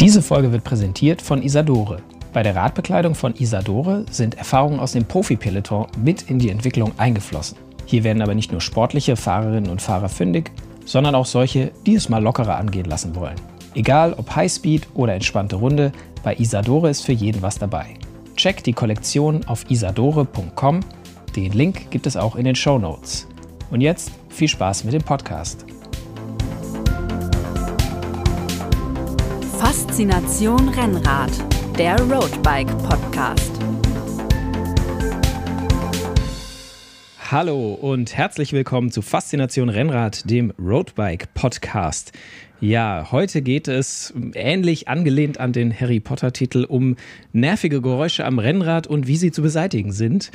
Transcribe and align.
Diese 0.00 0.22
Folge 0.22 0.50
wird 0.50 0.64
präsentiert 0.64 1.20
von 1.20 1.42
Isadore. 1.42 1.98
Bei 2.32 2.42
der 2.42 2.56
Radbekleidung 2.56 3.14
von 3.14 3.34
Isadore 3.34 4.06
sind 4.10 4.38
Erfahrungen 4.38 4.80
aus 4.80 4.92
dem 4.92 5.04
Profi-Peloton 5.04 5.88
mit 6.02 6.22
in 6.30 6.38
die 6.38 6.48
Entwicklung 6.48 6.92
eingeflossen. 6.96 7.58
Hier 7.84 8.02
werden 8.02 8.22
aber 8.22 8.34
nicht 8.34 8.50
nur 8.50 8.62
sportliche 8.62 9.14
Fahrerinnen 9.14 9.70
und 9.70 9.82
Fahrer 9.82 10.08
fündig, 10.08 10.52
sondern 10.86 11.14
auch 11.14 11.26
solche, 11.26 11.70
die 11.84 11.96
es 11.96 12.08
mal 12.08 12.22
lockerer 12.22 12.56
angehen 12.56 12.86
lassen 12.86 13.14
wollen. 13.14 13.36
Egal 13.74 14.14
ob 14.14 14.34
Highspeed 14.34 14.88
oder 14.94 15.12
entspannte 15.12 15.56
Runde, 15.56 15.92
bei 16.22 16.34
Isadore 16.36 16.88
ist 16.88 17.02
für 17.02 17.12
jeden 17.12 17.42
was 17.42 17.58
dabei. 17.58 17.94
Checkt 18.36 18.64
die 18.64 18.72
Kollektion 18.72 19.44
auf 19.44 19.70
isadore.com. 19.70 20.80
Den 21.36 21.52
Link 21.52 21.90
gibt 21.90 22.06
es 22.06 22.16
auch 22.16 22.36
in 22.36 22.46
den 22.46 22.56
Show 22.56 22.78
Notes. 22.78 23.28
Und 23.70 23.82
jetzt 23.82 24.12
viel 24.30 24.48
Spaß 24.48 24.84
mit 24.84 24.94
dem 24.94 25.02
Podcast. 25.02 25.66
Faszination 29.60 30.70
Rennrad, 30.70 31.30
der 31.76 32.00
Roadbike 32.00 32.70
Podcast. 32.78 33.52
Hallo 37.30 37.74
und 37.74 38.16
herzlich 38.16 38.54
willkommen 38.54 38.90
zu 38.90 39.02
Faszination 39.02 39.68
Rennrad, 39.68 40.30
dem 40.30 40.50
Roadbike 40.58 41.34
Podcast. 41.34 42.12
Ja, 42.62 43.08
heute 43.12 43.42
geht 43.42 43.68
es 43.68 44.14
ähnlich 44.32 44.88
angelehnt 44.88 45.38
an 45.38 45.52
den 45.52 45.78
Harry 45.78 46.00
Potter 46.00 46.32
Titel 46.32 46.64
um 46.64 46.96
nervige 47.34 47.82
Geräusche 47.82 48.24
am 48.24 48.38
Rennrad 48.38 48.86
und 48.86 49.08
wie 49.08 49.16
sie 49.18 49.30
zu 49.30 49.42
beseitigen 49.42 49.92
sind. 49.92 50.30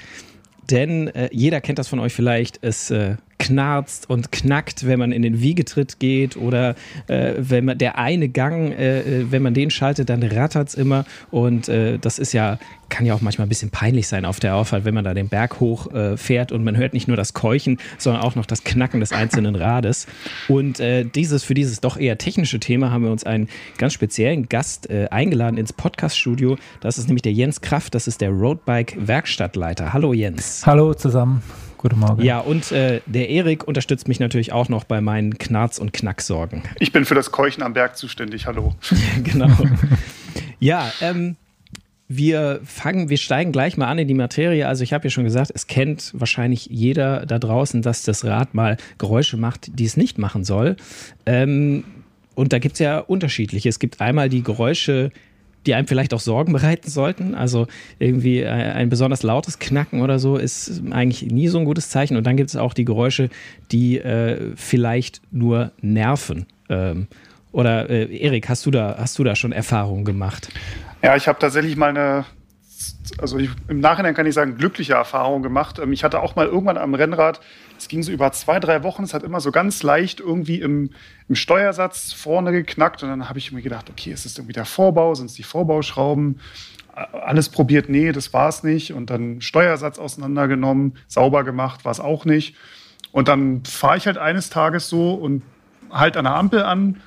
Denn 0.69 1.07
äh, 1.07 1.29
jeder 1.31 1.61
kennt 1.61 1.79
das 1.79 1.87
von 1.87 1.99
euch 1.99 2.13
vielleicht. 2.13 2.59
Es 2.61 2.91
äh, 2.91 3.15
knarzt 3.37 4.09
und 4.09 4.31
knackt, 4.31 4.85
wenn 4.87 4.99
man 4.99 5.11
in 5.11 5.21
den 5.21 5.41
Wiegetritt 5.41 5.99
geht 5.99 6.37
oder 6.37 6.75
äh, 7.07 7.33
wenn 7.37 7.65
man 7.65 7.77
der 7.77 7.97
eine 7.97 8.29
Gang, 8.29 8.71
äh, 8.71 8.99
äh 8.99 9.31
wenn 9.31 9.41
man 9.41 9.53
den 9.53 9.71
schaltet, 9.71 10.09
dann 10.09 10.23
rattert 10.23 10.69
es 10.69 10.75
immer 10.75 11.05
und 11.31 11.67
äh, 11.67 11.99
das 11.99 12.19
ist 12.19 12.33
ja 12.33 12.59
kann 12.87 13.05
ja 13.07 13.15
auch 13.15 13.21
manchmal 13.21 13.47
ein 13.47 13.49
bisschen 13.49 13.71
peinlich 13.71 14.07
sein 14.07 14.25
auf 14.25 14.39
der 14.39 14.55
Auffahrt, 14.55 14.85
wenn 14.85 14.93
man 14.93 15.03
da 15.03 15.15
den 15.15 15.27
Berg 15.27 15.59
hoch 15.59 15.91
äh, 15.91 16.17
fährt 16.17 16.51
und 16.51 16.63
man 16.63 16.77
hört 16.77 16.93
nicht 16.93 17.07
nur 17.07 17.17
das 17.17 17.33
Keuchen, 17.33 17.79
sondern 17.97 18.21
auch 18.21 18.35
noch 18.35 18.45
das 18.45 18.63
Knacken 18.63 18.99
des 18.99 19.11
einzelnen 19.11 19.55
Rades. 19.55 20.05
Und 20.47 20.79
äh, 20.79 21.03
dieses 21.03 21.43
für 21.43 21.55
dieses 21.55 21.81
doch 21.81 21.97
eher 21.97 22.19
technische 22.19 22.59
Thema 22.59 22.91
haben 22.91 23.03
wir 23.03 23.11
uns 23.11 23.23
einen 23.23 23.49
ganz 23.79 23.93
speziellen 23.93 24.47
Gast 24.49 24.87
eingeladen 25.09 25.57
ins 25.57 25.73
Podcaststudio. 25.73 26.57
Das 26.79 26.99
ist 26.99 27.07
nämlich 27.07 27.23
der 27.23 27.33
Jens 27.33 27.61
Kraft, 27.61 27.95
das 27.95 28.07
ist 28.07 28.21
der 28.21 28.29
Roadbike 28.29 28.95
Werkstattleiter. 28.99 29.91
Hallo 29.91 30.13
Jens. 30.13 30.61
Hallo 30.65 30.93
zusammen. 30.93 31.41
Guten 31.85 31.99
Morgen. 31.99 32.23
Ja, 32.23 32.39
und 32.39 32.71
äh, 32.71 33.01
der 33.05 33.29
Erik 33.29 33.67
unterstützt 33.67 34.07
mich 34.07 34.19
natürlich 34.19 34.51
auch 34.51 34.69
noch 34.69 34.85
bei 34.85 35.01
meinen 35.01 35.37
Knarz- 35.37 35.77
und 35.77 35.93
Knacksorgen. 35.93 36.63
Ich 36.79 36.91
bin 36.91 37.05
für 37.05 37.13
das 37.13 37.31
Keuchen 37.31 37.61
am 37.61 37.73
Berg 37.73 37.95
zuständig. 37.95 38.47
Hallo. 38.47 38.73
genau. 39.23 39.55
ja, 40.59 40.91
ähm, 40.99 41.35
wir 42.07 42.59
fangen, 42.63 43.09
wir 43.09 43.17
steigen 43.17 43.51
gleich 43.51 43.77
mal 43.77 43.85
an 43.85 43.99
in 43.99 44.07
die 44.07 44.15
Materie. 44.15 44.67
Also 44.67 44.83
ich 44.83 44.93
habe 44.93 45.03
ja 45.03 45.11
schon 45.11 45.25
gesagt, 45.25 45.51
es 45.53 45.67
kennt 45.67 46.11
wahrscheinlich 46.15 46.65
jeder 46.71 47.27
da 47.27 47.37
draußen, 47.37 47.83
dass 47.83 48.01
das 48.01 48.25
Rad 48.25 48.55
mal 48.55 48.77
Geräusche 48.97 49.37
macht, 49.37 49.77
die 49.77 49.85
es 49.85 49.95
nicht 49.95 50.17
machen 50.17 50.43
soll. 50.43 50.77
Ähm, 51.27 51.83
und 52.33 52.51
da 52.51 52.57
gibt 52.57 52.73
es 52.73 52.79
ja 52.79 52.97
unterschiedliche. 52.97 53.69
Es 53.69 53.77
gibt 53.77 54.01
einmal 54.01 54.29
die 54.29 54.41
Geräusche, 54.41 55.11
die 55.65 55.73
einem 55.73 55.87
vielleicht 55.87 56.13
auch 56.13 56.19
Sorgen 56.19 56.53
bereiten 56.53 56.89
sollten. 56.89 57.35
Also 57.35 57.67
irgendwie 57.99 58.45
ein 58.45 58.89
besonders 58.89 59.23
lautes 59.23 59.59
Knacken 59.59 60.01
oder 60.01 60.19
so 60.19 60.37
ist 60.37 60.83
eigentlich 60.91 61.23
nie 61.23 61.47
so 61.47 61.59
ein 61.59 61.65
gutes 61.65 61.89
Zeichen. 61.89 62.17
Und 62.17 62.25
dann 62.25 62.37
gibt 62.37 62.49
es 62.49 62.55
auch 62.55 62.73
die 62.73 62.85
Geräusche, 62.85 63.29
die 63.71 63.97
äh, 63.97 64.51
vielleicht 64.55 65.21
nur 65.31 65.71
nerven. 65.81 66.45
Ähm, 66.69 67.07
oder 67.51 67.89
äh, 67.89 68.15
Erik, 68.17 68.49
hast 68.49 68.65
du 68.65 68.71
da, 68.71 68.95
hast 68.97 69.17
du 69.17 69.23
da 69.23 69.35
schon 69.35 69.51
Erfahrungen 69.51 70.05
gemacht? 70.05 70.49
Ja, 71.01 71.15
ich 71.15 71.27
habe 71.27 71.39
tatsächlich 71.39 71.75
mal 71.75 71.89
eine 71.89 72.25
also 73.17 73.37
ich, 73.37 73.49
im 73.67 73.79
Nachhinein 73.79 74.13
kann 74.13 74.25
ich 74.25 74.33
sagen, 74.33 74.57
glückliche 74.57 74.93
Erfahrung 74.93 75.43
gemacht. 75.43 75.79
Ähm, 75.79 75.93
ich 75.93 76.03
hatte 76.03 76.21
auch 76.21 76.35
mal 76.35 76.47
irgendwann 76.47 76.77
am 76.77 76.93
Rennrad, 76.93 77.39
es 77.77 77.87
ging 77.87 78.03
so 78.03 78.11
über 78.11 78.31
zwei, 78.31 78.59
drei 78.59 78.83
Wochen, 78.83 79.03
es 79.03 79.13
hat 79.13 79.23
immer 79.23 79.39
so 79.39 79.51
ganz 79.51 79.83
leicht 79.83 80.19
irgendwie 80.19 80.61
im, 80.61 80.91
im 81.27 81.35
Steuersatz 81.35 82.13
vorne 82.13 82.51
geknackt 82.51 83.01
und 83.03 83.09
dann 83.09 83.27
habe 83.29 83.39
ich 83.39 83.51
mir 83.51 83.61
gedacht, 83.61 83.89
okay, 83.89 84.11
ist 84.11 84.25
es 84.25 84.37
irgendwie 84.37 84.53
der 84.53 84.65
Vorbau, 84.65 85.15
sind 85.15 85.27
es 85.27 85.33
die 85.33 85.43
Vorbauschrauben? 85.43 86.39
Alles 86.93 87.49
probiert, 87.49 87.89
nee, 87.89 88.11
das 88.11 88.31
war 88.31 88.47
es 88.47 88.63
nicht. 88.63 88.93
Und 88.93 89.09
dann 89.09 89.41
Steuersatz 89.41 89.99
auseinandergenommen, 89.99 90.97
sauber 91.07 91.43
gemacht, 91.43 91.83
war 91.83 91.91
es 91.91 91.99
auch 91.99 92.25
nicht. 92.25 92.55
Und 93.11 93.27
dann 93.27 93.63
fahre 93.65 93.97
ich 93.97 94.05
halt 94.05 94.17
eines 94.17 94.49
Tages 94.49 94.87
so 94.87 95.13
und 95.13 95.41
halt 95.89 96.15
an 96.17 96.25
der 96.25 96.35
Ampel 96.35 96.63
an 96.63 97.01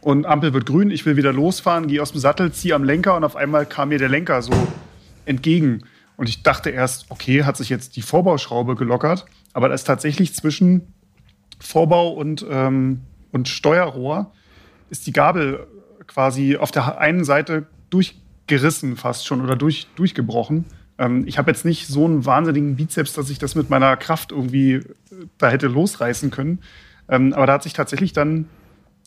und 0.00 0.26
Ampel 0.26 0.52
wird 0.52 0.66
grün, 0.66 0.90
ich 0.90 1.06
will 1.06 1.16
wieder 1.16 1.32
losfahren, 1.32 1.86
gehe 1.86 2.02
aus 2.02 2.12
dem 2.12 2.20
Sattel, 2.20 2.52
ziehe 2.52 2.74
am 2.74 2.84
Lenker 2.84 3.16
und 3.16 3.24
auf 3.24 3.36
einmal 3.36 3.64
kam 3.64 3.88
mir 3.88 3.98
der 3.98 4.10
Lenker 4.10 4.42
so 4.42 4.52
entgegen. 5.24 5.84
Und 6.16 6.28
ich 6.28 6.42
dachte 6.42 6.70
erst, 6.70 7.10
okay, 7.10 7.44
hat 7.44 7.56
sich 7.56 7.70
jetzt 7.70 7.96
die 7.96 8.02
Vorbauschraube 8.02 8.76
gelockert, 8.76 9.24
aber 9.52 9.68
da 9.68 9.74
ist 9.74 9.84
tatsächlich 9.84 10.34
zwischen 10.34 10.92
Vorbau 11.58 12.10
und, 12.10 12.44
ähm, 12.48 13.00
und 13.34 13.48
Steuerrohr 13.48 14.30
ist 14.90 15.08
die 15.08 15.12
Gabel 15.12 15.66
quasi 16.06 16.56
auf 16.56 16.70
der 16.70 16.98
einen 16.98 17.24
Seite 17.24 17.66
durchgerissen 17.90 18.96
fast 18.96 19.26
schon 19.26 19.40
oder 19.40 19.56
durch, 19.56 19.88
durchgebrochen. 19.96 20.66
Ähm, 20.98 21.26
ich 21.26 21.36
habe 21.36 21.50
jetzt 21.50 21.64
nicht 21.64 21.88
so 21.88 22.04
einen 22.04 22.24
wahnsinnigen 22.24 22.76
Bizeps, 22.76 23.12
dass 23.12 23.30
ich 23.30 23.40
das 23.40 23.56
mit 23.56 23.70
meiner 23.70 23.96
Kraft 23.96 24.30
irgendwie 24.30 24.74
äh, 24.74 24.84
da 25.38 25.50
hätte 25.50 25.66
losreißen 25.66 26.30
können. 26.30 26.60
Ähm, 27.08 27.32
aber 27.32 27.46
da 27.46 27.54
hat 27.54 27.64
sich 27.64 27.72
tatsächlich 27.72 28.12
dann 28.12 28.48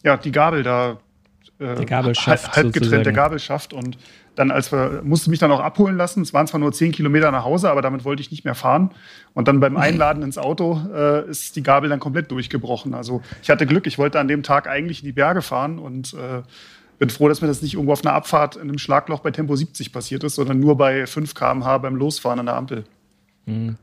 ja, 0.04 0.18
die 0.18 0.34
Gabel 0.34 0.62
da 0.62 1.00
der 1.60 1.86
Gabelschaft 1.86 2.56
halb, 2.56 2.56
halb 2.56 2.74
getrennt, 2.74 3.06
der 3.06 3.14
Gabelschaft. 3.14 3.74
Und 3.74 3.98
dann, 4.36 4.52
als 4.52 4.72
wir, 4.72 5.02
musste 5.04 5.30
mich 5.30 5.40
dann 5.40 5.52
auch 5.52 5.60
abholen 5.60 5.98
lassen. 5.98 6.22
Es 6.22 6.34
waren 6.34 6.46
zwar 6.48 6.60
nur 6.60 6.72
zehn 6.72 6.92
Kilometer 6.92 7.32
nach 7.32 7.44
Hause, 7.44 7.72
aber 7.72 7.82
damit 7.82 8.06
wollte 8.06 8.22
ich 8.22 8.30
nicht 8.30 8.46
mehr 8.46 8.56
fahren. 8.56 8.92
Und 9.34 9.48
dann 9.48 9.60
beim 9.60 9.78
Einladen 9.78 10.22
ins 10.24 10.38
Auto 10.38 10.80
äh, 10.94 11.28
ist 11.30 11.56
die 11.56 11.64
Gabel 11.64 11.90
dann 11.90 12.00
komplett 12.00 12.30
durchgebrochen. 12.32 12.94
Also 12.94 13.22
ich 13.42 13.50
hatte 13.50 13.66
Glück, 13.66 13.88
ich 13.88 13.98
wollte 13.98 14.20
an 14.20 14.28
dem 14.28 14.44
Tag 14.44 14.68
eigentlich 14.68 15.02
in 15.02 15.06
die 15.08 15.14
Berge 15.14 15.42
fahren 15.42 15.80
und 15.80 16.14
äh, 16.14 16.44
bin 17.00 17.10
froh, 17.10 17.28
dass 17.28 17.42
mir 17.42 17.48
das 17.48 17.62
nicht 17.62 17.74
irgendwo 17.74 17.94
auf 17.94 18.06
einer 18.06 18.14
Abfahrt 18.14 18.56
in 18.56 18.64
einem 18.64 18.78
Schlagloch 18.78 19.20
bei 19.20 19.32
Tempo 19.32 19.56
70 19.56 19.92
passiert 19.92 20.24
ist, 20.24 20.36
sondern 20.36 20.60
nur 20.60 20.78
bei 20.78 21.06
5 21.06 21.34
km/h 21.34 21.78
beim 21.80 21.96
Losfahren 21.96 22.40
an 22.40 22.46
der 22.46 22.56
Ampel. 22.56 22.84
Mhm. 23.46 23.78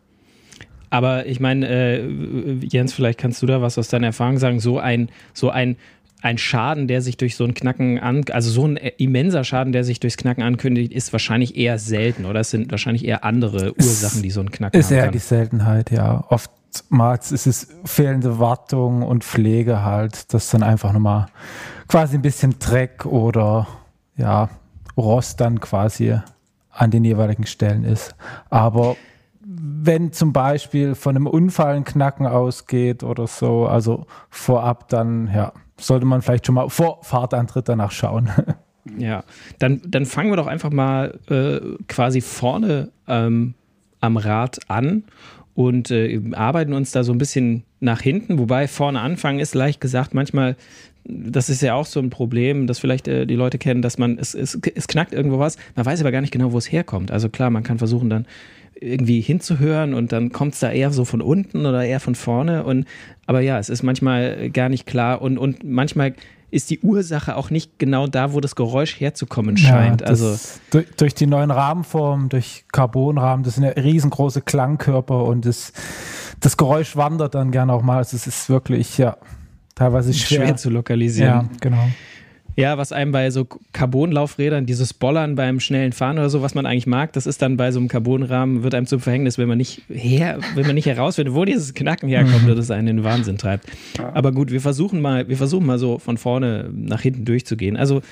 Aber 0.91 1.27
ich 1.27 1.41
meine, 1.41 1.69
äh, 1.69 2.55
Jens, 2.65 2.93
vielleicht 2.93 3.19
kannst 3.19 3.43
du 3.43 3.47
da 3.47 3.61
was 3.61 3.79
aus 3.79 3.89
deiner 3.89 4.07
Erfahrung 4.09 4.39
sagen. 4.39 4.61
So 4.61 4.79
ein, 4.79 5.09
so 5.33 5.51
ein 5.51 5.77
ein 6.25 6.39
Schaden, 6.39 6.89
der 6.89 7.03
sich 7.03 7.19
durch 7.19 7.37
so 7.37 7.45
ein 7.45 7.53
Knacken 7.53 7.99
an, 7.99 8.25
also 8.33 8.51
so 8.51 8.67
ein 8.67 8.77
immenser 8.77 9.45
Schaden, 9.45 9.73
der 9.73 9.85
sich 9.85 10.01
durchs 10.01 10.17
Knacken 10.17 10.43
ankündigt, 10.43 10.93
ist 10.93 11.13
wahrscheinlich 11.13 11.55
eher 11.55 11.79
selten, 11.79 12.25
oder? 12.25 12.41
Es 12.41 12.51
sind 12.51 12.71
wahrscheinlich 12.71 13.05
eher 13.05 13.25
andere 13.25 13.75
Ursachen, 13.77 14.23
die 14.23 14.31
so 14.31 14.41
ein 14.41 14.51
Knacken 14.51 14.81
ist 14.81 14.87
haben. 14.87 14.97
Ist 14.97 15.05
eher 15.05 15.11
die 15.11 15.19
Seltenheit, 15.19 15.91
ja. 15.91 16.25
Oftmals 16.29 17.31
ist 17.31 17.47
es 17.47 17.69
fehlende 17.85 18.39
Wartung 18.39 19.03
und 19.03 19.23
Pflege 19.23 19.85
halt, 19.85 20.33
dass 20.33 20.49
dann 20.49 20.63
einfach 20.63 20.95
nochmal 20.95 21.27
quasi 21.89 22.17
ein 22.17 22.23
bisschen 22.23 22.59
Dreck 22.59 23.05
oder 23.05 23.69
ja, 24.17 24.49
Rost 24.97 25.43
dann 25.43 25.61
quasi 25.61 26.17
an 26.71 26.91
den 26.91 27.05
jeweiligen 27.05 27.45
Stellen 27.45 27.85
ist. 27.85 28.15
Aber 28.49 28.97
wenn 29.57 30.13
zum 30.13 30.33
Beispiel 30.33 30.95
von 30.95 31.17
einem 31.17 31.27
Unfall 31.27 31.77
ein 31.77 31.85
Knacken 31.85 32.27
ausgeht 32.27 33.03
oder 33.03 33.27
so, 33.27 33.67
also 33.67 34.07
vorab 34.31 34.89
dann, 34.89 35.31
ja, 35.35 35.53
sollte 35.79 36.07
man 36.07 36.23
vielleicht 36.23 36.47
schon 36.47 36.55
mal 36.55 36.69
vor 36.69 36.99
Fahrtantritt 37.03 37.69
danach 37.69 37.91
schauen. 37.91 38.31
Ja, 38.99 39.25
dann, 39.59 39.81
dann 39.87 40.05
fangen 40.05 40.31
wir 40.31 40.37
doch 40.37 40.47
einfach 40.47 40.71
mal 40.71 41.19
äh, 41.31 41.59
quasi 41.89 42.21
vorne 42.21 42.91
ähm, 43.09 43.55
am 44.01 44.19
Rad 44.19 44.59
an 44.69 45.05
und 45.55 45.91
äh, 45.91 46.21
arbeiten 46.33 46.75
uns 46.75 46.93
da 46.93 47.03
so 47.03 47.13
ein 47.13 47.17
bisschen 47.19 47.65
nach 47.81 48.03
hinten. 48.03 48.39
Wobei 48.39 48.69
vorne 48.69 49.01
anfangen 49.01 49.39
ist 49.39 49.55
leicht 49.55 49.81
gesagt, 49.81 50.13
manchmal, 50.13 50.57
das 51.05 51.49
ist 51.49 51.63
ja 51.63 51.75
auch 51.75 51.87
so 51.87 51.99
ein 52.01 52.11
Problem, 52.11 52.67
das 52.67 52.79
vielleicht 52.79 53.09
äh, 53.09 53.27
die 53.27 53.37
Leute 53.37 53.59
kennen, 53.59 53.81
dass 53.81 53.97
man, 53.97 54.19
es, 54.19 54.35
es, 54.35 54.59
es 54.75 54.87
knackt 54.87 55.15
irgendwo 55.15 55.39
was, 55.39 55.57
man 55.77 55.87
weiß 55.87 56.01
aber 56.01 56.13
gar 56.13 56.21
nicht 56.21 56.33
genau, 56.33 56.53
wo 56.53 56.59
es 56.59 56.71
herkommt. 56.71 57.11
Also 57.11 57.31
klar, 57.31 57.51
man 57.51 57.63
kann 57.63 57.79
versuchen 57.79 58.11
dann 58.11 58.27
irgendwie 58.85 59.21
hinzuhören 59.21 59.95
und 59.95 60.13
dann 60.13 60.31
kommt 60.31 60.55
es 60.55 60.61
da 60.61 60.71
eher 60.71 60.91
so 60.91 61.05
von 61.05 61.21
unten 61.23 61.67
oder 61.67 61.85
eher 61.85 62.01
von 62.01 62.15
vorne. 62.15 62.65
Und 62.65 62.87
aber 63.27 63.41
ja, 63.41 63.59
es 63.59 63.69
ist 63.69 63.83
manchmal 63.83 64.51
gar 64.51 64.69
nicht 64.69 64.87
klar 64.87 65.23
und, 65.23 65.39
und 65.39 65.65
manchmal 65.65 66.15
ist 66.51 66.71
die 66.71 66.79
Ursache 66.81 67.35
auch 67.35 67.51
nicht 67.51 67.81
genau 67.81 68.07
da, 68.07 68.33
wo 68.33 68.41
das 68.41 68.55
Geräusch 68.55 69.01
herzukommen 69.01 69.57
scheint. 69.57 70.03
Ja, 70.03 70.07
also 70.07 70.39
durch, 70.71 70.87
durch, 70.97 71.15
die 71.15 71.27
neuen 71.27 71.51
Rahmenformen, 71.51 72.29
durch 72.29 72.65
Carbonrahmen, 72.71 73.45
das 73.45 73.57
sind 73.57 73.65
ja 73.65 73.71
riesengroße 73.71 74.41
Klangkörper 74.41 75.25
und 75.25 75.47
das, 75.47 75.73
das 76.39 76.57
Geräusch 76.57 76.95
wandert 76.95 77.35
dann 77.35 77.51
gerne 77.51 77.73
auch 77.73 77.83
mal. 77.83 77.97
Also 77.97 78.17
es 78.17 78.29
ist 78.29 78.49
wirklich 78.49 78.99
ja 78.99 79.17
teilweise 79.75 80.15
schwer, 80.15 80.47
schwer 80.47 80.57
zu 80.57 80.71
lokalisieren. 80.71 81.29
Ja, 81.29 81.49
genau. 81.61 81.89
Ja, 82.57 82.79
was 82.79 82.93
einem 82.93 83.11
bei 83.11 83.31
so 83.31 83.47
Carbonlaufrädern, 83.73 84.67
dieses 84.67 84.95
Bollern 84.95 85.35
beim 85.35 85.59
schnellen 85.59 85.93
Fahren 85.93 86.19
oder 86.19 86.31
so, 86.31 86.41
was 86.41 86.55
man 86.55 86.67
eigentlich 86.67 86.87
mag, 86.87 87.13
das 87.13 87.27
ist 87.27 87.43
dann 87.43 87.57
bei 87.57 87.73
so 87.73 87.81
einem 87.81 87.89
Carbonrahmen, 87.89 88.63
wird 88.63 88.75
einem 88.75 88.87
zum 88.87 89.01
Verhängnis, 89.01 89.39
wenn 89.39 89.49
man 89.49 89.59
nicht 89.59 89.83
her, 89.89 90.39
wenn 90.55 90.67
man 90.67 90.75
nicht 90.75 90.87
herausfindet, 90.87 91.35
wo 91.35 91.45
dieses 91.45 91.75
Knacken 91.75 92.09
herkommt, 92.09 92.49
dass 92.49 92.59
es 92.59 92.71
einen 92.71 92.89
in 92.89 92.97
den 92.99 93.05
Wahnsinn 93.05 93.39
treibt. 93.39 93.67
Aber 94.13 94.31
gut, 94.33 94.53
wir 94.53 94.61
versuchen 94.61 95.01
mal, 95.01 95.29
wir 95.29 95.37
versuchen 95.37 95.67
mal 95.67 95.79
so 95.79 95.99
von 95.99 96.17
vorne 96.17 96.71
nach 96.73 97.01
hinten 97.01 97.25
durchzugehen. 97.25 97.77
Also 97.77 98.03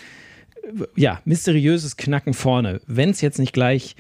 ja, 0.96 1.20
mysteriöses 1.24 1.96
Knacken 1.96 2.34
vorne. 2.34 2.80
Wenn 2.86 3.10
es 3.10 3.20
jetzt 3.20 3.38
nicht 3.38 3.52
gleich 3.52 3.96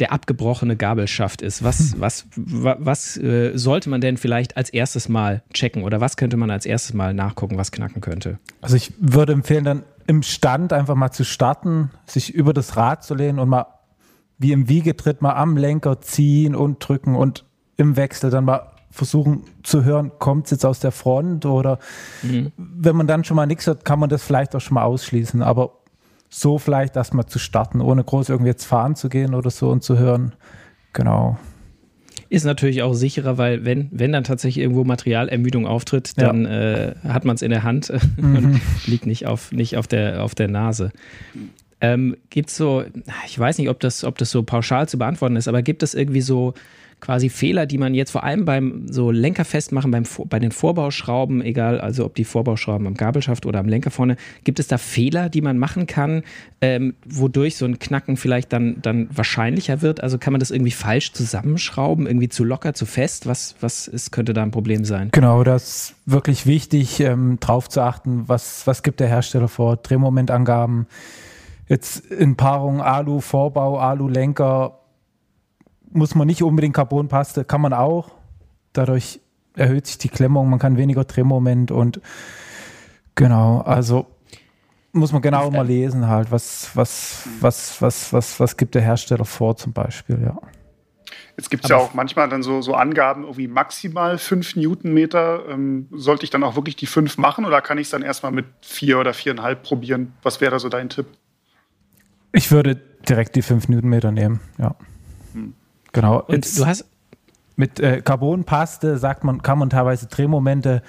der 0.00 0.12
abgebrochene 0.12 0.76
Gabelschaft 0.76 1.42
ist, 1.42 1.62
was, 1.62 1.92
hm. 1.92 2.00
was, 2.00 2.26
was, 2.36 2.76
was 2.80 3.16
äh, 3.16 3.52
sollte 3.56 3.90
man 3.90 4.00
denn 4.00 4.16
vielleicht 4.16 4.56
als 4.56 4.70
erstes 4.70 5.08
Mal 5.08 5.42
checken 5.52 5.84
oder 5.84 6.00
was 6.00 6.16
könnte 6.16 6.36
man 6.36 6.50
als 6.50 6.66
erstes 6.66 6.94
Mal 6.94 7.14
nachgucken, 7.14 7.56
was 7.56 7.72
knacken 7.72 8.00
könnte? 8.00 8.38
Also 8.60 8.76
ich 8.76 8.92
würde 8.98 9.32
empfehlen, 9.32 9.64
dann 9.64 9.82
im 10.06 10.22
Stand 10.22 10.72
einfach 10.72 10.94
mal 10.94 11.12
zu 11.12 11.24
starten, 11.24 11.90
sich 12.06 12.34
über 12.34 12.52
das 12.52 12.76
Rad 12.76 13.04
zu 13.04 13.14
lehnen 13.14 13.38
und 13.38 13.48
mal 13.48 13.66
wie 14.38 14.52
im 14.52 14.68
Wiegetritt 14.68 15.22
mal 15.22 15.34
am 15.34 15.56
Lenker 15.56 16.00
ziehen 16.00 16.54
und 16.54 16.86
drücken 16.86 17.14
und 17.14 17.44
im 17.76 17.96
Wechsel 17.96 18.30
dann 18.30 18.44
mal 18.44 18.72
versuchen 18.90 19.42
zu 19.62 19.84
hören, 19.84 20.12
kommt 20.18 20.46
es 20.46 20.52
jetzt 20.52 20.64
aus 20.64 20.78
der 20.78 20.92
Front 20.92 21.46
oder 21.46 21.78
mhm. 22.22 22.52
wenn 22.56 22.94
man 22.94 23.06
dann 23.06 23.24
schon 23.24 23.36
mal 23.36 23.46
nichts 23.46 23.66
hört, 23.66 23.84
kann 23.84 23.98
man 23.98 24.08
das 24.08 24.22
vielleicht 24.22 24.54
auch 24.54 24.60
schon 24.60 24.74
mal 24.74 24.84
ausschließen. 24.84 25.42
Aber 25.42 25.80
so 26.36 26.58
vielleicht 26.58 26.96
erstmal 26.96 27.26
zu 27.26 27.38
starten, 27.38 27.80
ohne 27.80 28.02
groß 28.02 28.28
irgendwie 28.28 28.50
jetzt 28.50 28.64
fahren 28.64 28.96
zu 28.96 29.08
gehen 29.08 29.34
oder 29.34 29.50
so 29.50 29.70
und 29.70 29.84
zu 29.84 29.98
hören. 29.98 30.32
Genau. 30.92 31.38
Ist 32.28 32.44
natürlich 32.44 32.82
auch 32.82 32.94
sicherer, 32.94 33.38
weil 33.38 33.64
wenn, 33.64 33.88
wenn 33.92 34.10
dann 34.10 34.24
tatsächlich 34.24 34.60
irgendwo 34.60 34.82
Materialermüdung 34.82 35.64
auftritt, 35.64 36.20
dann 36.20 36.44
ja. 36.44 36.50
äh, 36.50 36.94
hat 37.06 37.24
man 37.24 37.36
es 37.36 37.42
in 37.42 37.50
der 37.50 37.62
Hand 37.62 37.92
mhm. 38.16 38.36
und 38.36 38.60
liegt 38.88 39.06
nicht 39.06 39.26
auf, 39.26 39.52
nicht 39.52 39.76
auf, 39.76 39.86
der, 39.86 40.24
auf 40.24 40.34
der 40.34 40.48
Nase. 40.48 40.90
Ähm, 41.80 42.16
gibt 42.30 42.48
es 42.48 42.56
so, 42.56 42.82
ich 43.26 43.38
weiß 43.38 43.58
nicht, 43.58 43.68
ob 43.68 43.78
das, 43.78 44.02
ob 44.02 44.18
das 44.18 44.32
so 44.32 44.42
pauschal 44.42 44.88
zu 44.88 44.98
beantworten 44.98 45.36
ist, 45.36 45.46
aber 45.46 45.62
gibt 45.62 45.84
es 45.84 45.94
irgendwie 45.94 46.20
so 46.22 46.54
quasi 47.00 47.28
Fehler, 47.28 47.66
die 47.66 47.78
man 47.78 47.94
jetzt 47.94 48.10
vor 48.10 48.24
allem 48.24 48.44
beim 48.44 48.86
so 48.88 49.10
Lenker 49.10 49.44
festmachen, 49.44 49.90
beim, 49.90 50.04
bei 50.26 50.38
den 50.38 50.52
Vorbauschrauben, 50.52 51.42
egal, 51.42 51.80
also 51.80 52.04
ob 52.04 52.14
die 52.14 52.24
Vorbauschrauben 52.24 52.86
am 52.86 52.94
Gabelschaft 52.94 53.46
oder 53.46 53.58
am 53.58 53.68
Lenker 53.68 53.90
vorne, 53.90 54.16
gibt 54.44 54.58
es 54.58 54.68
da 54.68 54.78
Fehler, 54.78 55.28
die 55.28 55.40
man 55.40 55.58
machen 55.58 55.86
kann, 55.86 56.22
ähm, 56.60 56.94
wodurch 57.06 57.56
so 57.56 57.66
ein 57.66 57.78
Knacken 57.78 58.16
vielleicht 58.16 58.52
dann, 58.52 58.80
dann 58.80 59.08
wahrscheinlicher 59.14 59.82
wird? 59.82 60.02
Also 60.02 60.18
kann 60.18 60.32
man 60.32 60.40
das 60.40 60.50
irgendwie 60.50 60.70
falsch 60.70 61.12
zusammenschrauben, 61.12 62.06
irgendwie 62.06 62.28
zu 62.28 62.44
locker, 62.44 62.74
zu 62.74 62.86
fest? 62.86 63.26
Was, 63.26 63.54
was 63.60 63.86
ist, 63.86 64.10
könnte 64.10 64.32
da 64.32 64.42
ein 64.42 64.50
Problem 64.50 64.84
sein? 64.84 65.10
Genau, 65.12 65.44
das 65.44 65.64
ist 65.64 65.94
wirklich 66.06 66.46
wichtig, 66.46 67.00
ähm, 67.00 67.38
drauf 67.40 67.68
zu 67.68 67.80
achten, 67.80 68.24
was, 68.26 68.66
was 68.66 68.82
gibt 68.82 69.00
der 69.00 69.08
Hersteller 69.08 69.48
vor, 69.48 69.76
Drehmomentangaben, 69.76 70.86
jetzt 71.68 72.06
in 72.06 72.36
Paarung 72.36 72.80
Alu, 72.80 73.20
Vorbau, 73.20 73.78
Alu, 73.78 74.08
Lenker, 74.08 74.78
muss 75.94 76.14
man 76.14 76.26
nicht 76.26 76.42
unbedingt 76.42 76.74
Carbonpaste, 76.74 77.44
kann 77.44 77.60
man 77.60 77.72
auch. 77.72 78.10
Dadurch 78.72 79.20
erhöht 79.56 79.86
sich 79.86 79.98
die 79.98 80.08
Klemmung, 80.08 80.50
man 80.50 80.58
kann 80.58 80.76
weniger 80.76 81.04
Drehmoment 81.04 81.70
und 81.70 82.00
genau, 83.14 83.60
also 83.60 84.06
muss 84.92 85.12
man 85.12 85.22
genau 85.22 85.50
mal 85.50 85.66
lesen 85.66 86.08
halt, 86.08 86.30
was, 86.30 86.70
was, 86.74 87.28
was, 87.40 87.80
was, 87.80 88.12
was, 88.12 88.40
was 88.40 88.56
gibt 88.56 88.74
der 88.74 88.82
Hersteller 88.82 89.24
vor 89.24 89.56
zum 89.56 89.72
Beispiel, 89.72 90.20
ja. 90.22 90.36
Jetzt 91.36 91.50
gibt 91.50 91.64
es 91.64 91.70
ja 91.70 91.76
auch 91.76 91.94
manchmal 91.94 92.28
dann 92.28 92.44
so, 92.44 92.62
so 92.62 92.74
Angaben, 92.74 93.22
irgendwie 93.22 93.48
maximal 93.48 94.18
5 94.18 94.54
Newtonmeter. 94.54 95.48
Ähm, 95.48 95.88
sollte 95.90 96.22
ich 96.22 96.30
dann 96.30 96.44
auch 96.44 96.54
wirklich 96.54 96.76
die 96.76 96.86
5 96.86 97.18
machen 97.18 97.44
oder 97.44 97.60
kann 97.60 97.76
ich 97.76 97.88
es 97.88 97.90
dann 97.90 98.02
erstmal 98.02 98.30
mit 98.30 98.46
4 98.62 99.00
oder 99.00 99.10
4,5 99.10 99.54
probieren? 99.56 100.12
Was 100.22 100.40
wäre 100.40 100.52
da 100.52 100.58
so 100.60 100.68
dein 100.68 100.88
Tipp? 100.90 101.06
Ich 102.30 102.52
würde 102.52 102.76
direkt 103.08 103.34
die 103.34 103.42
5 103.42 103.68
Newtonmeter 103.68 104.12
nehmen, 104.12 104.40
ja. 104.58 104.76
Hm. 105.32 105.54
Genau. 105.94 106.20
Und 106.20 106.34
Jetzt 106.34 106.58
du 106.58 106.66
hast 106.66 106.84
mit 107.56 107.80
äh, 107.80 108.02
Carbonpaste 108.02 108.98
sagt 108.98 109.24
man, 109.24 109.40
kann 109.42 109.58
man 109.58 109.70
teilweise 109.70 110.06
Drehmomente 110.06 110.82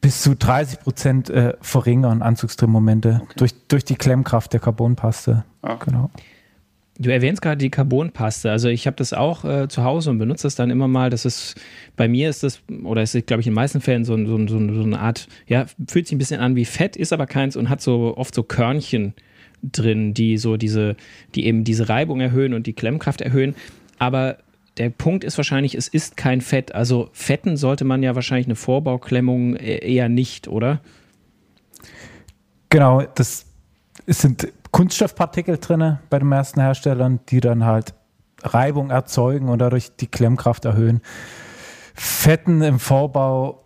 bis 0.00 0.22
zu 0.22 0.34
30 0.34 0.80
Prozent 0.80 1.30
äh, 1.30 1.54
verringern, 1.60 2.22
Anzugsdrehmomente, 2.22 3.20
okay. 3.22 3.34
durch, 3.36 3.54
durch 3.68 3.84
die 3.84 3.96
Klemmkraft 3.96 4.52
der 4.52 4.60
Carbonpaste. 4.60 5.44
Ah. 5.62 5.76
Genau. 5.76 6.10
Du 6.98 7.10
erwähnst 7.10 7.40
gerade 7.40 7.56
die 7.56 7.70
Carbonpaste. 7.70 8.50
Also 8.50 8.68
ich 8.68 8.86
habe 8.86 8.96
das 8.96 9.12
auch 9.12 9.44
äh, 9.44 9.66
zu 9.68 9.82
Hause 9.82 10.10
und 10.10 10.18
benutze 10.18 10.42
das 10.44 10.54
dann 10.54 10.70
immer 10.70 10.88
mal. 10.88 11.08
Das 11.08 11.24
ist, 11.24 11.54
bei 11.96 12.06
mir 12.06 12.28
ist 12.28 12.42
das, 12.42 12.60
oder 12.84 13.02
ist, 13.02 13.12
glaube 13.26 13.40
ich, 13.40 13.46
in 13.46 13.52
den 13.52 13.56
meisten 13.56 13.80
Fällen 13.80 14.04
so, 14.04 14.16
so, 14.16 14.38
so, 14.46 14.74
so, 14.74 14.82
eine 14.82 15.00
Art, 15.00 15.26
ja, 15.46 15.66
fühlt 15.88 16.06
sich 16.06 16.14
ein 16.14 16.18
bisschen 16.18 16.40
an 16.40 16.54
wie 16.54 16.64
Fett, 16.64 16.96
ist 16.96 17.12
aber 17.12 17.26
keins 17.26 17.56
und 17.56 17.70
hat 17.70 17.80
so 17.80 18.16
oft 18.16 18.34
so 18.34 18.42
Körnchen 18.42 19.14
drin, 19.62 20.12
die 20.12 20.36
so 20.38 20.56
diese, 20.56 20.96
die 21.34 21.46
eben 21.46 21.64
diese 21.64 21.88
Reibung 21.88 22.20
erhöhen 22.20 22.52
und 22.52 22.66
die 22.66 22.72
Klemmkraft 22.72 23.20
erhöhen. 23.20 23.54
Aber 24.02 24.38
der 24.78 24.90
Punkt 24.90 25.22
ist 25.22 25.36
wahrscheinlich, 25.36 25.76
es 25.76 25.86
ist 25.86 26.16
kein 26.16 26.40
Fett. 26.40 26.74
Also 26.74 27.08
Fetten 27.12 27.56
sollte 27.56 27.84
man 27.84 28.02
ja 28.02 28.16
wahrscheinlich 28.16 28.48
eine 28.48 28.56
Vorbauklemmung 28.56 29.54
e-, 29.54 29.78
eher 29.78 30.08
nicht, 30.08 30.48
oder? 30.48 30.80
Genau, 32.68 33.02
das 33.02 33.46
sind 34.08 34.52
Kunststoffpartikel 34.72 35.58
drin 35.58 36.00
bei 36.10 36.18
den 36.18 36.26
meisten 36.26 36.60
Herstellern, 36.60 37.20
die 37.28 37.38
dann 37.38 37.64
halt 37.64 37.94
Reibung 38.42 38.90
erzeugen 38.90 39.48
und 39.48 39.60
dadurch 39.60 39.94
die 39.94 40.08
Klemmkraft 40.08 40.64
erhöhen. 40.64 41.00
Fetten 41.94 42.60
im 42.62 42.80
Vorbau 42.80 43.62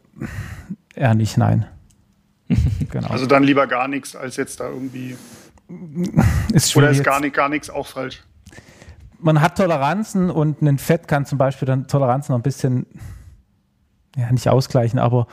eher 0.95 1.15
nicht, 1.15 1.39
nein. 1.39 1.65
genau. 2.91 3.09
Also 3.09 3.25
dann 3.25 3.43
lieber 3.43 3.67
gar 3.67 3.89
nichts, 3.89 4.15
als 4.15 4.37
jetzt 4.37 4.61
da 4.61 4.69
irgendwie. 4.69 5.17
Ist 6.53 6.77
Oder 6.77 6.91
ist 6.91 7.03
gar, 7.03 7.21
nicht, 7.21 7.35
gar 7.35 7.49
nichts 7.49 7.71
auch 7.71 7.87
falsch? 7.87 8.23
Man 9.19 9.41
hat 9.41 9.57
Toleranzen 9.59 10.31
und 10.31 10.63
ein 10.63 10.79
Fett 10.79 11.09
kann 11.09 11.27
zum 11.27 11.39
Beispiel 11.39 11.67
dann 11.67 11.87
Toleranzen 11.87 12.33
noch 12.33 12.39
ein 12.39 12.43
bisschen, 12.43 12.87
ja, 14.17 14.31
nicht 14.31 14.49
ausgleichen, 14.49 14.99
aber 14.99 15.27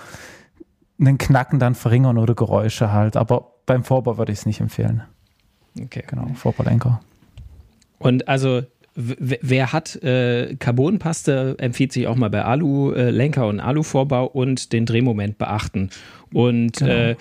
einen 1.00 1.18
Knacken 1.18 1.59
dann 1.59 1.75
verringern 1.75 2.18
oder 2.18 2.35
Geräusche 2.35 2.91
halt. 2.91 3.18
Aber 3.18 3.53
beim 3.65 3.83
Vorbau 3.83 4.18
würde 4.18 4.31
ich 4.31 4.39
es 4.39 4.45
nicht 4.45 4.62
empfehlen. 4.62 5.03
Okay. 5.80 6.03
Genau, 6.07 6.27
Vorbaulenker. 6.35 7.01
Und 8.00 8.27
also 8.27 8.62
wer 8.95 9.74
hat 9.74 9.95
äh, 10.03 10.56
Carbonpaste, 10.56 11.56
empfiehlt 11.57 11.91
sich 11.91 12.07
auch 12.07 12.15
mal 12.15 12.30
bei 12.30 12.44
Alu-Lenker 12.44 13.44
äh, 13.44 13.50
und 13.50 13.59
Alu-Vorbau 13.59 14.25
und 14.25 14.71
den 14.71 14.85
Drehmoment 14.85 15.38
beachten. 15.38 15.89
Und 16.31 16.77
genau. 16.77 16.91
äh, 16.91 17.15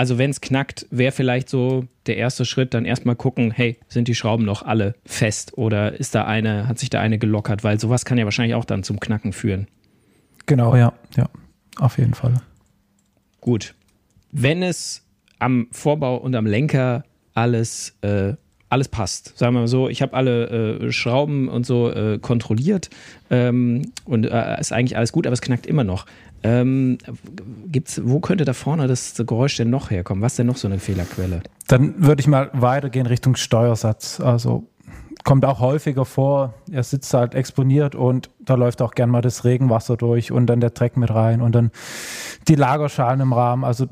also 0.00 0.16
wenn 0.16 0.30
es 0.30 0.40
knackt, 0.40 0.86
wäre 0.90 1.12
vielleicht 1.12 1.50
so 1.50 1.84
der 2.06 2.16
erste 2.16 2.46
Schritt, 2.46 2.72
dann 2.72 2.86
erstmal 2.86 3.16
gucken, 3.16 3.50
hey, 3.50 3.76
sind 3.86 4.08
die 4.08 4.14
Schrauben 4.14 4.46
noch 4.46 4.62
alle 4.62 4.94
fest 5.04 5.58
oder 5.58 5.92
ist 5.92 6.14
da 6.14 6.24
eine, 6.24 6.66
hat 6.68 6.78
sich 6.78 6.88
da 6.88 7.02
eine 7.02 7.18
gelockert, 7.18 7.64
weil 7.64 7.78
sowas 7.78 8.06
kann 8.06 8.16
ja 8.16 8.24
wahrscheinlich 8.24 8.54
auch 8.54 8.64
dann 8.64 8.82
zum 8.82 8.98
Knacken 8.98 9.34
führen. 9.34 9.66
Genau, 10.46 10.74
ja, 10.74 10.94
ja, 11.18 11.28
auf 11.78 11.98
jeden 11.98 12.14
Fall. 12.14 12.40
Gut. 13.42 13.74
Wenn 14.32 14.62
es 14.62 15.06
am 15.38 15.68
Vorbau 15.70 16.16
und 16.16 16.34
am 16.34 16.46
Lenker 16.46 17.04
alles, 17.34 17.98
äh, 18.00 18.36
alles 18.70 18.88
passt, 18.88 19.36
sagen 19.36 19.54
wir 19.54 19.60
mal 19.60 19.68
so, 19.68 19.88
ich 19.88 20.00
habe 20.00 20.14
alle 20.14 20.78
äh, 20.78 20.92
Schrauben 20.92 21.48
und 21.48 21.66
so 21.66 21.90
äh, 21.90 22.18
kontrolliert 22.18 22.88
ähm, 23.28 23.90
und 24.04 24.24
äh, 24.24 24.60
ist 24.60 24.72
eigentlich 24.72 24.96
alles 24.96 25.12
gut, 25.12 25.26
aber 25.26 25.34
es 25.34 25.40
knackt 25.40 25.66
immer 25.66 25.84
noch. 25.84 26.06
Ähm, 26.42 26.98
gibt's, 27.66 28.00
wo 28.02 28.20
könnte 28.20 28.44
da 28.44 28.54
vorne 28.54 28.86
das 28.86 29.14
Geräusch 29.14 29.56
denn 29.56 29.68
noch 29.68 29.90
herkommen? 29.90 30.22
Was 30.22 30.32
ist 30.32 30.38
denn 30.38 30.46
noch 30.46 30.56
so 30.56 30.68
eine 30.68 30.78
Fehlerquelle? 30.78 31.42
Dann 31.66 31.94
würde 31.98 32.20
ich 32.20 32.28
mal 32.28 32.48
weitergehen 32.52 33.06
Richtung 33.06 33.36
Steuersatz. 33.36 34.20
Also 34.20 34.64
kommt 35.24 35.44
auch 35.44 35.60
häufiger 35.60 36.04
vor, 36.04 36.54
er 36.70 36.82
sitzt 36.82 37.12
halt 37.12 37.34
exponiert 37.34 37.94
und 37.94 38.30
da 38.38 38.54
läuft 38.54 38.80
auch 38.80 38.92
gern 38.92 39.10
mal 39.10 39.20
das 39.20 39.44
Regenwasser 39.44 39.96
durch 39.96 40.32
und 40.32 40.46
dann 40.46 40.60
der 40.60 40.70
Dreck 40.70 40.96
mit 40.96 41.10
rein 41.10 41.42
und 41.42 41.54
dann 41.54 41.70
die 42.48 42.54
Lagerschalen 42.54 43.20
im 43.20 43.32
Rahmen. 43.32 43.64
Also 43.64 43.86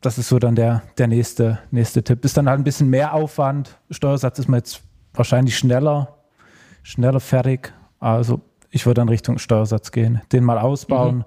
das 0.00 0.18
ist 0.18 0.28
so 0.28 0.38
dann 0.38 0.54
der, 0.54 0.82
der 0.98 1.06
nächste, 1.06 1.58
nächste 1.70 2.02
Tipp. 2.02 2.24
Ist 2.24 2.36
dann 2.36 2.48
halt 2.48 2.60
ein 2.60 2.64
bisschen 2.64 2.88
mehr 2.88 3.14
Aufwand. 3.14 3.78
Steuersatz 3.90 4.38
ist 4.38 4.48
man 4.48 4.58
jetzt 4.58 4.82
wahrscheinlich 5.14 5.56
schneller, 5.56 6.16
schneller 6.82 7.20
fertig. 7.20 7.72
Also 7.98 8.40
ich 8.70 8.86
würde 8.86 9.00
dann 9.00 9.08
Richtung 9.08 9.38
Steuersatz 9.38 9.90
gehen. 9.90 10.20
Den 10.32 10.44
mal 10.44 10.58
ausbauen. 10.58 11.18
Mhm 11.18 11.24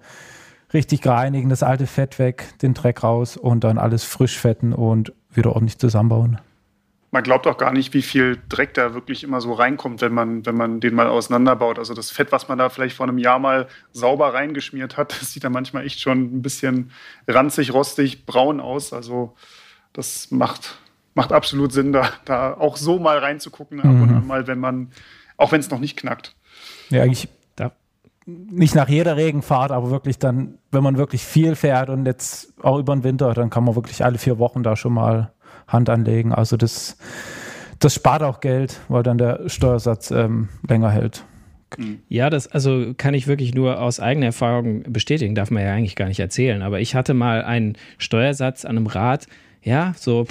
richtig 0.73 1.05
reinigen, 1.05 1.49
das 1.49 1.63
alte 1.63 1.87
Fett 1.87 2.19
weg, 2.19 2.53
den 2.61 2.73
Dreck 2.73 3.03
raus 3.03 3.37
und 3.37 3.63
dann 3.63 3.77
alles 3.77 4.03
frisch 4.03 4.37
fetten 4.37 4.73
und 4.73 5.13
wieder 5.31 5.53
ordentlich 5.53 5.77
zusammenbauen. 5.77 6.39
Man 7.11 7.23
glaubt 7.23 7.47
auch 7.47 7.57
gar 7.57 7.73
nicht, 7.73 7.93
wie 7.93 8.03
viel 8.03 8.39
Dreck 8.49 8.75
da 8.75 8.93
wirklich 8.93 9.23
immer 9.23 9.41
so 9.41 9.53
reinkommt, 9.53 10.01
wenn 10.01 10.13
man, 10.13 10.45
wenn 10.45 10.55
man 10.55 10.79
den 10.79 10.93
mal 10.93 11.07
auseinanderbaut. 11.07 11.79
Also 11.79 11.93
das 11.93 12.11
Fett, 12.11 12.31
was 12.31 12.47
man 12.47 12.57
da 12.57 12.69
vielleicht 12.69 12.95
vor 12.95 13.07
einem 13.07 13.17
Jahr 13.17 13.39
mal 13.39 13.67
sauber 13.91 14.33
reingeschmiert 14.33 14.97
hat, 14.97 15.11
das 15.19 15.33
sieht 15.33 15.43
dann 15.43 15.53
manchmal 15.53 15.85
echt 15.85 15.99
schon 15.99 16.37
ein 16.37 16.41
bisschen 16.41 16.91
ranzig, 17.27 17.73
rostig, 17.73 18.25
braun 18.25 18.59
aus. 18.59 18.93
Also 18.93 19.35
das 19.93 20.29
macht, 20.31 20.77
macht 21.15 21.31
absolut 21.31 21.73
Sinn, 21.73 21.93
da, 21.93 22.09
da 22.25 22.53
auch 22.53 22.77
so 22.77 22.99
mal 22.99 23.17
reinzugucken, 23.17 23.79
ab 23.79 23.87
und 23.87 24.09
mhm. 24.09 24.17
an 24.17 24.27
mal, 24.27 24.47
wenn 24.47 24.59
man, 24.59 24.91
auch 25.37 25.51
wenn 25.51 25.59
es 25.59 25.71
noch 25.71 25.79
nicht 25.79 25.97
knackt. 25.97 26.35
Ja, 26.89 27.03
eigentlich 27.03 27.27
nicht 28.29 28.75
nach 28.75 28.89
jeder 28.89 29.17
Regenfahrt, 29.17 29.71
aber 29.71 29.89
wirklich 29.89 30.19
dann, 30.19 30.57
wenn 30.71 30.83
man 30.83 30.97
wirklich 30.97 31.23
viel 31.23 31.55
fährt 31.55 31.89
und 31.89 32.05
jetzt 32.05 32.53
auch 32.63 32.77
über 32.77 32.95
den 32.95 33.03
Winter, 33.03 33.33
dann 33.33 33.49
kann 33.49 33.63
man 33.63 33.75
wirklich 33.75 34.03
alle 34.03 34.17
vier 34.17 34.39
Wochen 34.39 34.63
da 34.63 34.75
schon 34.75 34.93
mal 34.93 35.31
Hand 35.69 35.89
anlegen. 35.89 36.33
Also 36.33 36.57
das, 36.57 36.97
das 37.79 37.93
spart 37.93 38.21
auch 38.23 38.41
Geld, 38.41 38.79
weil 38.89 39.03
dann 39.03 39.17
der 39.17 39.47
Steuersatz 39.47 40.11
ähm, 40.11 40.49
länger 40.67 40.91
hält. 40.91 41.23
Ja, 42.07 42.29
das 42.29 42.47
also 42.47 42.93
kann 42.97 43.13
ich 43.13 43.27
wirklich 43.27 43.53
nur 43.53 43.79
aus 43.79 43.99
eigener 43.99 44.27
Erfahrung 44.27 44.83
bestätigen, 44.91 45.35
darf 45.35 45.51
man 45.51 45.63
ja 45.63 45.73
eigentlich 45.73 45.95
gar 45.95 46.07
nicht 46.07 46.19
erzählen. 46.19 46.61
Aber 46.61 46.79
ich 46.79 46.95
hatte 46.95 47.13
mal 47.13 47.43
einen 47.43 47.77
Steuersatz 47.97 48.65
an 48.65 48.77
einem 48.77 48.87
Rad, 48.87 49.27
ja, 49.61 49.93
so 49.95 50.25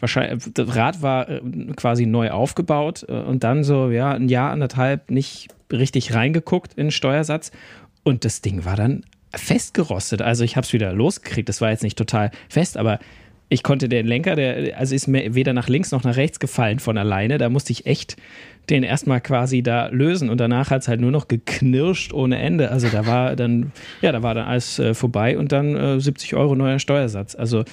wahrscheinlich, 0.00 0.52
das 0.52 0.74
Rad 0.74 1.00
war 1.00 1.28
äh, 1.28 1.40
quasi 1.76 2.06
neu 2.06 2.30
aufgebaut 2.30 3.06
äh, 3.08 3.12
und 3.12 3.44
dann 3.44 3.64
so, 3.64 3.90
ja, 3.90 4.12
ein 4.12 4.28
Jahr, 4.28 4.50
anderthalb 4.50 5.10
nicht 5.10 5.48
richtig 5.70 6.14
reingeguckt 6.14 6.74
in 6.74 6.86
den 6.86 6.90
Steuersatz 6.90 7.52
und 8.02 8.24
das 8.24 8.42
Ding 8.42 8.64
war 8.64 8.76
dann 8.76 9.04
festgerostet. 9.34 10.20
Also 10.20 10.44
ich 10.44 10.56
habe 10.56 10.66
es 10.66 10.72
wieder 10.72 10.92
losgekriegt. 10.92 11.48
Das 11.48 11.60
war 11.60 11.70
jetzt 11.70 11.82
nicht 11.82 11.96
total 11.96 12.30
fest, 12.48 12.76
aber 12.76 12.98
ich 13.52 13.62
konnte 13.62 13.88
den 13.88 14.06
Lenker, 14.06 14.34
der 14.34 14.78
also 14.78 14.94
ist 14.94 15.08
mir 15.08 15.34
weder 15.34 15.52
nach 15.52 15.68
links 15.68 15.90
noch 15.90 16.04
nach 16.04 16.16
rechts 16.16 16.40
gefallen 16.40 16.78
von 16.78 16.96
alleine. 16.96 17.36
Da 17.36 17.50
musste 17.50 17.72
ich 17.72 17.84
echt 17.84 18.16
den 18.70 18.82
erstmal 18.82 19.20
quasi 19.20 19.62
da 19.62 19.88
lösen 19.88 20.30
und 20.30 20.38
danach 20.38 20.70
hat 20.70 20.82
es 20.82 20.88
halt 20.88 21.00
nur 21.00 21.10
noch 21.10 21.28
geknirscht 21.28 22.14
ohne 22.14 22.38
Ende. 22.38 22.70
Also 22.70 22.88
da 22.88 23.06
war 23.06 23.36
dann, 23.36 23.72
ja, 24.00 24.10
da 24.12 24.22
war 24.22 24.34
dann 24.34 24.46
alles 24.46 24.78
äh, 24.78 24.94
vorbei 24.94 25.36
und 25.36 25.52
dann 25.52 25.76
äh, 25.76 26.00
70 26.00 26.34
Euro 26.34 26.54
neuer 26.54 26.78
Steuersatz. 26.78 27.34
Also 27.34 27.64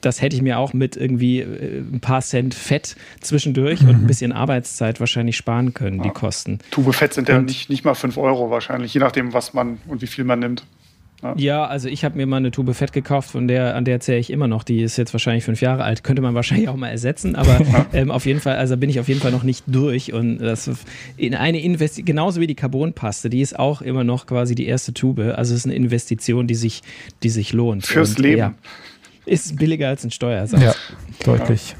das 0.00 0.20
hätte 0.20 0.36
ich 0.36 0.42
mir 0.42 0.58
auch 0.58 0.74
mit 0.74 0.96
irgendwie 0.96 1.40
äh, 1.40 1.78
ein 1.78 2.00
paar 2.00 2.20
Cent 2.20 2.52
Fett 2.52 2.96
zwischendurch 3.20 3.80
mhm. 3.80 3.88
und 3.88 3.94
ein 4.02 4.06
bisschen 4.06 4.32
Arbeitszeit 4.32 5.00
wahrscheinlich 5.00 5.36
sparen 5.36 5.72
können, 5.72 5.98
ja. 5.98 6.02
die 6.02 6.10
Kosten. 6.10 6.58
Tube 6.70 6.92
Fett 6.92 7.14
sind 7.14 7.28
ja 7.30 7.40
nicht, 7.40 7.70
nicht 7.70 7.84
mal 7.84 7.94
5 7.94 8.18
Euro 8.18 8.50
wahrscheinlich, 8.50 8.92
je 8.92 9.00
nachdem, 9.00 9.32
was 9.32 9.54
man 9.54 9.78
und 9.86 10.02
wie 10.02 10.06
viel 10.06 10.24
man 10.24 10.40
nimmt. 10.40 10.64
Ja, 11.22 11.34
ja 11.36 11.64
also 11.66 11.88
ich 11.88 12.04
habe 12.04 12.16
mir 12.16 12.26
mal 12.26 12.38
eine 12.38 12.50
Tube 12.50 12.74
Fett 12.74 12.92
gekauft, 12.92 13.30
von 13.30 13.48
der, 13.48 13.74
an 13.76 13.84
der 13.84 14.00
zähle 14.00 14.18
ich 14.18 14.30
immer 14.30 14.48
noch. 14.48 14.62
Die 14.62 14.82
ist 14.82 14.96
jetzt 14.96 15.12
wahrscheinlich 15.12 15.44
fünf 15.44 15.60
Jahre 15.60 15.84
alt. 15.84 16.04
Könnte 16.04 16.22
man 16.22 16.34
wahrscheinlich 16.34 16.68
auch 16.68 16.76
mal 16.76 16.88
ersetzen, 16.88 17.36
aber 17.36 17.60
ähm, 17.92 18.10
auf 18.10 18.26
jeden 18.26 18.40
Fall, 18.40 18.56
also 18.56 18.76
bin 18.76 18.90
ich 18.90 19.00
auf 19.00 19.08
jeden 19.08 19.20
Fall 19.20 19.32
noch 19.32 19.42
nicht 19.42 19.64
durch. 19.66 20.12
Und 20.12 20.38
das 20.38 20.70
in 21.16 21.34
eine 21.34 21.60
Investition, 21.60 22.04
genauso 22.04 22.40
wie 22.40 22.46
die 22.46 22.54
Carbonpaste, 22.54 23.30
die 23.30 23.40
ist 23.40 23.58
auch 23.58 23.82
immer 23.82 24.04
noch 24.04 24.26
quasi 24.26 24.54
die 24.54 24.66
erste 24.66 24.92
Tube. 24.92 25.20
Also 25.20 25.54
es 25.54 25.60
ist 25.60 25.66
eine 25.66 25.74
Investition, 25.74 26.46
die 26.46 26.54
sich, 26.54 26.82
die 27.22 27.30
sich 27.30 27.52
lohnt. 27.52 27.86
Fürs 27.86 28.10
Und, 28.10 28.18
Leben. 28.18 28.38
Ja, 28.38 28.54
ist 29.26 29.56
billiger 29.56 29.88
als 29.88 30.04
ein 30.04 30.10
Steuersatz. 30.10 30.62
Ja, 30.62 30.74
deutlich. 31.24 31.74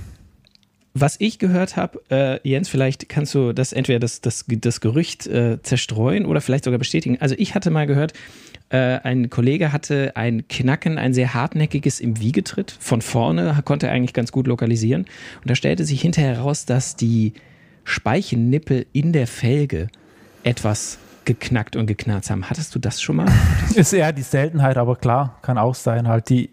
Was 0.96 1.16
ich 1.18 1.40
gehört 1.40 1.76
habe, 1.76 2.00
äh, 2.08 2.48
Jens, 2.48 2.68
vielleicht 2.68 3.08
kannst 3.08 3.34
du 3.34 3.52
das 3.52 3.72
entweder 3.72 3.98
das, 3.98 4.20
das, 4.20 4.44
das 4.48 4.80
Gerücht 4.80 5.26
äh, 5.26 5.60
zerstreuen 5.60 6.24
oder 6.24 6.40
vielleicht 6.40 6.62
sogar 6.62 6.78
bestätigen. 6.78 7.20
Also 7.20 7.34
ich 7.36 7.56
hatte 7.56 7.70
mal 7.70 7.88
gehört, 7.88 8.12
äh, 8.68 9.00
ein 9.02 9.28
Kollege 9.28 9.72
hatte 9.72 10.12
ein 10.14 10.46
Knacken, 10.46 10.96
ein 10.96 11.12
sehr 11.12 11.34
hartnäckiges 11.34 11.98
im 11.98 12.20
Wiegetritt. 12.20 12.76
Von 12.78 13.02
vorne 13.02 13.60
konnte 13.64 13.88
er 13.88 13.92
eigentlich 13.92 14.12
ganz 14.12 14.30
gut 14.30 14.46
lokalisieren. 14.46 15.02
Und 15.40 15.50
da 15.50 15.56
stellte 15.56 15.84
sich 15.84 16.00
hinterher 16.00 16.36
heraus, 16.36 16.64
dass 16.64 16.94
die 16.94 17.32
Speichennippel 17.82 18.86
in 18.92 19.12
der 19.12 19.26
Felge 19.26 19.88
etwas 20.44 20.98
geknackt 21.24 21.74
und 21.74 21.86
geknarzt 21.86 22.30
haben. 22.30 22.48
Hattest 22.48 22.72
du 22.72 22.78
das 22.78 23.02
schon 23.02 23.16
mal? 23.16 23.26
Ist 23.74 23.92
eher 23.92 24.12
die 24.12 24.22
Seltenheit, 24.22 24.76
aber 24.76 24.94
klar, 24.94 25.40
kann 25.42 25.58
auch 25.58 25.74
sein. 25.74 26.06
Halt 26.06 26.28
die, 26.28 26.50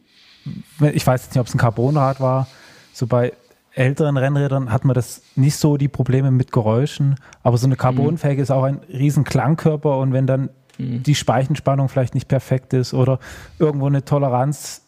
ich 0.94 1.06
weiß 1.06 1.26
jetzt 1.26 1.36
nicht, 1.36 1.42
ob 1.42 1.46
es 1.46 1.54
ein 1.54 1.60
Carbonrad 1.60 2.20
war. 2.20 2.48
So 2.92 3.06
bei 3.06 3.34
älteren 3.74 4.18
Rennrädern 4.18 4.72
hat 4.72 4.86
man 4.86 4.94
das 4.94 5.22
nicht 5.36 5.56
so 5.56 5.78
die 5.78 5.88
Probleme 5.88 6.32
mit 6.32 6.52
Geräuschen, 6.52 7.16
aber 7.44 7.58
so 7.58 7.68
eine 7.68 7.76
Carbonfelge 7.76 8.38
mhm. 8.38 8.44
ist 8.44 8.52
auch 8.52 8.64
ein 8.64 8.82
riesen 8.90 9.24
Klangkörper 9.24 9.98
und 9.98 10.14
wenn 10.14 10.28
dann 10.28 10.50
mhm. 10.78 11.04
die 11.04 11.16
Speichenspannung 11.16 11.90
vielleicht 11.90 12.14
nicht 12.14 12.28
perfekt 12.28 12.74
ist 12.74 12.94
oder 12.94 13.20
irgendwo 13.60 13.88
eine 13.88 14.04
Toleranz 14.04 14.84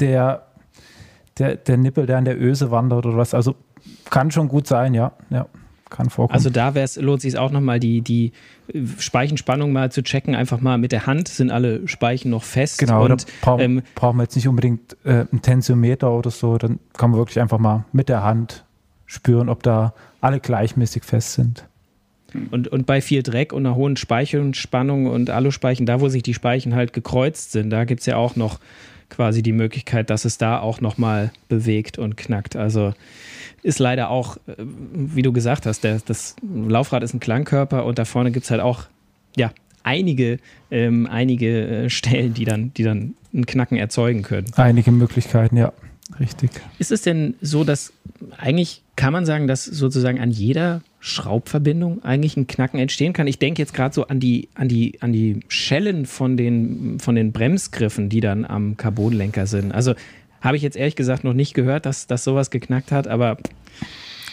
der, 0.00 0.46
der, 1.38 1.56
der 1.56 1.76
Nippel, 1.76 2.06
der 2.06 2.18
an 2.18 2.24
der 2.24 2.40
Öse 2.40 2.70
wandert 2.70 3.06
oder 3.06 3.16
was. 3.16 3.34
Also 3.34 3.54
kann 4.10 4.30
schon 4.30 4.48
gut 4.48 4.66
sein, 4.66 4.92
ja. 4.92 5.12
ja 5.30 5.46
kann 5.90 6.10
vorkommen. 6.10 6.34
Also 6.34 6.50
da 6.50 6.72
lohnt 6.96 7.20
sich 7.20 7.36
auch 7.36 7.50
nochmal 7.50 7.80
die, 7.80 8.00
die 8.00 8.32
Speichenspannung 8.98 9.72
mal 9.72 9.92
zu 9.92 10.02
checken, 10.02 10.34
einfach 10.34 10.60
mal 10.60 10.78
mit 10.78 10.92
der 10.92 11.06
Hand, 11.06 11.28
sind 11.28 11.50
alle 11.50 11.86
Speichen 11.88 12.30
noch 12.30 12.44
fest. 12.44 12.78
Genau, 12.78 13.04
und, 13.04 13.22
da 13.22 13.26
brauchen, 13.42 13.60
ähm, 13.60 13.82
brauchen 13.94 14.16
wir 14.16 14.22
jetzt 14.22 14.36
nicht 14.36 14.48
unbedingt 14.48 14.96
äh, 15.04 15.26
einen 15.30 15.42
Tensiometer 15.42 16.10
oder 16.12 16.30
so, 16.30 16.56
dann 16.56 16.78
kann 16.96 17.10
man 17.10 17.18
wirklich 17.18 17.40
einfach 17.40 17.58
mal 17.58 17.84
mit 17.92 18.08
der 18.08 18.22
Hand 18.22 18.64
spüren, 19.06 19.48
ob 19.48 19.62
da 19.62 19.92
alle 20.20 20.40
gleichmäßig 20.40 21.04
fest 21.04 21.34
sind. 21.34 21.66
Und, 22.50 22.68
und 22.68 22.86
bei 22.86 23.00
viel 23.00 23.22
Dreck 23.22 23.52
und 23.52 23.66
einer 23.66 23.74
hohen 23.74 23.96
Speichenspannung 23.96 25.06
und 25.06 25.30
Aluspeichen, 25.30 25.84
da 25.84 26.00
wo 26.00 26.08
sich 26.08 26.22
die 26.22 26.34
Speichen 26.34 26.74
halt 26.74 26.92
gekreuzt 26.92 27.52
sind, 27.52 27.70
da 27.70 27.84
gibt 27.84 28.00
es 28.00 28.06
ja 28.06 28.16
auch 28.16 28.36
noch 28.36 28.60
quasi 29.10 29.42
die 29.42 29.52
Möglichkeit, 29.52 30.10
dass 30.10 30.24
es 30.24 30.38
da 30.38 30.60
auch 30.60 30.80
nochmal 30.80 31.32
bewegt 31.48 31.98
und 31.98 32.16
knackt. 32.16 32.56
Also 32.56 32.94
ist 33.62 33.78
leider 33.78 34.10
auch, 34.10 34.36
äh, 34.46 34.54
wie 34.58 35.22
du 35.22 35.32
gesagt 35.32 35.66
hast, 35.66 35.84
der, 35.84 36.00
das 36.04 36.36
Laufrad 36.42 37.02
ist 37.02 37.14
ein 37.14 37.20
Klangkörper 37.20 37.84
und 37.84 37.98
da 37.98 38.04
vorne 38.04 38.30
gibt 38.30 38.44
es 38.44 38.50
halt 38.50 38.60
auch, 38.60 38.84
ja, 39.36 39.52
einige, 39.82 40.38
ähm, 40.70 41.06
einige 41.06 41.66
äh, 41.66 41.90
Stellen, 41.90 42.34
die 42.34 42.44
dann, 42.44 42.72
die 42.74 42.82
dann 42.82 43.14
ein 43.32 43.46
Knacken 43.46 43.76
erzeugen 43.76 44.22
können. 44.22 44.46
Einige 44.56 44.90
Möglichkeiten, 44.90 45.56
ja, 45.56 45.72
richtig. 46.18 46.50
Ist 46.78 46.90
es 46.90 47.02
denn 47.02 47.34
so, 47.40 47.64
dass 47.64 47.92
eigentlich 48.36 48.82
kann 48.96 49.12
man 49.12 49.24
sagen, 49.24 49.46
dass 49.46 49.64
sozusagen 49.64 50.20
an 50.20 50.30
jeder 50.30 50.82
Schraubverbindung 51.00 52.04
eigentlich 52.04 52.36
ein 52.36 52.46
Knacken 52.46 52.78
entstehen 52.78 53.12
kann? 53.12 53.26
Ich 53.26 53.38
denke 53.38 53.60
jetzt 53.60 53.74
gerade 53.74 53.94
so 53.94 54.06
an 54.06 54.20
die, 54.20 54.48
an, 54.54 54.68
die, 54.68 55.00
an 55.00 55.12
die 55.12 55.40
Schellen 55.48 56.06
von 56.06 56.36
den, 56.36 57.00
von 57.00 57.14
den 57.14 57.32
Bremsgriffen, 57.32 58.08
die 58.08 58.20
dann 58.20 58.44
am 58.44 58.76
Carbonlenker 58.76 59.46
sind. 59.46 59.72
Also 59.72 59.94
habe 60.40 60.56
ich 60.56 60.62
jetzt 60.62 60.76
ehrlich 60.76 60.96
gesagt 60.96 61.24
noch 61.24 61.34
nicht 61.34 61.54
gehört, 61.54 61.86
dass, 61.86 62.06
dass 62.06 62.24
sowas 62.24 62.50
geknackt 62.50 62.92
hat, 62.92 63.08
aber 63.08 63.38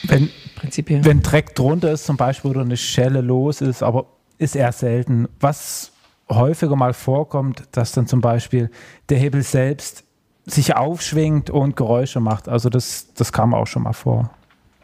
wenn, 0.04 0.30
prinzipiell. 0.56 1.04
Wenn 1.04 1.22
Dreck 1.22 1.56
drunter 1.56 1.92
ist 1.92 2.06
zum 2.06 2.18
Beispiel 2.18 2.52
oder 2.52 2.62
eine 2.62 2.78
Schelle 2.78 3.22
los 3.22 3.62
ist, 3.62 3.82
aber 3.82 4.06
ist 4.38 4.56
eher 4.56 4.72
selten. 4.72 5.28
Was 5.40 5.92
häufiger 6.30 6.76
mal 6.76 6.94
vorkommt, 6.94 7.64
dass 7.72 7.92
dann 7.94 8.08
zum 8.08 8.22
Beispiel 8.22 8.70
der 9.10 9.18
Hebel 9.18 9.42
selbst 9.42 10.04
sich 10.46 10.76
aufschwingt 10.76 11.50
und 11.50 11.76
Geräusche 11.76 12.20
macht. 12.20 12.48
Also 12.48 12.70
das, 12.70 13.14
das 13.16 13.34
kam 13.34 13.54
auch 13.54 13.68
schon 13.68 13.84
mal 13.84 13.94
vor. 13.94 14.32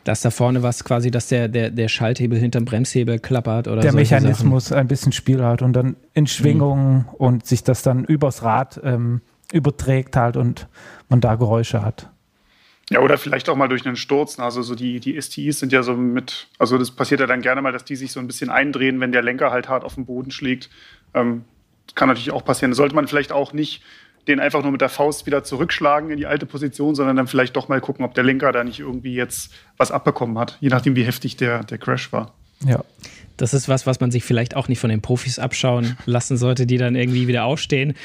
Dass 0.04 0.22
da 0.22 0.32
vorne 0.32 0.64
was 0.64 0.84
quasi, 0.84 1.12
dass 1.12 1.28
der, 1.28 1.48
der, 1.48 1.70
der 1.70 1.88
Schalthebel 1.88 2.38
hinterm 2.38 2.66
Bremshebel 2.66 3.20
klappert 3.20 3.68
oder 3.68 3.82
Der 3.82 3.94
Mechanismus 3.94 4.66
Sachen. 4.66 4.80
ein 4.80 4.88
bisschen 4.88 5.12
Spiel 5.12 5.44
hat 5.44 5.62
und 5.62 5.74
dann 5.74 5.96
in 6.14 6.28
Schwingungen 6.28 6.98
mhm. 6.98 7.14
und 7.18 7.46
sich 7.46 7.64
das 7.64 7.84
dann 7.84 8.04
übers 8.04 8.44
Rad 8.44 8.82
ähm, 8.84 9.22
überträgt 9.54 10.16
halt 10.16 10.36
und 10.36 10.68
man 11.10 11.22
da 11.22 11.36
Geräusche 11.36 11.84
hat. 11.84 12.10
Ja, 12.90 13.00
oder 13.00 13.18
vielleicht 13.18 13.50
auch 13.50 13.56
mal 13.56 13.70
durch 13.70 13.86
einen 13.86 13.96
Sturz. 13.96 14.40
Also 14.40 14.62
so 14.62 14.76
die, 14.76 15.00
die 15.00 15.20
STIs 15.20 15.60
sind 15.60 15.72
ja 15.72 15.84
so 15.84 15.96
mit, 15.96 16.48
also 16.60 16.78
das 16.78 16.92
passiert 16.92 17.22
ja 17.22 17.28
dann 17.28 17.42
gerne 17.42 17.62
mal, 17.62 17.72
dass 17.72 17.86
die 17.86 17.96
sich 17.96 18.12
so 18.12 18.20
ein 18.20 18.28
bisschen 18.28 18.50
eindrehen, 18.50 19.00
wenn 19.00 19.12
der 19.12 19.22
Lenker 19.22 19.52
halt 19.52 19.70
hart 19.70 19.84
auf 19.84 19.96
den 19.96 20.06
Boden 20.06 20.32
schlägt. 20.32 20.70
Ähm, 21.14 21.46
kann 21.96 22.08
natürlich 22.08 22.32
auch 22.32 22.44
passieren. 22.44 22.72
Da 22.72 22.76
sollte 22.76 22.96
man 22.96 23.08
vielleicht 23.08 23.32
auch 23.32 23.54
nicht 23.54 23.82
den 24.28 24.40
einfach 24.40 24.62
nur 24.62 24.72
mit 24.72 24.82
der 24.82 24.90
Faust 24.90 25.26
wieder 25.26 25.44
zurückschlagen 25.44 26.10
in 26.10 26.18
die 26.18 26.26
alte 26.26 26.46
Position, 26.46 26.96
sondern 26.96 27.16
dann 27.16 27.28
vielleicht 27.28 27.56
doch 27.56 27.68
mal 27.68 27.82
gucken, 27.82 28.06
ob 28.06 28.14
der 28.14 28.24
Lenker 28.24 28.52
da 28.52 28.64
nicht 28.64 28.80
irgendwie 28.80 29.14
jetzt 29.14 29.54
was 29.78 29.92
abbekommen 29.92 30.38
hat, 30.38 30.58
je 30.62 30.70
nachdem, 30.70 30.96
wie 30.96 31.04
heftig 31.04 31.36
der, 31.36 31.64
der 31.64 31.78
Crash 31.78 32.12
war. 32.14 32.34
Ja. 32.66 32.84
Das 33.36 33.56
ist 33.56 33.68
was, 33.68 33.88
was 33.88 34.00
man 34.00 34.12
sich 34.12 34.24
vielleicht 34.24 34.56
auch 34.56 34.68
nicht 34.68 34.80
von 34.80 34.92
den 34.92 35.02
Profis 35.02 35.40
abschauen 35.40 35.98
lassen 36.06 36.38
sollte, 36.38 36.68
die 36.68 36.78
dann 36.78 36.96
irgendwie 36.96 37.28
wieder 37.28 37.46
aufstehen, 37.46 37.96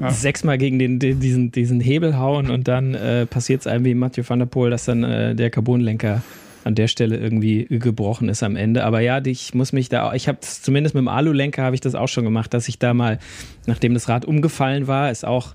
ja. 0.00 0.10
sechsmal 0.10 0.56
gegen 0.56 0.78
den, 0.78 0.98
den, 0.98 1.20
diesen, 1.20 1.52
diesen 1.52 1.80
Hebel 1.80 2.18
hauen 2.18 2.50
und 2.50 2.68
dann 2.68 2.94
äh, 2.94 3.26
passiert 3.26 3.60
es 3.60 3.66
einem 3.66 3.84
wie 3.84 3.94
Mathieu 3.94 4.24
van 4.26 4.38
der 4.38 4.46
Poel, 4.46 4.70
dass 4.70 4.86
dann 4.86 5.04
äh, 5.04 5.34
der 5.34 5.50
Carbonlenker 5.50 6.22
an 6.68 6.74
der 6.74 6.86
Stelle 6.86 7.16
irgendwie 7.16 7.66
gebrochen 7.70 8.28
ist 8.28 8.42
am 8.42 8.54
Ende. 8.54 8.84
Aber 8.84 9.00
ja, 9.00 9.24
ich 9.24 9.54
muss 9.54 9.72
mich 9.72 9.88
da, 9.88 10.12
ich 10.12 10.28
habe 10.28 10.38
zumindest 10.40 10.94
mit 10.94 11.00
dem 11.00 11.08
Alulenker 11.08 11.62
habe 11.62 11.74
ich 11.74 11.80
das 11.80 11.94
auch 11.94 12.08
schon 12.08 12.24
gemacht, 12.24 12.52
dass 12.52 12.68
ich 12.68 12.78
da 12.78 12.92
mal, 12.92 13.18
nachdem 13.66 13.94
das 13.94 14.08
Rad 14.08 14.26
umgefallen 14.26 14.86
war, 14.86 15.10
ist 15.10 15.24
auch 15.24 15.54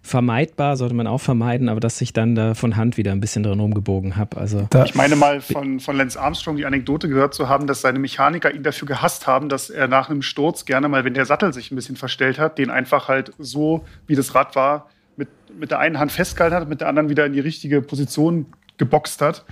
vermeidbar, 0.00 0.78
sollte 0.78 0.94
man 0.94 1.06
auch 1.06 1.20
vermeiden, 1.20 1.68
aber 1.68 1.80
dass 1.80 2.00
ich 2.00 2.14
dann 2.14 2.34
da 2.34 2.54
von 2.54 2.76
Hand 2.76 2.96
wieder 2.96 3.12
ein 3.12 3.20
bisschen 3.20 3.42
drin 3.42 3.60
rumgebogen 3.60 4.16
habe. 4.16 4.38
Also 4.38 4.68
ich 4.84 4.94
meine 4.94 5.16
mal 5.16 5.42
von, 5.42 5.80
von 5.80 5.96
Lance 5.96 6.18
Armstrong 6.18 6.56
die 6.56 6.64
Anekdote 6.64 7.08
gehört 7.08 7.34
zu 7.34 7.48
haben, 7.50 7.66
dass 7.66 7.82
seine 7.82 7.98
Mechaniker 7.98 8.54
ihn 8.54 8.62
dafür 8.62 8.88
gehasst 8.88 9.26
haben, 9.26 9.50
dass 9.50 9.68
er 9.68 9.86
nach 9.86 10.08
einem 10.08 10.22
Sturz 10.22 10.64
gerne 10.64 10.88
mal, 10.88 11.04
wenn 11.04 11.14
der 11.14 11.26
Sattel 11.26 11.52
sich 11.52 11.70
ein 11.70 11.76
bisschen 11.76 11.96
verstellt 11.96 12.38
hat, 12.38 12.56
den 12.56 12.70
einfach 12.70 13.08
halt 13.08 13.32
so, 13.38 13.84
wie 14.06 14.14
das 14.14 14.34
Rad 14.34 14.56
war, 14.56 14.88
mit, 15.16 15.28
mit 15.58 15.70
der 15.70 15.78
einen 15.78 15.98
Hand 15.98 16.10
festgehalten 16.10 16.56
hat, 16.56 16.68
mit 16.68 16.80
der 16.80 16.88
anderen 16.88 17.10
wieder 17.10 17.26
in 17.26 17.34
die 17.34 17.40
richtige 17.40 17.82
Position 17.82 18.46
geboxt 18.78 19.20
hat 19.20 19.44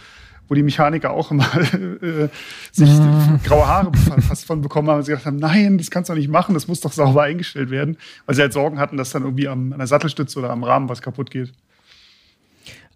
wo 0.49 0.55
die 0.55 0.63
Mechaniker 0.63 1.11
auch 1.11 1.31
immer 1.31 1.45
äh, 2.03 2.29
sich 2.73 2.91
mhm. 2.91 3.41
graue 3.45 3.67
Haare 3.67 3.93
fast 4.29 4.45
von 4.45 4.61
bekommen 4.61 4.89
haben 4.89 4.99
und 4.99 5.05
sie 5.05 5.13
gesagt 5.13 5.27
haben, 5.27 5.39
nein, 5.39 5.79
das 5.79 5.91
kannst 5.91 6.11
du 6.11 6.15
doch 6.15 6.19
nicht 6.19 6.31
machen, 6.31 6.55
das 6.55 6.69
muss 6.69 6.81
doch 6.81 6.93
sauber 6.93 7.23
eingestellt 7.23 7.71
werden, 7.71 7.97
weil 8.27 8.35
sie 8.35 8.43
halt 8.43 8.53
Sorgen 8.53 8.79
hatten, 8.79 8.97
dass 8.97 9.11
dann 9.11 9.23
irgendwie 9.23 9.49
am, 9.49 9.73
an 9.73 9.79
der 9.79 9.87
Sattelstütze 9.87 10.39
oder 10.39 10.51
am 10.51 10.65
Rahmen 10.65 10.89
was 10.89 11.03
kaputt 11.03 11.31
geht. 11.31 11.53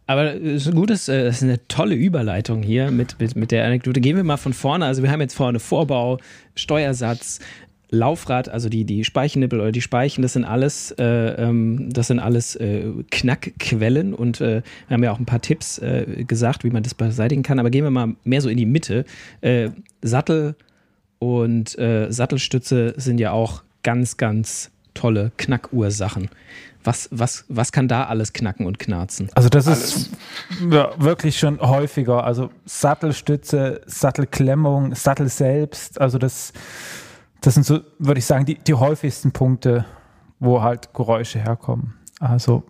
Aber 0.08 0.34
es 0.34 0.66
ist, 0.66 0.68
ein 0.68 0.76
gutes, 0.76 1.08
äh, 1.08 1.26
es 1.26 1.38
ist 1.38 1.42
eine 1.42 1.66
tolle 1.66 1.94
Überleitung 1.96 2.62
hier 2.62 2.90
mit, 2.90 3.18
mit, 3.18 3.34
mit 3.34 3.50
der 3.50 3.64
Anekdote. 3.64 4.00
Gehen 4.00 4.16
wir 4.16 4.22
mal 4.22 4.36
von 4.36 4.52
vorne. 4.52 4.86
Also 4.86 5.02
wir 5.02 5.10
haben 5.10 5.20
jetzt 5.20 5.34
vorne 5.34 5.58
Vorbau, 5.58 6.18
Steuersatz, 6.54 7.40
Laufrad, 7.90 8.48
also 8.48 8.68
die, 8.68 8.84
die 8.84 9.04
Speichennippel 9.04 9.60
oder 9.60 9.72
die 9.72 9.80
Speichen, 9.80 10.22
das 10.22 10.32
sind 10.32 10.44
alles, 10.44 10.90
äh, 10.98 11.04
ähm, 11.04 11.88
das 11.92 12.08
sind 12.08 12.18
alles 12.18 12.56
äh, 12.56 12.90
Knackquellen 13.10 14.12
und 14.12 14.40
äh, 14.40 14.62
wir 14.88 14.94
haben 14.94 15.04
ja 15.04 15.12
auch 15.12 15.20
ein 15.20 15.26
paar 15.26 15.40
Tipps 15.40 15.78
äh, 15.78 16.24
gesagt, 16.26 16.64
wie 16.64 16.70
man 16.70 16.82
das 16.82 16.94
beseitigen 16.94 17.42
kann. 17.42 17.58
Aber 17.60 17.70
gehen 17.70 17.84
wir 17.84 17.90
mal 17.90 18.14
mehr 18.24 18.40
so 18.40 18.48
in 18.48 18.56
die 18.56 18.66
Mitte. 18.66 19.04
Äh, 19.40 19.70
Sattel 20.02 20.56
und 21.20 21.78
äh, 21.78 22.10
Sattelstütze 22.10 22.94
sind 22.96 23.18
ja 23.18 23.30
auch 23.30 23.62
ganz, 23.82 24.16
ganz 24.16 24.70
tolle 24.94 25.30
Knackursachen. 25.36 26.28
was, 26.82 27.08
was, 27.10 27.44
was 27.48 27.72
kann 27.72 27.88
da 27.88 28.04
alles 28.04 28.32
knacken 28.32 28.66
und 28.66 28.78
knarzen? 28.78 29.28
Also 29.34 29.48
das 29.48 29.66
alles. 29.66 29.96
ist 29.96 30.10
ja, 30.70 30.90
wirklich 30.98 31.38
schon 31.38 31.60
häufiger. 31.60 32.24
Also 32.24 32.50
Sattelstütze, 32.64 33.80
Sattelklemmung, 33.86 34.94
Sattel 34.94 35.28
selbst. 35.28 36.00
Also 36.00 36.18
das, 36.18 36.52
das 37.46 37.54
sind 37.54 37.64
so, 37.64 37.78
würde 38.00 38.18
ich 38.18 38.26
sagen, 38.26 38.44
die, 38.44 38.56
die 38.56 38.74
häufigsten 38.74 39.30
Punkte, 39.30 39.84
wo 40.40 40.62
halt 40.62 40.92
Geräusche 40.92 41.38
herkommen. 41.38 41.94
Also 42.18 42.64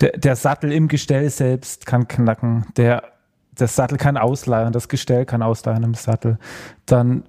der, 0.00 0.18
der 0.18 0.34
Sattel 0.34 0.72
im 0.72 0.88
Gestell 0.88 1.30
selbst 1.30 1.86
kann 1.86 2.08
knacken. 2.08 2.66
Der, 2.76 3.04
der 3.52 3.68
Sattel 3.68 3.98
kann 3.98 4.16
ausleihen, 4.16 4.72
das 4.72 4.88
Gestell 4.88 5.26
kann 5.26 5.42
ausleihen 5.42 5.84
im 5.84 5.94
Sattel. 5.94 6.40
Dann 6.86 7.22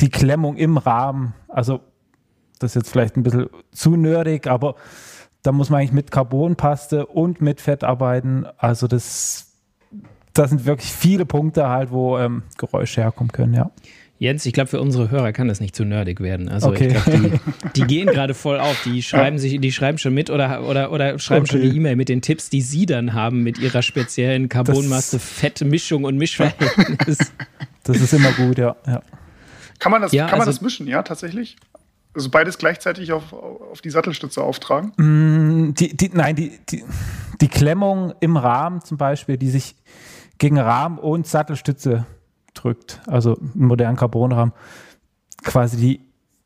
die 0.00 0.08
Klemmung 0.08 0.56
im 0.56 0.78
Rahmen. 0.78 1.34
Also 1.48 1.80
das 2.58 2.70
ist 2.70 2.76
jetzt 2.76 2.90
vielleicht 2.90 3.18
ein 3.18 3.24
bisschen 3.24 3.50
zu 3.70 3.96
nerdig, 3.96 4.46
aber 4.46 4.76
da 5.42 5.52
muss 5.52 5.68
man 5.68 5.80
eigentlich 5.80 5.92
mit 5.92 6.10
Carbonpaste 6.10 7.04
und 7.04 7.42
mit 7.42 7.60
Fett 7.60 7.84
arbeiten. 7.84 8.46
Also 8.56 8.86
das, 8.86 9.52
das 10.32 10.48
sind 10.48 10.64
wirklich 10.64 10.90
viele 10.90 11.26
Punkte 11.26 11.68
halt, 11.68 11.90
wo 11.90 12.16
ähm, 12.16 12.44
Geräusche 12.56 13.02
herkommen 13.02 13.32
können, 13.32 13.52
ja. 13.52 13.70
Jens, 14.22 14.46
ich 14.46 14.52
glaube, 14.52 14.68
für 14.68 14.80
unsere 14.80 15.10
Hörer 15.10 15.32
kann 15.32 15.48
das 15.48 15.58
nicht 15.58 15.74
zu 15.74 15.84
nerdig 15.84 16.20
werden. 16.20 16.48
Also 16.48 16.68
okay. 16.68 16.86
ich 16.86 16.92
glaube, 16.92 17.18
die, 17.18 17.40
die, 17.74 17.86
gehen 17.88 18.06
gerade 18.06 18.34
voll 18.34 18.60
auf. 18.60 18.80
Die 18.84 19.02
schreiben 19.02 19.36
sich, 19.36 19.60
die 19.60 19.72
schreiben 19.72 19.98
schon 19.98 20.14
mit 20.14 20.30
oder, 20.30 20.62
oder, 20.62 20.92
oder 20.92 21.18
schreiben 21.18 21.42
okay. 21.42 21.58
schon 21.58 21.62
die 21.62 21.76
E-Mail 21.76 21.96
mit 21.96 22.08
den 22.08 22.22
Tipps, 22.22 22.48
die 22.48 22.62
sie 22.62 22.86
dann 22.86 23.14
haben 23.14 23.42
mit 23.42 23.58
ihrer 23.58 23.82
speziellen 23.82 24.48
Carbonmasse, 24.48 25.18
Fettmischung 25.18 26.04
und 26.04 26.16
Mischverhältnis. 26.16 27.18
Das 27.82 28.00
ist 28.00 28.12
immer 28.12 28.30
gut, 28.30 28.58
ja. 28.58 28.76
ja. 28.86 29.02
Kann 29.80 29.90
man 29.90 30.02
das, 30.02 30.12
ja, 30.12 30.28
kann 30.28 30.38
man 30.38 30.46
also, 30.46 30.52
das 30.52 30.60
mischen, 30.60 30.86
ja, 30.86 31.02
tatsächlich? 31.02 31.56
Also 32.14 32.30
beides 32.30 32.58
gleichzeitig 32.58 33.10
auf, 33.10 33.32
auf 33.32 33.80
die 33.80 33.90
Sattelstütze 33.90 34.40
auftragen? 34.40 34.92
Mm, 34.98 35.74
die, 35.74 35.96
die, 35.96 36.10
nein, 36.14 36.36
die, 36.36 36.60
die, 36.70 36.84
die 37.40 37.48
Klemmung 37.48 38.14
im 38.20 38.36
Rahmen 38.36 38.84
zum 38.84 38.98
Beispiel, 38.98 39.36
die 39.36 39.50
sich 39.50 39.74
gegen 40.38 40.60
Rahmen 40.60 40.98
und 40.98 41.26
Sattelstütze 41.26 42.06
drückt, 42.54 43.00
also 43.06 43.36
einen 43.36 43.66
modernen 43.66 43.96
Carbonrahmen, 43.96 44.52
quasi 45.42 45.76
die, 45.76 46.00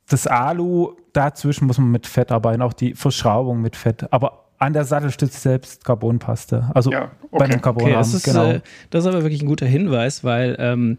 das 0.09 0.27
Alu 0.27 0.93
dazwischen 1.13 1.67
muss 1.67 1.79
man 1.79 1.91
mit 1.91 2.07
Fett 2.07 2.31
arbeiten, 2.31 2.63
auch 2.63 2.73
die 2.73 2.95
Verschraubung 2.95 3.61
mit 3.61 3.77
Fett, 3.77 4.13
aber 4.13 4.45
an 4.59 4.73
der 4.73 4.85
Sattelstütze 4.85 5.39
selbst 5.39 5.85
Carbonpaste, 5.85 6.71
also 6.75 6.91
ja, 6.91 7.11
okay. 7.31 7.39
bei 7.39 7.47
dem 7.49 7.61
Carbonrahmen. 7.61 7.97
Okay, 7.97 8.01
das, 8.01 8.15
ist, 8.15 8.25
genau. 8.25 8.53
Äh, 8.53 8.61
das 8.91 9.05
ist 9.05 9.09
aber 9.09 9.23
wirklich 9.23 9.43
ein 9.43 9.49
guter 9.49 9.67
Hinweis, 9.67 10.25
weil 10.25 10.57
ähm, 10.59 10.97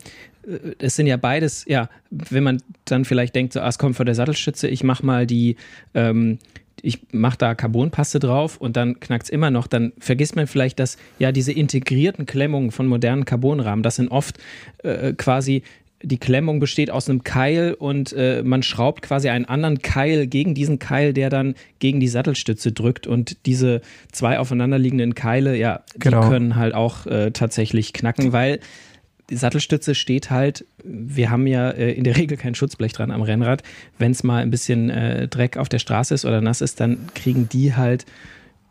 äh, 0.48 0.76
es 0.80 0.96
sind 0.96 1.08
ja 1.08 1.18
beides, 1.18 1.66
ja, 1.68 1.90
wenn 2.12 2.44
man 2.44 2.62
dann 2.86 3.06
vielleicht 3.06 3.36
denkt, 3.36 3.54
so, 3.54 3.62
ah, 3.62 3.68
es 3.68 3.80
kommt 3.80 3.96
von 3.96 4.06
der 4.06 4.16
Sattelstütze, 4.16 4.68
ich 4.68 4.84
mach 4.84 5.02
mal 5.02 5.26
die, 5.26 5.56
ähm, 5.94 6.40
ich 6.82 7.00
mache 7.12 7.38
da 7.38 7.56
Carbonpaste 7.56 8.20
drauf 8.20 8.58
und 8.58 8.78
dann 8.78 9.00
knackt 9.00 9.26
es 9.26 9.30
immer 9.30 9.52
noch, 9.52 9.68
dann 9.68 9.94
vergisst 10.00 10.36
man 10.36 10.48
vielleicht, 10.48 10.80
dass 10.80 10.98
ja 11.20 11.32
diese 11.32 11.52
integrierten 11.52 12.26
Klemmungen 12.26 12.72
von 12.72 12.88
modernen 12.88 13.26
Carbonrahmen, 13.26 13.84
das 13.84 13.96
sind 13.96 14.10
oft 14.10 14.38
äh, 14.84 15.14
quasi 15.14 15.64
die 16.04 16.20
Klemmung 16.20 16.60
besteht 16.60 16.92
aus 16.92 17.10
einem 17.10 17.24
Keil 17.24 17.74
und 17.74 18.14
äh, 18.14 18.44
man 18.44 18.62
schraubt 18.62 19.02
quasi 19.02 19.30
einen 19.30 19.46
anderen 19.46 19.80
Keil 19.80 20.28
gegen 20.28 20.54
diesen 20.54 20.80
Keil, 20.80 21.12
der 21.12 21.30
dann 21.30 21.56
gegen 21.80 22.00
die 22.00 22.08
Sattelstütze 22.08 22.72
drückt. 22.72 23.08
Und 23.08 23.46
diese 23.48 23.82
zwei 24.12 24.38
aufeinanderliegenden 24.38 25.16
Keile, 25.16 25.58
ja, 25.58 25.82
genau. 25.98 26.22
die 26.22 26.30
können 26.30 26.56
halt 26.56 26.76
auch 26.76 27.08
äh, 27.08 27.32
tatsächlich 27.32 27.94
knacken, 27.94 28.32
weil 28.32 28.60
die 29.30 29.36
Sattelstütze 29.36 29.94
steht 29.94 30.30
halt, 30.30 30.66
wir 30.84 31.30
haben 31.30 31.48
ja 31.48 31.70
äh, 31.70 31.92
in 31.92 32.04
der 32.04 32.18
Regel 32.18 32.38
kein 32.38 32.56
Schutzblech 32.56 32.94
dran 32.94 33.12
am 33.12 33.22
Rennrad. 33.22 33.64
Wenn 33.98 34.12
es 34.12 34.24
mal 34.24 34.42
ein 34.42 34.52
bisschen 34.52 34.90
äh, 34.90 35.28
Dreck 35.28 35.58
auf 35.58 35.70
der 35.70 35.80
Straße 35.80 36.14
ist 36.14 36.26
oder 36.26 36.42
nass 36.42 36.62
ist, 36.62 36.80
dann 36.80 37.08
kriegen 37.14 37.50
die 37.50 37.76
halt 37.76 38.06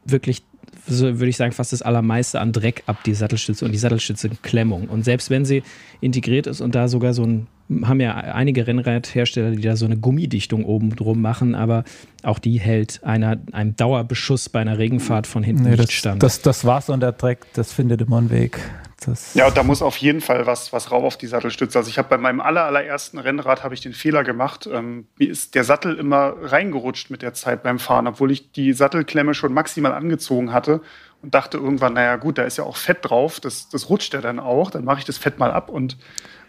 wirklich, 0.04 0.42
so 0.86 1.04
würde 1.04 1.28
ich 1.28 1.36
sagen, 1.36 1.52
fast 1.52 1.72
das 1.72 1.82
Allermeiste 1.82 2.40
an 2.40 2.52
Dreck 2.52 2.84
ab, 2.86 3.02
die 3.04 3.14
Sattelstütze 3.14 3.64
und 3.64 3.72
die 3.72 3.78
Sattelstütze 3.78 4.30
Klemmung. 4.42 4.88
Und 4.88 5.04
selbst 5.04 5.30
wenn 5.30 5.44
sie 5.44 5.62
integriert 6.00 6.46
ist 6.46 6.60
und 6.60 6.74
da 6.74 6.88
sogar 6.88 7.12
so 7.12 7.24
ein, 7.24 7.48
haben 7.82 8.00
ja 8.00 8.14
einige 8.14 8.66
Rennradhersteller, 8.66 9.50
die 9.50 9.62
da 9.62 9.76
so 9.76 9.84
eine 9.84 9.96
Gummidichtung 9.96 10.64
oben 10.64 10.94
drum 10.94 11.20
machen, 11.20 11.56
aber 11.56 11.84
auch 12.22 12.38
die 12.38 12.60
hält 12.60 13.02
einer, 13.02 13.38
einem 13.52 13.74
Dauerbeschuss 13.74 14.48
bei 14.48 14.60
einer 14.60 14.78
Regenfahrt 14.78 15.26
von 15.26 15.42
hinten 15.42 15.64
nee, 15.64 15.70
nicht 15.70 15.82
das, 15.82 15.92
stand. 15.92 16.22
Das, 16.22 16.40
das 16.40 16.64
Wasser 16.64 16.94
und 16.94 17.00
der 17.00 17.12
Dreck, 17.12 17.40
das 17.54 17.72
findet 17.72 18.00
immer 18.00 18.18
einen 18.18 18.30
Weg. 18.30 18.60
Das 19.00 19.34
ja, 19.34 19.50
da 19.50 19.62
muss 19.62 19.82
auf 19.82 19.98
jeden 19.98 20.22
Fall 20.22 20.46
was, 20.46 20.72
was 20.72 20.90
rauf 20.90 21.04
auf 21.04 21.18
die 21.18 21.26
Sattelstütze. 21.26 21.78
Also 21.78 21.90
ich 21.90 21.98
habe 21.98 22.08
bei 22.08 22.16
meinem 22.16 22.40
aller, 22.40 22.64
allerersten 22.64 23.18
Rennrad 23.18 23.62
habe 23.62 23.74
ich 23.74 23.82
den 23.82 23.92
Fehler 23.92 24.24
gemacht. 24.24 24.66
Ähm, 24.72 25.06
mir 25.18 25.28
ist 25.28 25.54
der 25.54 25.64
Sattel 25.64 25.98
immer 25.98 26.34
reingerutscht 26.40 27.10
mit 27.10 27.20
der 27.20 27.34
Zeit 27.34 27.62
beim 27.62 27.78
Fahren, 27.78 28.06
obwohl 28.06 28.30
ich 28.30 28.52
die 28.52 28.72
Sattelklemme 28.72 29.34
schon 29.34 29.52
maximal 29.52 29.92
angezogen 29.92 30.52
hatte 30.52 30.80
und 31.20 31.34
dachte 31.34 31.58
irgendwann, 31.58 31.92
naja 31.92 32.16
gut, 32.16 32.38
da 32.38 32.44
ist 32.44 32.56
ja 32.56 32.64
auch 32.64 32.76
Fett 32.76 32.98
drauf, 33.02 33.38
das, 33.38 33.68
das 33.68 33.90
rutscht 33.90 34.14
ja 34.14 34.22
dann 34.22 34.38
auch. 34.38 34.70
Dann 34.70 34.84
mache 34.84 35.00
ich 35.00 35.04
das 35.04 35.18
Fett 35.18 35.38
mal 35.38 35.50
ab 35.50 35.68
und 35.68 35.98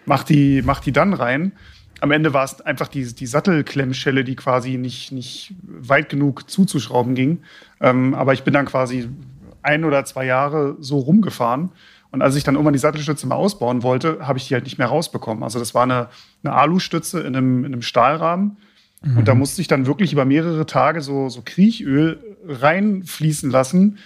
mach 0.05 0.23
die, 0.23 0.61
mach 0.61 0.79
die 0.79 0.93
dann 0.93 1.13
rein. 1.13 1.51
Am 1.99 2.11
Ende 2.11 2.33
war 2.33 2.45
es 2.45 2.61
einfach 2.61 2.87
die, 2.87 3.13
die 3.13 3.25
Sattelklemmschelle, 3.25 4.23
die 4.23 4.35
quasi 4.37 4.77
nicht, 4.77 5.11
nicht 5.11 5.53
weit 5.63 6.07
genug 6.07 6.49
zuzuschrauben 6.49 7.13
ging. 7.13 7.43
Ähm, 7.81 8.13
aber 8.13 8.33
ich 8.33 8.43
bin 8.43 8.53
dann 8.53 8.67
quasi 8.67 9.09
ein 9.63 9.83
oder 9.83 10.05
zwei 10.05 10.25
Jahre 10.25 10.77
so 10.79 10.99
rumgefahren 10.99 11.71
und 12.17 12.23
als 12.23 12.35
ich 12.35 12.43
dann 12.43 12.55
irgendwann 12.55 12.73
die 12.73 12.79
Sattelstütze 12.79 13.27
mal 13.27 13.35
ausbauen 13.35 13.83
wollte, 13.83 14.27
habe 14.27 14.39
ich 14.39 14.47
die 14.47 14.55
halt 14.55 14.63
nicht 14.63 14.79
mehr 14.79 14.87
rausbekommen. 14.87 15.43
Also 15.43 15.59
das 15.59 15.75
war 15.75 15.83
eine, 15.83 16.07
eine 16.43 16.55
Alustütze 16.55 17.19
in 17.19 17.35
einem, 17.35 17.59
in 17.63 17.73
einem 17.73 17.83
Stahlrahmen. 17.83 18.57
Mhm. 19.03 19.17
Und 19.19 19.27
da 19.27 19.35
musste 19.35 19.61
ich 19.61 19.67
dann 19.67 19.85
wirklich 19.85 20.13
über 20.13 20.25
mehrere 20.25 20.65
Tage 20.65 21.01
so, 21.01 21.29
so 21.29 21.43
Kriechöl 21.45 22.19
reinfließen 22.47 23.51
lassen. 23.51 23.99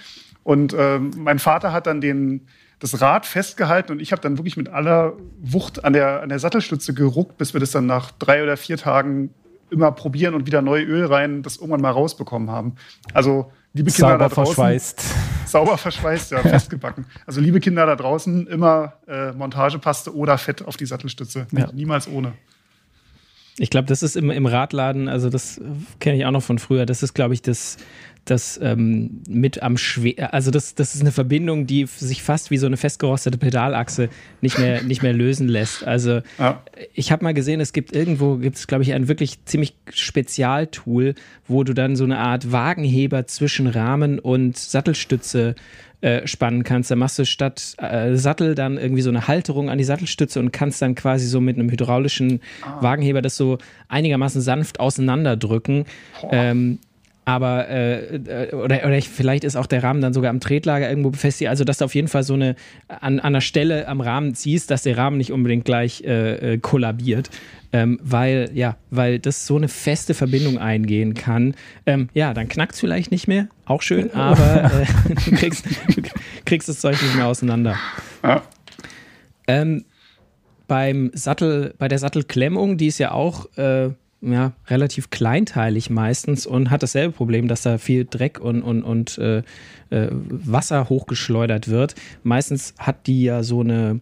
Und 0.43 0.74
äh, 0.74 1.00
mein 1.00 1.39
Vater 1.39 1.71
hat 1.71 1.88
dann 1.88 2.02
den, 2.02 2.47
das 2.80 3.00
Rad 3.00 3.26
festgehalten 3.26 3.93
und 3.93 4.02
ich 4.02 4.12
habe 4.12 4.21
dann 4.21 4.38
wirklich 4.38 4.58
mit 4.58 4.67
aller 4.67 5.13
Wucht 5.39 5.86
an 5.86 5.93
der, 5.93 6.21
an 6.21 6.28
der 6.28 6.39
Sattelstütze 6.39 6.93
geruckt, 6.93 7.38
bis 7.38 7.54
wir 7.54 7.62
das 7.62 7.71
dann 7.71 7.86
nach 7.86 8.12
drei 8.12 8.43
oder 8.43 8.58
vier 8.58 8.76
Tagen 8.76 9.30
immer 9.69 9.93
probieren 9.93 10.34
und 10.34 10.47
wieder 10.47 10.62
neu 10.62 10.84
Öl 10.84 11.06
rein, 11.06 11.43
das 11.43 11.56
irgendwann 11.56 11.80
mal 11.80 11.91
rausbekommen 11.91 12.52
haben. 12.52 12.76
Also 13.13 13.54
liebe 13.73 13.91
Kinder 13.91 14.10
sauber 14.10 14.17
da 14.17 14.29
draußen, 14.29 14.55
verschweißt. 14.55 15.05
Sauber 15.45 15.77
verschweißt, 15.77 16.31
ja, 16.31 16.39
festgebacken. 16.41 17.05
Also 17.25 17.41
liebe 17.41 17.60
Kinder 17.60 17.86
da 17.86 17.95
draußen, 17.95 18.47
immer 18.47 18.93
äh, 19.07 19.31
Montagepaste 19.31 20.15
oder 20.15 20.38
Fett 20.38 20.65
auf 20.65 20.77
die 20.77 20.86
Sattelstütze. 20.86 21.47
Ja. 21.51 21.71
Niemals 21.71 22.07
ohne. 22.07 22.34
Ich 23.57 23.69
glaube, 23.69 23.88
das 23.88 24.01
ist 24.01 24.15
im, 24.15 24.31
im 24.31 24.45
Radladen, 24.45 25.10
also 25.10 25.29
das 25.29 25.60
kenne 25.99 26.17
ich 26.17 26.25
auch 26.25 26.31
noch 26.31 26.43
von 26.43 26.57
früher, 26.57 26.86
das 26.86 27.03
ist, 27.03 27.13
glaube 27.13 27.34
ich, 27.34 27.41
das 27.41 27.77
das 28.25 28.60
ähm, 28.62 29.21
mit 29.27 29.63
am 29.63 29.77
schwer, 29.77 30.34
also 30.34 30.51
das, 30.51 30.75
das 30.75 30.93
ist 30.93 31.01
eine 31.01 31.12
Verbindung, 31.12 31.65
die 31.65 31.86
sich 31.86 32.21
fast 32.21 32.51
wie 32.51 32.57
so 32.57 32.67
eine 32.67 32.77
festgerostete 32.77 33.38
Pedalachse 33.38 34.10
nicht 34.41 34.60
mehr, 34.60 34.84
nicht 34.84 35.01
mehr 35.01 35.13
lösen 35.13 35.47
lässt. 35.47 35.86
Also 35.86 36.21
ja. 36.38 36.63
ich 36.93 37.12
habe 37.12 37.23
mal 37.23 37.34
gesehen, 37.34 37.60
es 37.60 37.73
gibt 37.73 37.95
irgendwo, 37.95 38.38
gibt 38.38 38.57
es 38.57 38.67
glaube 38.67 38.84
ich 38.84 38.93
ein 38.93 39.07
wirklich 39.07 39.43
ziemlich 39.45 39.75
Spezialtool, 39.91 41.15
wo 41.47 41.63
du 41.63 41.73
dann 41.73 41.95
so 41.95 42.03
eine 42.03 42.19
Art 42.19 42.51
Wagenheber 42.51 43.25
zwischen 43.25 43.67
Rahmen 43.67 44.19
und 44.19 44.57
Sattelstütze 44.57 45.55
äh, 46.01 46.27
spannen 46.27 46.63
kannst. 46.63 46.89
Da 46.89 46.95
machst 46.95 47.19
du 47.19 47.25
statt 47.25 47.75
äh, 47.77 48.15
Sattel 48.15 48.55
dann 48.55 48.77
irgendwie 48.77 49.01
so 49.01 49.10
eine 49.10 49.27
Halterung 49.27 49.69
an 49.69 49.77
die 49.77 49.84
Sattelstütze 49.84 50.39
und 50.39 50.51
kannst 50.51 50.81
dann 50.81 50.95
quasi 50.95 51.27
so 51.27 51.41
mit 51.41 51.57
einem 51.57 51.69
hydraulischen 51.69 52.39
ah. 52.63 52.81
Wagenheber 52.81 53.21
das 53.21 53.36
so 53.36 53.57
einigermaßen 53.88 54.41
sanft 54.41 54.79
auseinanderdrücken. 54.79 55.86
Ähm, 56.31 56.79
aber 57.23 57.67
äh, 57.69 58.15
äh, 58.15 58.55
oder, 58.55 58.84
oder 58.86 59.01
vielleicht 59.01 59.43
ist 59.43 59.55
auch 59.55 59.67
der 59.67 59.84
Rahmen 59.84 60.01
dann 60.01 60.13
sogar 60.13 60.31
am 60.31 60.39
Tretlager 60.39 60.89
irgendwo 60.89 61.12
befestigt, 61.12 61.49
also 61.49 61.63
dass 61.63 61.77
du 61.77 61.86
auf 61.86 61.93
jeden 61.93 62.07
Fall 62.07 62.23
so 62.23 62.34
eine 62.34 62.55
an, 62.88 63.19
an 63.19 63.19
einer 63.19 63.41
Stelle 63.41 63.88
am 63.88 64.01
Rahmen 64.01 64.34
ziehst, 64.34 64.71
dass 64.71 64.84
der 64.84 64.97
Rahmen 64.97 65.17
nicht 65.17 65.31
unbedingt 65.31 65.65
gleich 65.65 66.03
äh, 66.03 66.53
äh, 66.53 66.57
kollabiert. 66.57 67.29
Ähm, 67.73 67.99
weil, 68.03 68.49
ja, 68.53 68.75
weil 68.89 69.19
das 69.19 69.47
so 69.47 69.55
eine 69.55 69.69
feste 69.69 70.13
Verbindung 70.13 70.57
eingehen 70.57 71.13
kann. 71.13 71.55
Ähm, 71.86 72.10
ja, 72.13 72.34
dann 72.34 72.49
knackt 72.49 72.73
es 72.73 72.81
vielleicht 72.81 73.12
nicht 73.12 73.29
mehr, 73.29 73.47
auch 73.65 73.81
schön, 73.81 74.12
aber 74.13 74.65
äh, 74.65 74.86
du, 75.25 75.31
kriegst, 75.38 75.65
du 75.65 76.01
kriegst 76.43 76.67
das 76.67 76.81
Zeug 76.81 77.01
nicht 77.01 77.15
mehr 77.15 77.27
auseinander. 77.27 77.77
Ja. 78.23 78.41
Ähm, 79.47 79.86
beim 80.67 81.12
Sattel, 81.13 81.73
bei 81.77 81.88
der 81.88 81.99
Sattelklemmung, 81.99 82.77
die 82.77 82.88
ist 82.88 82.97
ja 82.97 83.12
auch 83.12 83.45
äh, 83.57 83.91
ja, 84.21 84.53
relativ 84.67 85.10
kleinteilig 85.10 85.89
meistens 85.89 86.45
und 86.45 86.69
hat 86.69 86.84
dasselbe 86.84 87.13
Problem, 87.13 87.47
dass 87.47 87.63
da 87.63 87.77
viel 87.77 88.05
Dreck 88.05 88.39
und, 88.39 88.62
und, 88.62 88.84
und 88.84 89.17
äh, 89.17 89.39
äh, 89.89 90.07
Wasser 90.12 90.89
hochgeschleudert 90.89 91.67
wird. 91.67 91.95
Meistens 92.23 92.75
hat 92.77 93.07
die 93.07 93.23
ja 93.23 93.43
so 93.43 93.62
eine 93.62 93.99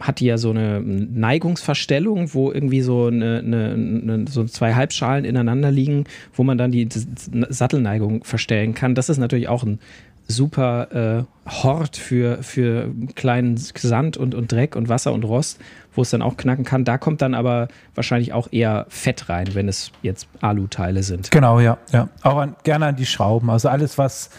hat 0.00 0.20
die 0.20 0.26
ja 0.26 0.38
so 0.38 0.50
eine 0.50 0.80
Neigungsverstellung, 0.80 2.34
wo 2.34 2.50
irgendwie 2.50 2.82
so, 2.82 3.06
eine, 3.06 3.38
eine, 3.38 3.72
eine, 3.72 4.24
so 4.28 4.44
zwei 4.44 4.74
Halbschalen 4.74 5.24
ineinander 5.24 5.70
liegen, 5.70 6.04
wo 6.34 6.42
man 6.42 6.58
dann 6.58 6.72
die 6.72 6.88
Sattelneigung 6.90 8.24
verstellen 8.24 8.74
kann. 8.74 8.94
Das 8.94 9.08
ist 9.08 9.18
natürlich 9.18 9.48
auch 9.48 9.62
ein 9.62 9.78
super 10.26 11.26
äh, 11.46 11.50
Hort 11.50 11.96
für, 11.96 12.42
für 12.42 12.90
kleinen 13.14 13.56
Sand 13.56 14.16
und, 14.16 14.34
und 14.34 14.50
Dreck 14.50 14.76
und 14.76 14.88
Wasser 14.88 15.12
und 15.12 15.24
Rost, 15.24 15.60
wo 15.94 16.02
es 16.02 16.10
dann 16.10 16.22
auch 16.22 16.36
knacken 16.36 16.64
kann. 16.64 16.84
Da 16.84 16.98
kommt 16.98 17.20
dann 17.20 17.34
aber 17.34 17.68
wahrscheinlich 17.94 18.32
auch 18.32 18.48
eher 18.50 18.86
Fett 18.88 19.28
rein, 19.28 19.54
wenn 19.54 19.68
es 19.68 19.92
jetzt 20.02 20.26
Aluteile 20.40 21.02
sind. 21.02 21.30
Genau, 21.30 21.60
ja. 21.60 21.78
ja. 21.92 22.08
Auch 22.22 22.38
an, 22.38 22.56
gerne 22.64 22.86
an 22.86 22.96
die 22.96 23.06
Schrauben. 23.06 23.50
Also 23.50 23.68
alles, 23.68 23.98
was 23.98 24.30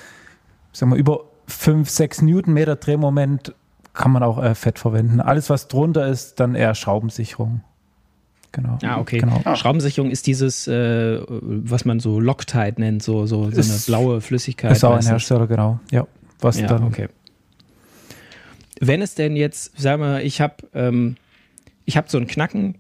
sagen 0.72 0.92
wir, 0.92 0.98
über 0.98 1.22
5, 1.48 1.90
6 1.90 2.22
Newtonmeter 2.24 2.76
Drehmoment 2.76 3.54
kann 3.94 4.12
man 4.12 4.24
auch 4.24 4.42
äh, 4.42 4.56
Fett 4.56 4.80
verwenden. 4.80 5.22
Alles, 5.22 5.50
was 5.50 5.68
drunter 5.68 6.08
ist, 6.08 6.40
dann 6.40 6.56
eher 6.56 6.76
Schraubensicherung. 6.76 7.62
Genau. 8.56 8.80
Ah, 8.84 9.00
okay. 9.00 9.18
Genau. 9.18 9.42
Ah. 9.44 9.56
Schraubensicherung 9.58 10.10
ist 10.10 10.28
dieses, 10.28 10.68
äh, 10.68 11.20
was 11.28 11.84
man 11.84 12.00
so 12.00 12.22
Loctite 12.22 12.76
nennt, 12.78 13.04
so, 13.04 13.26
so, 13.26 13.52
so 13.52 13.62
eine 13.62 13.80
blaue 13.86 14.22
Flüssigkeit. 14.22 14.72
Ist 14.72 14.86
auch 14.86 14.96
ein 14.96 15.06
Hersteller, 15.06 15.46
genau. 15.46 15.80
Ja, 15.92 16.08
was 16.40 16.60
ja, 16.60 16.68
dann. 16.68 16.84
Okay. 16.86 17.08
Wenn 18.80 19.02
es 19.02 19.16
denn 19.16 19.36
jetzt, 19.36 19.78
sagen 19.80 20.02
wir, 20.02 20.24
ich 20.24 20.40
habe 20.40 20.56
ähm, 20.74 21.18
ich 21.86 21.98
habe 21.98 22.10
so 22.10 22.18
einen 22.18 22.28
Knacken, 22.28 22.76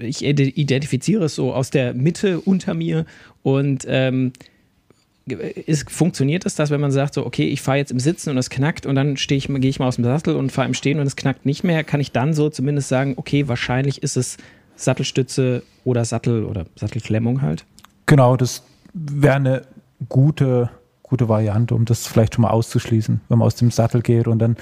ich 0.00 0.24
identifiziere 0.24 1.24
es 1.24 1.34
so 1.34 1.54
aus 1.54 1.70
der 1.70 1.94
Mitte 1.94 2.40
unter 2.40 2.74
mir 2.74 3.06
und 3.42 3.84
ähm, 3.88 4.32
ist, 5.26 5.90
funktioniert 5.90 6.44
es 6.44 6.54
das, 6.54 6.70
wenn 6.70 6.80
man 6.80 6.90
sagt, 6.90 7.14
so, 7.14 7.24
okay, 7.24 7.46
ich 7.48 7.60
fahre 7.60 7.78
jetzt 7.78 7.90
im 7.90 8.00
Sitzen 8.00 8.30
und 8.30 8.38
es 8.38 8.50
knackt 8.50 8.84
und 8.84 8.94
dann 8.94 9.16
stehe 9.16 9.38
ich, 9.38 9.46
gehe 9.46 9.70
ich 9.70 9.78
mal 9.78 9.86
aus 9.86 9.96
dem 9.96 10.04
Sattel 10.04 10.36
und 10.36 10.52
fahre 10.52 10.68
im 10.68 10.74
Stehen 10.74 10.98
und 11.00 11.06
es 11.06 11.16
knackt 11.16 11.46
nicht 11.46 11.64
mehr, 11.64 11.84
kann 11.84 12.00
ich 12.00 12.12
dann 12.12 12.34
so 12.34 12.50
zumindest 12.50 12.88
sagen, 12.88 13.14
okay, 13.16 13.48
wahrscheinlich 13.48 14.02
ist 14.02 14.16
es 14.16 14.36
Sattelstütze 14.78 15.62
oder 15.84 16.04
Sattel 16.04 16.44
oder 16.44 16.64
Sattelklemmung 16.76 17.42
halt? 17.42 17.64
Genau, 18.06 18.36
das 18.36 18.62
wäre 18.94 19.34
eine 19.34 19.62
gute, 20.08 20.70
gute 21.02 21.28
Variante, 21.28 21.74
um 21.74 21.84
das 21.84 22.06
vielleicht 22.06 22.34
schon 22.34 22.42
mal 22.42 22.50
auszuschließen, 22.50 23.20
wenn 23.28 23.38
man 23.38 23.46
aus 23.46 23.56
dem 23.56 23.70
Sattel 23.70 24.02
geht 24.02 24.28
und 24.28 24.38
dann 24.38 24.56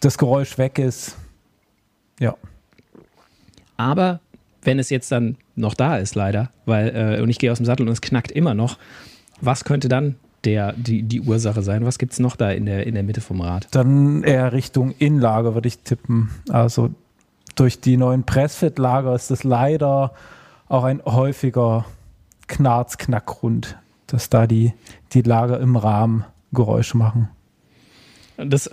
das 0.00 0.18
Geräusch 0.18 0.58
weg 0.58 0.78
ist. 0.78 1.16
Ja. 2.18 2.34
Aber 3.76 4.20
wenn 4.62 4.78
es 4.78 4.90
jetzt 4.90 5.12
dann 5.12 5.36
noch 5.54 5.74
da 5.74 5.98
ist, 5.98 6.14
leider, 6.14 6.50
weil 6.66 7.18
äh, 7.18 7.22
und 7.22 7.28
ich 7.28 7.38
gehe 7.38 7.52
aus 7.52 7.58
dem 7.58 7.66
Sattel 7.66 7.86
und 7.86 7.92
es 7.92 8.00
knackt 8.00 8.32
immer 8.32 8.54
noch, 8.54 8.78
was 9.40 9.64
könnte 9.64 9.88
dann 9.88 10.16
der, 10.44 10.72
die, 10.72 11.02
die 11.02 11.20
Ursache 11.20 11.62
sein? 11.62 11.84
Was 11.84 11.98
gibt 11.98 12.12
es 12.12 12.18
noch 12.18 12.36
da 12.36 12.50
in 12.50 12.66
der, 12.66 12.86
in 12.86 12.94
der 12.94 13.02
Mitte 13.02 13.20
vom 13.20 13.40
Rad? 13.40 13.68
Dann 13.72 14.22
eher 14.22 14.52
Richtung 14.52 14.94
Innenlager 14.98 15.54
würde 15.54 15.68
ich 15.68 15.78
tippen. 15.78 16.30
Also 16.48 16.90
durch 17.58 17.80
die 17.80 17.96
neuen 17.96 18.24
Pressfettlager 18.24 19.14
ist 19.14 19.30
das 19.30 19.44
leider 19.44 20.12
auch 20.68 20.84
ein 20.84 21.02
häufiger 21.04 21.84
Knarz-Knackgrund, 22.46 23.76
dass 24.06 24.30
da 24.30 24.46
die, 24.46 24.72
die 25.12 25.22
Lager 25.22 25.60
im 25.60 25.76
Rahmen 25.76 26.24
Geräusche 26.52 26.96
machen. 26.96 27.28
Das 28.36 28.70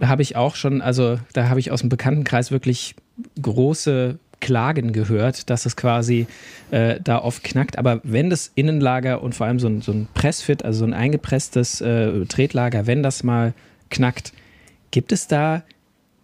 habe 0.00 0.22
ich 0.22 0.36
auch 0.36 0.56
schon, 0.56 0.80
also 0.80 1.18
da 1.32 1.48
habe 1.48 1.60
ich 1.60 1.70
aus 1.70 1.80
dem 1.80 1.88
Bekanntenkreis 1.88 2.50
wirklich 2.50 2.96
große 3.40 4.18
Klagen 4.40 4.92
gehört, 4.92 5.50
dass 5.50 5.66
es 5.66 5.76
quasi 5.76 6.26
äh, 6.70 7.00
da 7.00 7.18
oft 7.18 7.44
knackt. 7.44 7.78
Aber 7.78 8.00
wenn 8.02 8.28
das 8.28 8.50
Innenlager 8.54 9.22
und 9.22 9.34
vor 9.34 9.46
allem 9.46 9.60
so 9.60 9.68
ein, 9.68 9.82
so 9.82 9.92
ein 9.92 10.08
Pressfit, 10.14 10.64
also 10.64 10.80
so 10.80 10.84
ein 10.84 10.94
eingepresstes 10.94 11.80
äh, 11.80 12.24
Tretlager, 12.26 12.86
wenn 12.86 13.02
das 13.02 13.22
mal 13.22 13.54
knackt, 13.90 14.32
gibt 14.90 15.12
es 15.12 15.28
da 15.28 15.62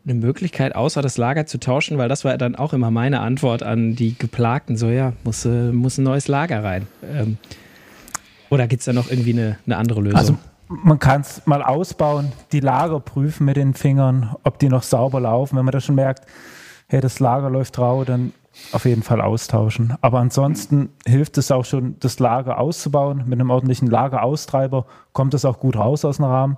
eine 0.09 0.19
Möglichkeit, 0.19 0.75
außer 0.75 1.03
das 1.03 1.17
Lager 1.17 1.47
zu 1.47 1.59
tauschen? 1.59 1.99
Weil 1.99 2.09
das 2.09 2.25
war 2.25 2.37
dann 2.39 2.57
auch 2.57 2.73
immer 2.73 2.91
meine 2.91 3.21
Antwort 3.21 3.63
an 3.63 3.95
die 3.95 4.17
Geplagten. 4.17 4.77
So, 4.77 4.89
ja, 4.89 5.13
muss, 5.25 5.45
äh, 5.45 5.73
muss 5.73 5.99
ein 5.99 6.05
neues 6.05 6.29
Lager 6.29 6.65
rein. 6.65 6.87
Ähm, 7.03 7.39
oder 8.51 8.67
gibt 8.67 8.81
es 8.81 8.87
da 8.87 8.93
noch 8.93 9.11
irgendwie 9.11 9.33
eine, 9.33 9.59
eine 9.67 9.77
andere 9.77 10.01
Lösung? 10.01 10.19
Also 10.19 10.39
man 10.69 10.99
kann 10.99 11.23
es 11.23 11.43
mal 11.47 11.63
ausbauen, 11.63 12.33
die 12.53 12.61
Lager 12.61 13.01
prüfen 13.01 13.45
mit 13.45 13.57
den 13.57 13.75
Fingern, 13.75 14.35
ob 14.45 14.59
die 14.59 14.69
noch 14.69 14.83
sauber 14.83 15.21
laufen. 15.21 15.57
Wenn 15.57 15.65
man 15.65 15.73
da 15.73 15.81
schon 15.81 15.95
merkt, 15.95 16.27
hey, 16.89 17.01
das 17.01 17.21
Lager 17.21 17.51
läuft 17.51 17.79
rau, 17.79 18.05
dann 18.05 18.33
auf 18.73 18.85
jeden 18.85 19.03
Fall 19.03 19.21
austauschen. 19.21 19.95
Aber 20.01 20.19
ansonsten 20.19 20.91
hilft 21.07 21.39
es 21.39 21.51
auch 21.51 21.65
schon, 21.65 21.97
das 22.01 22.19
Lager 22.19 22.59
auszubauen. 22.59 23.25
Mit 23.27 23.41
einem 23.41 23.51
ordentlichen 23.51 23.89
Lageraustreiber 23.89 24.87
kommt 25.13 25.35
es 25.35 25.45
auch 25.45 25.61
gut 25.61 25.77
raus 25.77 26.05
aus 26.05 26.17
dem 26.17 26.25
Rahmen. 26.27 26.57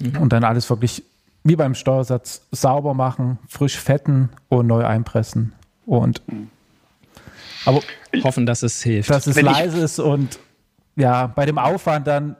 Mhm. 0.00 0.18
Und 0.18 0.32
dann 0.32 0.44
alles 0.44 0.68
wirklich 0.70 1.04
wie 1.44 1.56
beim 1.56 1.74
Steuersatz 1.74 2.46
sauber 2.50 2.94
machen, 2.94 3.38
frisch 3.48 3.78
fetten 3.78 4.30
und 4.48 4.66
neu 4.66 4.84
einpressen. 4.84 5.52
Und 5.86 6.22
aber 7.64 7.80
hoffen, 8.22 8.46
dass 8.46 8.62
es 8.62 8.82
hilft. 8.82 9.10
Dass 9.10 9.26
es 9.26 9.36
Wenn 9.36 9.46
leise 9.46 9.78
ist 9.78 9.98
und 9.98 10.38
ja, 10.96 11.26
bei 11.26 11.46
dem 11.46 11.58
Aufwand 11.58 12.06
dann 12.06 12.36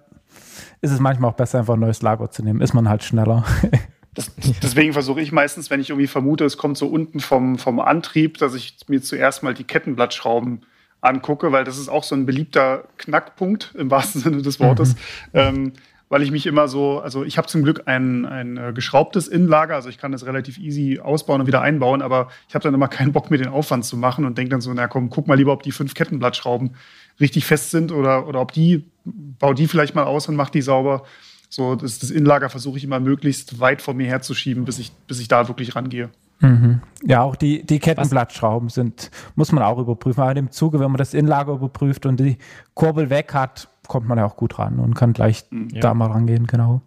ist 0.81 0.91
es 0.91 1.01
manchmal 1.01 1.31
auch 1.31 1.37
besser, 1.37 1.61
einfach 1.61 1.75
ein 1.75 1.81
neues 1.81 2.03
Lager 2.03 2.31
zu 2.31 2.43
nehmen. 2.43 2.61
Ist 2.61 2.75
man 2.75 2.89
halt 2.89 3.03
schneller. 3.05 3.45
Das, 4.15 4.31
deswegen 4.63 4.93
versuche 4.93 5.23
ich 5.23 5.33
meistens, 5.33 5.71
wenn 5.71 5.81
ich 5.81 5.89
irgendwie 5.89 6.07
vermute, 6.07 6.45
es 6.45 6.59
kommt 6.59 6.77
so 6.77 6.87
unten 6.87 7.19
vom, 7.19 7.57
vom 7.57 7.81
Antrieb, 7.81 8.37
dass 8.37 8.53
ich 8.53 8.77
mir 8.87 9.01
zuerst 9.01 9.43
mal 9.43 9.55
die 9.55 9.65
Kettenblattschrauben 9.65 10.67
angucke, 11.01 11.51
weil 11.51 11.65
das 11.65 11.79
ist 11.79 11.89
auch 11.89 12.05
so 12.05 12.15
ein 12.15 12.27
beliebter 12.27 12.85
Knackpunkt 12.99 13.75
im 13.75 13.91
wahrsten 13.91 14.21
Sinne 14.21 14.43
des 14.43 14.61
Wortes. 14.61 14.95
Mhm. 14.95 14.99
Ähm, 15.33 15.73
weil 16.13 16.23
ich 16.23 16.31
mich 16.31 16.47
immer 16.47 16.69
so, 16.69 17.01
also 17.01 17.25
ich 17.25 17.39
habe 17.39 17.49
zum 17.49 17.63
Glück 17.63 17.85
ein, 17.87 18.27
ein 18.27 18.59
äh, 18.59 18.75
geschraubtes 18.75 19.29
Innenlager, 19.29 19.77
also 19.77 19.89
ich 19.89 19.97
kann 19.97 20.13
das 20.13 20.27
relativ 20.27 20.59
easy 20.59 21.01
ausbauen 21.03 21.41
und 21.41 21.47
wieder 21.47 21.63
einbauen, 21.63 22.03
aber 22.03 22.29
ich 22.51 22.55
habe 22.55 22.63
dann 22.63 22.75
immer 22.75 22.89
keinen 22.89 23.13
Bock, 23.13 23.31
mir 23.31 23.39
den 23.39 23.49
Aufwand 23.49 23.87
zu 23.87 23.97
machen 23.97 24.27
und 24.27 24.37
denke 24.37 24.51
dann 24.51 24.61
so, 24.61 24.75
na 24.75 24.89
komm, 24.89 25.09
guck 25.09 25.27
mal 25.27 25.39
lieber, 25.39 25.55
ob 25.55 25.63
die 25.63 25.73
fünf 25.73 25.95
Kettenblattschrauben 25.95 26.73
richtig 27.19 27.47
fest 27.47 27.71
sind 27.71 27.93
oder, 27.93 28.29
oder 28.29 28.43
ob 28.43 28.53
die, 28.53 28.85
bau 29.07 29.55
die 29.55 29.67
vielleicht 29.67 29.95
mal 29.95 30.05
aus 30.05 30.29
und 30.29 30.37
mach 30.37 30.51
die 30.51 30.61
sauber. 30.61 31.05
So, 31.49 31.77
das, 31.77 31.99
das 31.99 32.11
Innenlager 32.11 32.51
versuche 32.51 32.77
ich 32.77 32.85
immer 32.85 33.01
möglichst 33.01 33.59
weit 33.59 33.81
vor 33.81 33.95
mir 33.95 34.07
herzuschieben, 34.07 34.67
bis 34.67 34.79
ich, 34.79 34.93
bis 35.07 35.19
ich 35.19 35.29
da 35.29 35.49
wirklich 35.49 35.75
rangehe. 35.77 36.11
Mhm. 36.41 36.83
Ja, 37.05 37.23
auch 37.23 37.37
die, 37.37 37.65
die 37.65 37.79
Kettenblattschrauben 37.79 38.69
sind, 38.69 39.11
muss 39.35 39.51
man 39.51 39.63
auch 39.63 39.79
überprüfen. 39.79 40.21
Aber 40.21 40.37
im 40.37 40.51
Zuge, 40.51 40.79
wenn 40.79 40.91
man 40.91 40.99
das 40.99 41.15
Innenlager 41.15 41.55
überprüft 41.55 42.05
und 42.05 42.21
die 42.21 42.37
Kurbel 42.75 43.09
weg 43.09 43.33
hat, 43.33 43.69
kommt 43.89 44.09
man 44.09 44.19
ja 44.19 44.25
auch 44.25 44.37
gut 44.37 44.59
ran 44.59 44.79
und 44.79 44.95
kann 44.95 45.13
gleich 45.13 45.45
mhm. 45.51 45.69
ja. 45.73 45.81
da 45.81 45.95
mal 45.95 46.11
rangehen, 46.11 46.47
genau. 46.47 46.83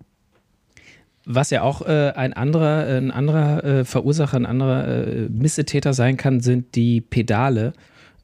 Was 1.26 1.50
ja 1.50 1.64
auch 1.64 1.82
äh, 1.82 2.12
ein 2.16 2.34
anderer, 2.34 2.86
ein 2.86 3.10
anderer 3.10 3.64
äh, 3.64 3.86
Verursacher, 3.86 4.38
ein 4.38 4.46
anderer 4.46 4.88
äh, 4.88 5.30
Missetäter 5.30 5.94
sein 5.94 6.18
kann, 6.18 6.40
sind 6.40 6.76
die 6.76 7.02
Pedale. 7.02 7.74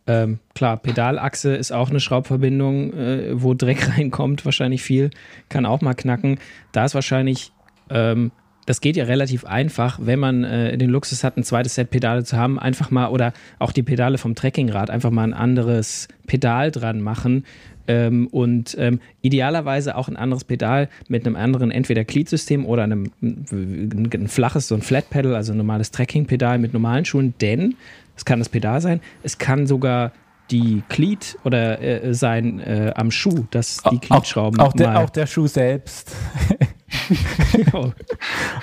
Ähm, 0.08 0.40
klar, 0.54 0.78
Pedalachse 0.78 1.56
ist 1.56 1.72
auch 1.72 1.90
eine 1.90 2.00
Schraubverbindung, 2.00 2.94
äh, 2.94 3.42
wo 3.42 3.54
Dreck 3.54 3.90
reinkommt, 3.98 4.46
wahrscheinlich 4.46 4.84
viel, 4.84 5.10
kann 5.50 5.66
auch 5.66 5.82
mal 5.82 5.96
knacken. 5.96 6.40
Da 6.72 6.86
ist 6.86 6.94
wahrscheinlich, 6.94 7.52
ähm, 7.90 8.32
das 8.68 8.82
geht 8.82 8.98
ja 8.98 9.06
relativ 9.06 9.46
einfach, 9.46 10.00
wenn 10.02 10.20
man 10.20 10.44
äh, 10.44 10.78
den 10.78 10.90
Luxus 10.90 11.24
hat, 11.24 11.38
ein 11.38 11.44
zweites 11.44 11.76
Set 11.76 11.90
Pedale 11.90 12.24
zu 12.24 12.38
haben, 12.38 12.60
einfach 12.60 12.92
mal 12.92 13.08
oder 13.08 13.34
auch 13.58 13.72
die 13.72 13.84
Pedale 13.84 14.20
vom 14.20 14.36
Trekkingrad, 14.36 14.92
einfach 14.92 15.10
mal 15.10 15.24
ein 15.24 15.34
anderes 15.34 16.08
Pedal 16.28 16.70
dran 16.72 17.02
machen. 17.02 17.46
Ähm, 17.88 18.28
und 18.28 18.76
ähm, 18.80 19.00
idealerweise 19.22 19.96
auch 19.96 20.08
ein 20.08 20.18
anderes 20.18 20.44
Pedal 20.44 20.90
mit 21.08 21.26
einem 21.26 21.36
anderen 21.36 21.72
entweder 21.72 22.04
Glied-System 22.04 22.66
oder 22.66 22.84
einem 22.84 23.12
ein, 23.22 24.10
ein 24.14 24.28
flaches, 24.28 24.68
so 24.68 24.76
ein 24.76 24.82
Flat 24.82 25.10
Pedal, 25.10 25.36
also 25.36 25.54
ein 25.54 25.58
normales 25.58 25.92
Trekking-Pedal 25.92 26.60
mit 26.60 26.74
normalen 26.74 27.06
Schuhen, 27.06 27.34
denn 27.42 27.76
es 28.16 28.26
kann 28.26 28.40
das 28.40 28.50
Pedal 28.50 28.82
sein, 28.82 29.02
es 29.24 29.38
kann 29.38 29.68
sogar 29.68 30.12
die 30.52 30.84
Glied 30.90 31.38
oder 31.44 31.82
äh, 31.82 32.14
sein 32.14 32.60
äh, 32.60 32.92
am 32.96 33.10
Schuh, 33.10 33.46
dass 33.52 33.82
die 33.90 34.00
Gliedschrauben. 34.00 34.60
Auch, 34.60 34.68
auch, 34.68 34.74
der, 34.74 35.00
auch 35.00 35.10
der 35.10 35.26
Schuh 35.26 35.48
selbst. 35.48 36.12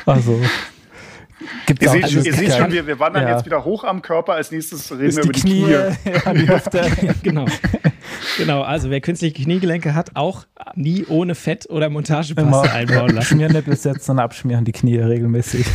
Also. 0.06 0.40
Gibt's 1.66 1.82
ihr, 1.82 1.90
seht, 1.90 2.26
ihr 2.26 2.34
seht 2.34 2.52
schon, 2.52 2.72
wir, 2.72 2.86
wir 2.86 2.98
wandern 2.98 3.24
ja. 3.24 3.36
jetzt 3.36 3.46
wieder 3.46 3.64
hoch 3.64 3.84
am 3.84 4.02
Körper. 4.02 4.34
Als 4.34 4.50
nächstes 4.50 4.90
reden 4.90 5.04
Ist 5.04 5.16
wir 5.16 5.24
über 5.24 5.32
die, 5.32 5.40
Knie. 5.40 5.62
Knie. 5.62 5.72
Ja, 6.24 6.34
die 6.34 7.08
genau. 7.22 7.46
genau, 8.36 8.62
also 8.62 8.90
wer 8.90 9.00
künstliche 9.00 9.42
Kniegelenke 9.42 9.94
hat, 9.94 10.16
auch 10.16 10.46
nie 10.74 11.04
ohne 11.06 11.34
Fett 11.34 11.68
oder 11.70 11.88
Montagepaste 11.90 12.72
einbauen 12.72 13.10
lassen. 13.10 13.36
Schmiernippel 13.36 13.76
setzen 13.76 14.12
und 14.12 14.18
abschmieren 14.18 14.64
die 14.64 14.72
Knie 14.72 14.98
regelmäßig. 14.98 15.66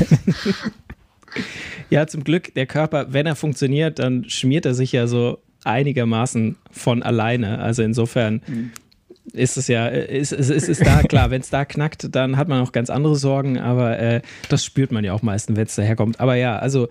Ja, 1.90 2.08
zum 2.08 2.24
Glück, 2.24 2.54
der 2.56 2.66
Körper, 2.66 3.08
wenn 3.14 3.26
er 3.26 3.36
funktioniert, 3.36 4.00
dann 4.00 4.30
schmiert 4.30 4.66
er 4.66 4.74
sich 4.74 4.92
ja 4.92 5.08
so 5.08 5.40
einigermaßen 5.64 6.58
von 6.72 7.04
alleine. 7.04 7.60
Also 7.60 7.84
insofern 7.84 8.42
mhm. 8.46 8.72
Ist 9.34 9.58
es 9.58 9.68
ja, 9.68 9.88
ist, 9.88 10.32
ist, 10.32 10.50
ist, 10.50 10.70
ist 10.70 10.86
da 10.86 11.02
klar, 11.02 11.32
wenn 11.32 11.42
es 11.42 11.50
da 11.50 11.66
knackt, 11.66 12.16
dann 12.16 12.38
hat 12.38 12.48
man 12.48 12.62
auch 12.62 12.72
ganz 12.72 12.90
andere 12.90 13.16
Sorgen, 13.16 13.58
aber 13.60 14.00
äh, 14.00 14.22
das 14.50 14.64
spürt 14.64 14.92
man 14.92 15.04
ja 15.04 15.14
auch 15.14 15.24
meistens, 15.24 15.58
wenn 15.58 15.66
es 15.66 15.76
daherkommt. 15.76 16.20
Aber 16.20 16.36
ja, 16.36 16.58
also 16.58 16.88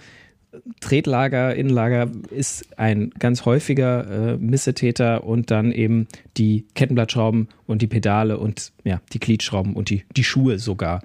Tretlager, 0.81 1.55
Innenlager 1.55 2.11
ist 2.31 2.79
ein 2.79 3.11
ganz 3.19 3.47
häufiger 3.47 4.35
äh, 4.35 4.37
Missetäter 4.37 5.25
und 5.25 5.51
dann 5.51 5.73
eben 5.73 6.09
die 6.37 6.67
Kettenblattschrauben 6.75 7.49
und 7.67 7.81
die 7.81 7.87
Pedale 7.87 8.39
und 8.39 8.73
ja, 8.85 9.01
die 9.13 9.21
Gliedschrauben 9.21 9.75
und 9.75 9.89
die, 9.89 10.05
die 10.15 10.25
Schuhe 10.25 10.59
sogar. 10.59 11.03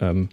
Ähm, 0.00 0.28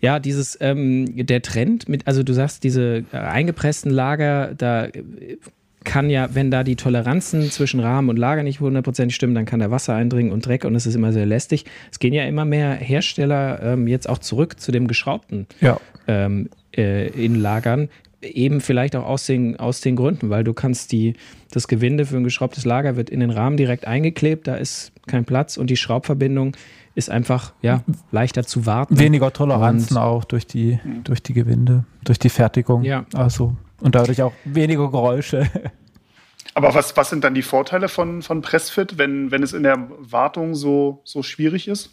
ja, 0.00 0.20
dieses, 0.20 0.56
ähm, 0.60 1.26
der 1.26 1.42
Trend 1.42 1.88
mit, 1.88 2.06
also 2.06 2.22
du 2.22 2.34
sagst, 2.34 2.62
diese 2.62 3.04
äh, 3.12 3.16
eingepressten 3.16 3.90
Lager, 3.90 4.54
da 4.54 4.84
äh, 4.84 5.38
kann 5.84 6.10
ja, 6.10 6.28
wenn 6.34 6.50
da 6.50 6.64
die 6.64 6.76
Toleranzen 6.76 7.50
zwischen 7.50 7.80
Rahmen 7.80 8.08
und 8.10 8.16
Lager 8.16 8.42
nicht 8.42 8.60
hundertprozentig 8.60 9.14
stimmen, 9.14 9.34
dann 9.34 9.44
kann 9.46 9.60
da 9.60 9.70
Wasser 9.70 9.94
eindringen 9.94 10.32
und 10.32 10.44
Dreck 10.46 10.64
und 10.64 10.74
es 10.74 10.86
ist 10.86 10.94
immer 10.94 11.12
sehr 11.12 11.26
lästig. 11.26 11.64
Es 11.92 11.98
gehen 11.98 12.12
ja 12.12 12.24
immer 12.24 12.44
mehr 12.44 12.72
Hersteller 12.74 13.62
ähm, 13.62 13.86
jetzt 13.86 14.08
auch 14.08 14.18
zurück 14.18 14.58
zu 14.60 14.72
dem 14.72 14.88
geschraubten 14.88 15.46
Ja. 15.60 15.78
ähm, 16.06 16.48
äh, 16.76 17.08
in 17.08 17.34
Lagern. 17.36 17.88
Eben 18.20 18.60
vielleicht 18.60 18.96
auch 18.96 19.06
aus 19.06 19.26
den, 19.26 19.60
aus 19.60 19.80
den 19.80 19.94
Gründen, 19.94 20.28
weil 20.28 20.42
du 20.42 20.52
kannst 20.52 20.90
die, 20.90 21.14
das 21.52 21.68
Gewinde 21.68 22.04
für 22.04 22.16
ein 22.16 22.24
geschraubtes 22.24 22.64
Lager 22.64 22.96
wird 22.96 23.10
in 23.10 23.20
den 23.20 23.30
Rahmen 23.30 23.56
direkt 23.56 23.86
eingeklebt, 23.86 24.48
da 24.48 24.56
ist 24.56 24.90
kein 25.06 25.24
Platz 25.24 25.56
und 25.56 25.70
die 25.70 25.76
Schraubverbindung 25.76 26.56
ist 26.96 27.10
einfach 27.10 27.52
ja, 27.62 27.84
leichter 28.10 28.42
zu 28.44 28.66
warten. 28.66 28.98
Weniger 28.98 29.32
Toleranzen 29.32 29.96
Und- 29.96 30.02
auch 30.02 30.24
durch 30.24 30.48
die, 30.48 30.80
durch 31.04 31.22
die 31.22 31.32
Gewinde, 31.32 31.84
durch 32.04 32.18
die 32.18 32.28
Fertigung. 32.28 32.82
Ja. 32.82 33.06
Also, 33.14 33.56
und 33.80 33.94
dadurch 33.94 34.22
auch 34.22 34.32
weniger 34.44 34.90
Geräusche. 34.90 35.48
Aber 36.54 36.74
was, 36.74 36.96
was 36.96 37.10
sind 37.10 37.22
dann 37.22 37.34
die 37.34 37.42
Vorteile 37.42 37.88
von, 37.88 38.22
von 38.22 38.42
Pressfit, 38.42 38.98
wenn, 38.98 39.30
wenn 39.30 39.42
es 39.42 39.52
in 39.52 39.62
der 39.62 39.88
Wartung 39.98 40.54
so, 40.54 41.02
so 41.04 41.22
schwierig 41.22 41.68
ist? 41.68 41.92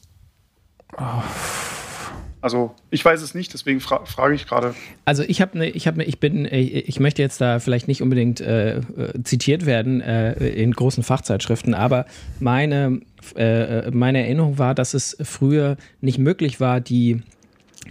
Also 2.41 2.75
ich 2.91 3.03
weiß 3.03 3.23
es 3.23 3.33
nicht, 3.33 3.53
deswegen 3.53 3.79
fra 3.79 4.05
frage 4.05 4.35
ich 4.35 4.45
gerade. 4.45 4.75
Also 5.03 5.23
ich 5.23 5.41
habe 5.41 5.57
ne, 5.57 5.67
ich 5.67 5.87
habe 5.87 6.03
ich 6.03 6.19
bin 6.19 6.45
äh, 6.45 6.59
ich 6.59 6.99
möchte 6.99 7.23
jetzt 7.23 7.41
da 7.41 7.57
vielleicht 7.57 7.87
nicht 7.87 8.03
unbedingt 8.03 8.39
äh, 8.39 8.77
äh, 8.77 9.23
zitiert 9.23 9.65
werden 9.65 9.99
äh, 9.99 10.33
in 10.49 10.71
großen 10.71 11.03
Fachzeitschriften, 11.03 11.73
aber 11.73 12.05
meine 12.39 13.01
äh, 13.35 13.89
meine 13.89 14.19
Erinnerung 14.19 14.59
war, 14.59 14.75
dass 14.75 14.93
es 14.93 15.17
früher 15.23 15.75
nicht 16.01 16.19
möglich 16.19 16.59
war, 16.59 16.81
die 16.81 17.23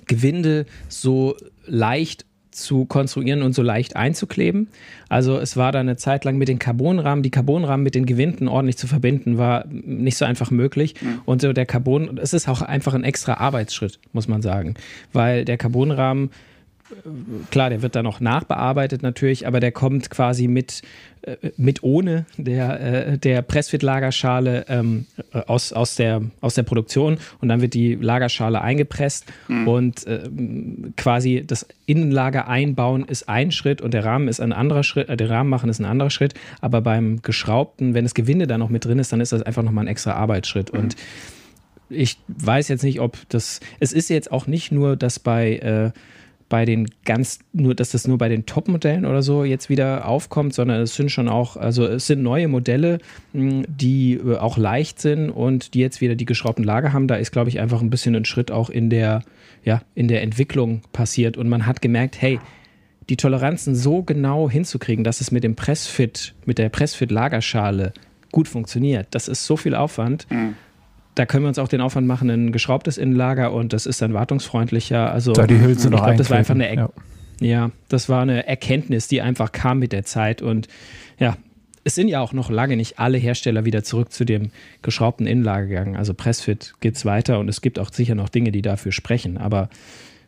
Gewinde 0.07 0.67
so 0.89 1.37
leicht 1.67 2.25
zu 2.55 2.85
konstruieren 2.85 3.43
und 3.43 3.55
so 3.55 3.63
leicht 3.63 3.97
einzukleben. 3.97 4.69
Also 5.09 5.39
es 5.39 5.57
war 5.57 5.73
da 5.73 5.81
eine 5.81 5.97
Zeit 5.97 6.25
lang 6.25 6.37
mit 6.37 6.49
den 6.49 6.59
Carbonrahmen, 6.59 7.23
die 7.23 7.31
Carbonrahmen 7.31 7.83
mit 7.83 7.95
den 7.95 8.07
Gewinden 8.07 8.49
ordentlich 8.49 8.77
zu 8.77 8.87
verbinden, 8.87 9.39
war 9.39 9.65
nicht 9.69 10.17
so 10.17 10.25
einfach 10.25 10.51
möglich. 10.51 10.95
Und 11.25 11.43
so 11.43 11.53
der 11.53 11.67
Carbon, 11.67 12.19
es 12.19 12.33
ist 12.33 12.49
auch 12.49 12.63
einfach 12.63 12.95
ein 12.95 13.05
extra 13.05 13.35
Arbeitsschritt, 13.35 13.99
muss 14.13 14.29
man 14.29 14.43
sagen, 14.43 14.75
weil 15.13 15.45
der 15.45 15.57
Carbonrahmen 15.57 16.31
klar, 17.51 17.71
der 17.71 17.83
wird 17.83 17.97
dann 17.97 18.05
noch 18.05 18.21
nachbearbeitet 18.21 19.03
natürlich, 19.03 19.47
aber 19.47 19.61
der 19.61 19.73
kommt 19.73 20.11
quasi 20.11 20.49
mit, 20.49 20.83
äh, 21.23 21.37
mit 21.57 21.83
ohne 21.83 22.27
der, 22.37 22.81
äh, 22.81 23.19
der 23.19 23.43
Pressfit-Lagerschale 23.43 24.67
ähm, 24.69 25.07
äh, 25.33 25.39
aus, 25.41 25.73
aus, 25.73 25.97
der, 25.97 26.23
aus 26.41 26.55
der 26.55 26.63
Produktion. 26.63 27.19
Und 27.41 27.49
dann 27.49 27.61
wird 27.61 27.75
die 27.75 27.95
Lagerschale 27.95 28.61
eingepresst 28.61 29.27
und 29.49 30.07
ähm, 30.07 30.95
quasi 30.97 31.45
das 31.47 31.67
Innenlager 31.87 32.49
einbauen 32.49 33.05
ist 33.05 33.29
ein 33.29 33.53
Schritt 33.53 33.81
und 33.81 33.95
der 33.95 34.05
Rahmen 34.05 34.29
ist 34.29 34.41
ein 34.41 34.53
anderer 34.53 34.83
Schritt, 34.83 35.09
äh, 35.09 35.17
der 35.17 35.31
Rahmen 35.31 35.51
machen 35.51 35.69
ist 35.69 35.81
ein 35.81 35.87
anderer 35.87 36.11
Schritt, 36.11 36.35
aber 36.61 36.81
beim 36.81 37.23
geschraubten, 37.23 37.95
wenn 37.95 38.05
das 38.05 38.15
Gewinde 38.15 38.47
da 38.47 38.59
noch 38.59 38.71
mit 38.71 38.85
drin 38.85 38.99
ist, 38.99 39.13
dann 39.13 39.21
ist 39.21 39.33
das 39.33 39.43
einfach 39.43 39.63
nochmal 39.63 39.85
ein 39.85 39.89
extra 39.89 40.13
Arbeitsschritt. 40.13 40.71
Und 40.71 40.97
ich 41.89 42.19
weiß 42.29 42.69
jetzt 42.69 42.83
nicht, 42.83 43.01
ob 43.01 43.19
das. 43.29 43.61
Es 43.81 43.93
ist 43.93 44.09
jetzt 44.09 44.33
auch 44.33 44.47
nicht 44.47 44.73
nur, 44.73 44.97
dass 44.97 45.19
bei, 45.19 45.57
äh, 45.57 45.91
bei 46.55 46.65
den 46.65 46.89
ganz, 47.05 47.41
nur, 47.53 47.75
dass 47.75 47.91
das 47.91 48.07
nur 48.07 48.17
bei 48.17 48.29
den 48.29 48.47
Top-Modellen 48.47 49.07
oder 49.07 49.23
so 49.23 49.43
jetzt 49.43 49.69
wieder 49.69 50.07
aufkommt, 50.07 50.55
sondern 50.55 50.83
es 50.83 50.95
sind 50.95 51.11
schon 51.11 51.29
auch, 51.29 51.57
also 51.57 51.85
es 51.85 52.07
sind 52.07 52.23
neue 52.23 52.47
Modelle, 52.47 52.99
mh, 53.33 53.65
die 53.67 54.13
äh, 54.13 54.37
auch 54.37 54.57
leicht 54.57 55.01
sind 55.01 55.31
und 55.31 55.75
die 55.75 55.81
jetzt 55.81 56.01
wieder 56.01 56.15
die 56.15 56.27
geschraubten 56.27 56.63
Lager 56.63 56.93
haben. 56.93 57.09
Da 57.09 57.17
ist, 57.17 57.33
glaube 57.33 57.49
ich, 57.49 57.59
einfach 57.59 57.83
ein 57.83 57.91
bisschen 57.91 58.15
ein 58.15 58.25
Schritt 58.25 58.53
auch 58.53 58.71
in 58.71 58.89
der, 58.89 59.25
ja, 59.65 59.83
in 59.97 60.07
der 60.07 60.23
Entwicklung 60.23 60.83
passiert 60.93 61.37
und 61.37 61.49
man 61.49 61.67
hat 61.67 61.83
gemerkt, 61.83 62.23
hey, 62.23 62.39
die 63.09 63.17
Toleranzen 63.17 63.75
so 63.75 64.05
genau 64.05 64.49
hinzukriegen, 64.49 65.03
dass 65.03 65.21
es 65.21 65.33
mit 65.33 65.43
dem 65.43 65.57
Pressfit, 65.57 66.35
mit 66.47 66.59
der 66.59 66.69
Pressfit-Lagerschale 66.69 67.95
gut 68.31 68.47
funktioniert, 68.47 69.09
das 69.11 69.27
ist 69.27 69.45
so 69.45 69.57
viel 69.57 69.75
Aufwand 69.75 70.29
da 71.15 71.27
können 71.27 71.45
wir 71.45 71.49
uns 71.49 71.59
auch 71.59 71.69
den 71.69 71.81
Aufwand 71.81 72.07
machen, 72.07 72.29
ein 72.31 72.53
geschraubtes 72.53 72.99
Innenlager 72.99 73.53
und 73.53 73.73
das 73.73 73.87
ist 73.87 74.03
dann 74.03 74.15
wartungsfreundlicher. 74.15 75.13
Also 75.13 75.33
Da 75.33 75.47
die 75.47 75.61
Hülse 75.61 75.91
noch 75.91 76.01
glaube, 76.01 76.17
das 76.17 76.31
war 76.31 76.39
einfach 76.39 76.55
eine. 76.55 76.69
Er- 76.77 76.91
ja. 77.41 77.71
das 77.89 78.09
war 78.09 78.23
eine 78.23 78.47
Erkenntnis, 78.47 79.09
die 79.09 79.21
einfach 79.21 79.53
kam 79.53 79.79
mit 79.79 79.93
der 79.93 80.05
Zeit 80.05 80.43
und 80.43 80.69
ja, 81.19 81.37
es 81.87 81.95
sind 81.95 82.09
ja 82.09 82.21
auch 82.21 82.33
noch 82.33 82.49
lange 82.49 82.77
nicht 82.77 82.99
alle 82.99 83.19
Hersteller 83.19 83.65
wieder 83.65 83.85
zurück 83.85 84.11
zu 84.13 84.25
dem 84.25 84.51
geschraubten 84.83 85.27
Innenlager 85.27 85.67
gegangen. 85.67 85.97
Also 85.97 86.15
Pressfit 86.15 86.75
geht's 86.81 87.05
weiter 87.05 87.39
und 87.39 87.49
es 87.49 87.61
gibt 87.61 87.79
auch 87.79 87.93
sicher 87.93 88.15
noch 88.15 88.29
Dinge, 88.31 88.53
die 88.53 88.63
dafür 88.63 88.91
sprechen, 88.93 89.37
aber 89.37 89.69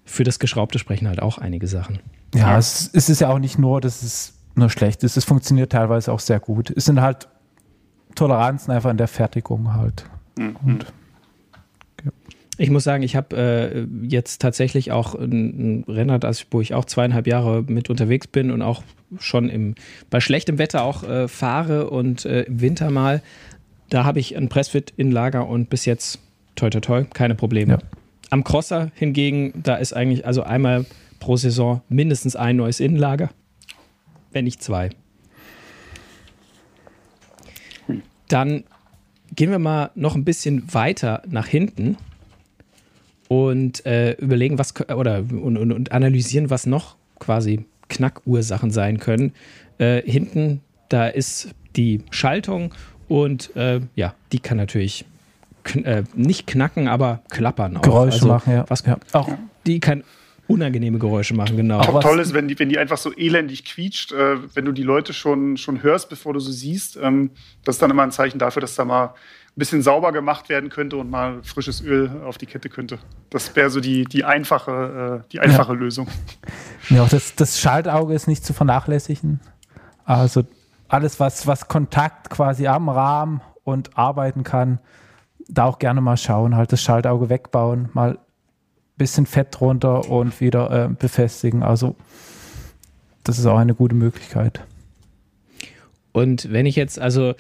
für 0.04 0.22
das 0.22 0.38
Geschraubte 0.38 0.78
sprechen 0.78 1.08
halt 1.08 1.20
auch 1.22 1.38
einige 1.38 1.66
Sachen. 1.66 2.00
Ja, 2.34 2.58
es, 2.58 2.90
es 2.92 3.08
ist 3.08 3.20
ja 3.20 3.28
auch 3.30 3.38
nicht 3.38 3.58
nur, 3.58 3.80
dass 3.80 4.02
es 4.02 4.34
nur 4.54 4.68
schlecht 4.70 5.02
ist. 5.02 5.16
Es 5.16 5.24
funktioniert 5.24 5.72
teilweise 5.72 6.12
auch 6.12 6.20
sehr 6.20 6.40
gut. 6.40 6.70
Es 6.70 6.84
sind 6.84 7.00
halt 7.00 7.28
Toleranzen 8.14 8.72
einfach 8.72 8.90
in 8.90 8.96
der 8.98 9.08
Fertigung 9.08 9.74
halt. 9.74 10.04
Und 10.36 10.86
Ich 12.58 12.70
muss 12.70 12.84
sagen, 12.84 13.02
ich 13.02 13.16
habe 13.16 13.36
äh, 13.36 13.86
jetzt 14.06 14.40
tatsächlich 14.40 14.90
auch 14.90 15.14
ein, 15.14 15.82
ein 15.82 15.84
Rennrad, 15.88 16.24
also 16.24 16.44
wo 16.50 16.60
ich 16.62 16.72
auch 16.72 16.86
zweieinhalb 16.86 17.26
Jahre 17.26 17.62
mit 17.62 17.90
unterwegs 17.90 18.26
bin 18.26 18.50
und 18.50 18.62
auch 18.62 18.82
schon 19.18 19.50
im, 19.50 19.74
bei 20.08 20.20
schlechtem 20.20 20.58
Wetter 20.58 20.82
auch 20.82 21.02
äh, 21.04 21.28
fahre 21.28 21.90
und 21.90 22.24
äh, 22.24 22.42
im 22.42 22.60
Winter 22.60 22.90
mal. 22.90 23.22
Da 23.90 24.04
habe 24.04 24.20
ich 24.20 24.36
ein 24.36 24.48
Pressfit 24.48 24.92
in 24.96 25.12
Lager 25.12 25.46
und 25.46 25.68
bis 25.68 25.84
jetzt 25.84 26.18
toi 26.54 26.70
toi 26.70 26.80
toi, 26.80 27.04
keine 27.04 27.34
Probleme. 27.34 27.74
Ja. 27.74 27.78
Am 28.30 28.42
Crosser 28.42 28.90
hingegen, 28.94 29.52
da 29.62 29.76
ist 29.76 29.92
eigentlich 29.92 30.26
also 30.26 30.42
einmal 30.42 30.86
pro 31.20 31.36
Saison 31.36 31.82
mindestens 31.88 32.36
ein 32.36 32.56
neues 32.56 32.80
Innenlager, 32.80 33.30
wenn 34.32 34.44
nicht 34.44 34.62
zwei. 34.62 34.90
Dann 38.28 38.64
gehen 39.34 39.50
wir 39.50 39.58
mal 39.58 39.90
noch 39.94 40.14
ein 40.14 40.24
bisschen 40.24 40.72
weiter 40.72 41.22
nach 41.28 41.46
hinten 41.46 41.96
und 43.28 43.84
äh, 43.86 44.12
überlegen, 44.12 44.58
was 44.58 44.74
oder 44.88 45.18
und, 45.18 45.56
und, 45.56 45.72
und 45.72 45.92
analysieren, 45.92 46.50
was 46.50 46.66
noch 46.66 46.96
quasi 47.18 47.64
Knackursachen 47.88 48.70
sein 48.70 48.98
können. 48.98 49.32
Äh, 49.78 50.02
hinten, 50.02 50.60
da 50.88 51.08
ist 51.08 51.54
die 51.76 52.02
Schaltung 52.10 52.74
und 53.08 53.54
äh, 53.56 53.80
ja, 53.94 54.14
die 54.32 54.38
kann 54.38 54.56
natürlich 54.56 55.04
kn 55.64 55.84
äh, 55.84 56.04
nicht 56.14 56.46
knacken, 56.46 56.88
aber 56.88 57.22
klappern 57.28 57.76
auch. 57.76 57.82
Geräusche 57.82 58.14
Also, 58.14 58.28
machen, 58.28 58.52
ja. 58.52 58.64
Was, 58.68 58.84
ja. 58.86 58.98
Auch 59.12 59.28
Die 59.66 59.80
kann 59.80 60.04
unangenehme 60.48 60.98
Geräusche 60.98 61.34
machen, 61.34 61.56
genau. 61.56 61.80
Auch 61.80 62.00
toll 62.00 62.20
ist, 62.20 62.34
wenn 62.34 62.48
die, 62.48 62.58
wenn 62.58 62.68
die 62.68 62.78
einfach 62.78 62.98
so 62.98 63.12
elendig 63.12 63.64
quietscht, 63.64 64.12
äh, 64.12 64.36
wenn 64.54 64.64
du 64.64 64.72
die 64.72 64.82
Leute 64.82 65.12
schon, 65.12 65.56
schon 65.56 65.82
hörst, 65.82 66.08
bevor 66.08 66.32
du 66.34 66.40
sie 66.40 66.52
siehst. 66.52 66.96
Ähm, 66.96 67.30
das 67.64 67.76
ist 67.76 67.82
dann 67.82 67.90
immer 67.90 68.02
ein 68.02 68.12
Zeichen 68.12 68.38
dafür, 68.38 68.60
dass 68.60 68.74
da 68.74 68.84
mal 68.84 69.06
ein 69.06 69.58
bisschen 69.58 69.82
sauber 69.82 70.12
gemacht 70.12 70.48
werden 70.48 70.68
könnte 70.68 70.96
und 70.96 71.10
mal 71.10 71.42
frisches 71.42 71.80
Öl 71.82 72.10
auf 72.24 72.38
die 72.38 72.46
Kette 72.46 72.68
könnte. 72.68 72.98
Das 73.30 73.54
wäre 73.56 73.70
so 73.70 73.80
die, 73.80 74.04
die 74.04 74.24
einfache, 74.24 75.22
äh, 75.24 75.28
die 75.32 75.40
einfache 75.40 75.72
Lösung. 75.72 76.08
Ja, 76.88 77.02
auch 77.02 77.08
das, 77.08 77.34
das 77.34 77.58
Schaltauge 77.58 78.14
ist 78.14 78.28
nicht 78.28 78.44
zu 78.44 78.52
vernachlässigen. 78.52 79.40
Also 80.04 80.44
alles, 80.88 81.18
was, 81.18 81.46
was 81.48 81.66
Kontakt 81.66 82.30
quasi 82.30 82.68
am 82.68 82.88
Rahmen 82.88 83.40
und 83.64 83.98
arbeiten 83.98 84.44
kann, 84.44 84.78
da 85.48 85.64
auch 85.64 85.78
gerne 85.78 86.00
mal 86.00 86.16
schauen, 86.16 86.54
halt 86.54 86.70
das 86.70 86.82
Schaltauge 86.82 87.28
wegbauen, 87.28 87.88
mal 87.92 88.18
bisschen 88.96 89.26
Fett 89.26 89.48
drunter 89.50 90.08
und 90.10 90.40
wieder 90.40 90.70
äh, 90.70 90.88
befestigen. 90.88 91.62
Also 91.62 91.96
das 93.24 93.38
ist 93.38 93.46
auch 93.46 93.58
eine 93.58 93.74
gute 93.74 93.94
Möglichkeit. 93.94 94.60
Und 96.12 96.50
wenn 96.50 96.64
ich 96.64 96.76
jetzt, 96.76 96.98
also, 96.98 97.30
äh, 97.30 97.34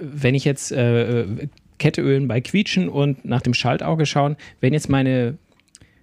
wenn 0.00 0.34
ich 0.34 0.44
jetzt 0.44 0.70
äh, 0.70 1.48
Kette 1.78 2.02
ölen 2.02 2.28
bei 2.28 2.40
Quietschen 2.40 2.88
und 2.88 3.24
nach 3.24 3.42
dem 3.42 3.54
Schaltauge 3.54 4.06
schauen, 4.06 4.36
wenn 4.60 4.72
jetzt 4.72 4.88
meine, 4.88 5.36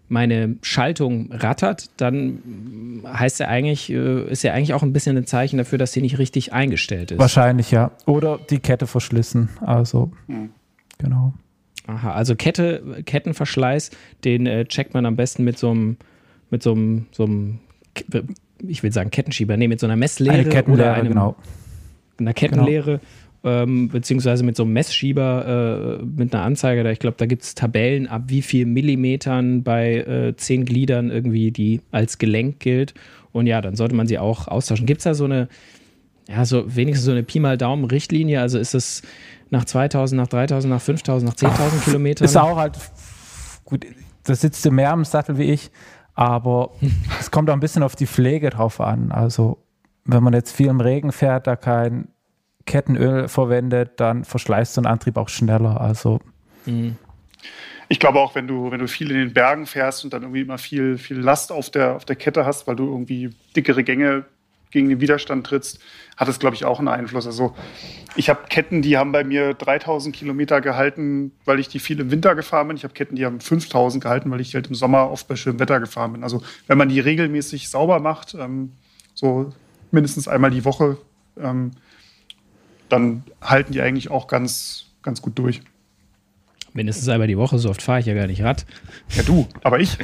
meine 0.09 0.57
Schaltung 0.61 1.31
rattert, 1.31 1.89
dann 1.97 3.01
heißt 3.05 3.39
ja 3.39 3.47
eigentlich, 3.47 3.89
äh, 3.89 4.29
ist 4.29 4.43
ja 4.43 4.53
eigentlich 4.53 4.73
auch 4.73 4.83
ein 4.83 4.91
bisschen 4.91 5.15
ein 5.15 5.25
Zeichen 5.25 5.57
dafür, 5.57 5.77
dass 5.77 5.93
sie 5.93 6.01
nicht 6.01 6.17
richtig 6.17 6.51
eingestellt 6.51 7.11
ist. 7.11 7.19
Wahrscheinlich 7.19 7.71
ja. 7.71 7.91
Oder 8.05 8.39
die 8.49 8.59
Kette 8.59 8.87
verschlissen. 8.87 9.49
Also 9.61 10.11
genau. 10.97 11.33
Aha, 11.87 12.13
also 12.13 12.35
Kette, 12.35 13.03
Kettenverschleiß, 13.05 13.91
den 14.23 14.45
äh, 14.45 14.65
checkt 14.65 14.93
man 14.93 15.05
am 15.05 15.15
besten 15.15 15.43
mit 15.43 15.57
so 15.57 15.71
einem, 15.71 15.97
mit 16.49 16.63
so 16.63 16.73
einem, 16.73 17.07
so 17.11 17.23
einem, 17.25 17.59
K- 17.95 18.23
ich 18.67 18.83
will 18.83 18.91
sagen 18.91 19.09
Kettenschieber, 19.09 19.57
nee, 19.57 19.67
mit 19.67 19.79
so 19.79 19.87
einer 19.87 19.95
Messlehre 19.95 20.35
Eine 20.35 20.49
Kettenlehre, 20.49 20.89
oder 20.89 20.93
einem, 20.93 21.09
genau. 21.09 21.35
einer 22.19 22.33
Kettenlehre, 22.33 22.99
ähm, 23.43 23.89
beziehungsweise 23.89 24.43
mit 24.43 24.55
so 24.55 24.63
einem 24.63 24.73
Messschieber, 24.73 25.99
äh, 25.99 26.05
mit 26.05 26.33
einer 26.35 26.43
Anzeige. 26.43 26.83
Da, 26.83 26.91
ich 26.91 26.99
glaube, 26.99 27.17
da 27.17 27.25
gibt 27.25 27.41
es 27.41 27.55
Tabellen, 27.55 28.05
ab 28.05 28.25
wie 28.27 28.43
viel 28.43 28.67
Millimetern 28.67 29.63
bei 29.63 29.95
äh, 29.97 30.35
zehn 30.35 30.65
Gliedern 30.65 31.09
irgendwie 31.09 31.49
die 31.49 31.81
als 31.91 32.19
Gelenk 32.19 32.59
gilt. 32.59 32.93
Und 33.31 33.47
ja, 33.47 33.59
dann 33.61 33.75
sollte 33.75 33.95
man 33.95 34.05
sie 34.05 34.19
auch 34.19 34.47
austauschen. 34.47 34.85
Gibt 34.85 34.99
es 34.99 35.05
da 35.05 35.15
so 35.15 35.25
eine, 35.25 35.47
ja, 36.29 36.45
so 36.45 36.75
wenigstens 36.75 37.05
so 37.05 37.11
eine 37.11 37.23
Pi 37.23 37.39
mal 37.39 37.57
Daumen 37.57 37.85
Richtlinie? 37.85 38.41
Also 38.41 38.59
ist 38.59 38.75
es 38.75 39.01
nach 39.51 39.65
2000, 39.65 40.19
nach 40.19 40.27
3000, 40.27 40.73
nach 40.73 40.81
5000, 40.81 41.29
nach 41.29 41.51
10.000 41.51 41.83
Kilometern? 41.83 42.25
Ist 42.25 42.37
auch 42.37 42.57
halt 42.57 42.77
gut, 43.65 43.85
da 44.23 44.33
sitzt 44.35 44.65
du 44.65 44.71
mehr 44.71 44.91
am 44.91 45.05
Sattel 45.05 45.37
wie 45.37 45.51
ich, 45.51 45.71
aber 46.15 46.71
es 47.19 47.29
kommt 47.29 47.49
auch 47.49 47.53
ein 47.53 47.59
bisschen 47.59 47.83
auf 47.83 47.95
die 47.95 48.07
Pflege 48.07 48.49
drauf 48.49 48.81
an. 48.81 49.11
Also 49.11 49.63
wenn 50.05 50.23
man 50.23 50.33
jetzt 50.33 50.55
viel 50.55 50.67
im 50.67 50.81
Regen 50.81 51.11
fährt, 51.11 51.45
da 51.47 51.55
kein 51.55 52.07
Kettenöl 52.65 53.27
verwendet, 53.27 53.99
dann 53.99 54.23
verschleißt 54.23 54.73
so 54.73 54.81
ein 54.81 54.87
Antrieb 54.87 55.17
auch 55.17 55.29
schneller. 55.29 55.79
Also 55.79 56.19
mhm. 56.65 56.95
Ich 57.91 57.99
glaube 57.99 58.19
auch, 58.19 58.35
wenn 58.35 58.47
du, 58.47 58.71
wenn 58.71 58.79
du 58.79 58.87
viel 58.87 59.11
in 59.11 59.17
den 59.17 59.33
Bergen 59.33 59.65
fährst 59.65 60.05
und 60.05 60.13
dann 60.13 60.21
irgendwie 60.21 60.39
immer 60.39 60.57
viel, 60.57 60.97
viel 60.97 61.19
Last 61.19 61.51
auf 61.51 61.69
der, 61.69 61.97
auf 61.97 62.05
der 62.05 62.15
Kette 62.15 62.45
hast, 62.45 62.65
weil 62.65 62.77
du 62.77 62.85
irgendwie 62.85 63.31
dickere 63.53 63.83
Gänge 63.83 64.23
gegen 64.71 64.89
den 64.89 65.01
Widerstand 65.01 65.45
trittst, 65.45 65.79
hat 66.17 66.27
es, 66.27 66.39
glaube 66.39 66.55
ich, 66.55 66.65
auch 66.65 66.79
einen 66.79 66.87
Einfluss. 66.87 67.25
Also 67.25 67.55
ich 68.15 68.29
habe 68.29 68.41
Ketten, 68.49 68.81
die 68.81 68.97
haben 68.97 69.11
bei 69.11 69.23
mir 69.23 69.53
3000 69.53 70.15
Kilometer 70.15 70.61
gehalten, 70.61 71.31
weil 71.45 71.59
ich 71.59 71.67
die 71.67 71.79
viel 71.79 71.99
im 71.99 72.11
Winter 72.11 72.35
gefahren 72.35 72.67
bin. 72.67 72.77
Ich 72.77 72.83
habe 72.83 72.93
Ketten, 72.93 73.15
die 73.15 73.25
haben 73.25 73.39
5000 73.39 74.03
gehalten, 74.03 74.31
weil 74.31 74.41
ich 74.41 74.53
halt 74.55 74.67
im 74.67 74.75
Sommer 74.75 75.11
oft 75.11 75.27
bei 75.27 75.35
schönem 75.35 75.59
Wetter 75.59 75.79
gefahren 75.79 76.13
bin. 76.13 76.23
Also 76.23 76.41
wenn 76.67 76.77
man 76.77 76.89
die 76.89 76.99
regelmäßig 76.99 77.69
sauber 77.69 77.99
macht, 77.99 78.33
ähm, 78.33 78.71
so 79.13 79.53
mindestens 79.91 80.27
einmal 80.27 80.51
die 80.51 80.65
Woche, 80.65 80.97
ähm, 81.37 81.71
dann 82.89 83.23
halten 83.41 83.73
die 83.73 83.81
eigentlich 83.81 84.11
auch 84.11 84.27
ganz, 84.27 84.87
ganz 85.01 85.21
gut 85.21 85.37
durch. 85.37 85.61
Mindestens 86.73 87.09
einmal 87.09 87.27
die 87.27 87.37
Woche, 87.37 87.59
so 87.59 87.69
oft 87.69 87.81
fahre 87.81 87.99
ich 87.99 88.05
ja 88.05 88.13
gar 88.13 88.27
nicht 88.27 88.41
Rad. 88.43 88.65
Ja, 89.15 89.23
du, 89.23 89.45
aber 89.61 89.79
ich. 89.79 89.97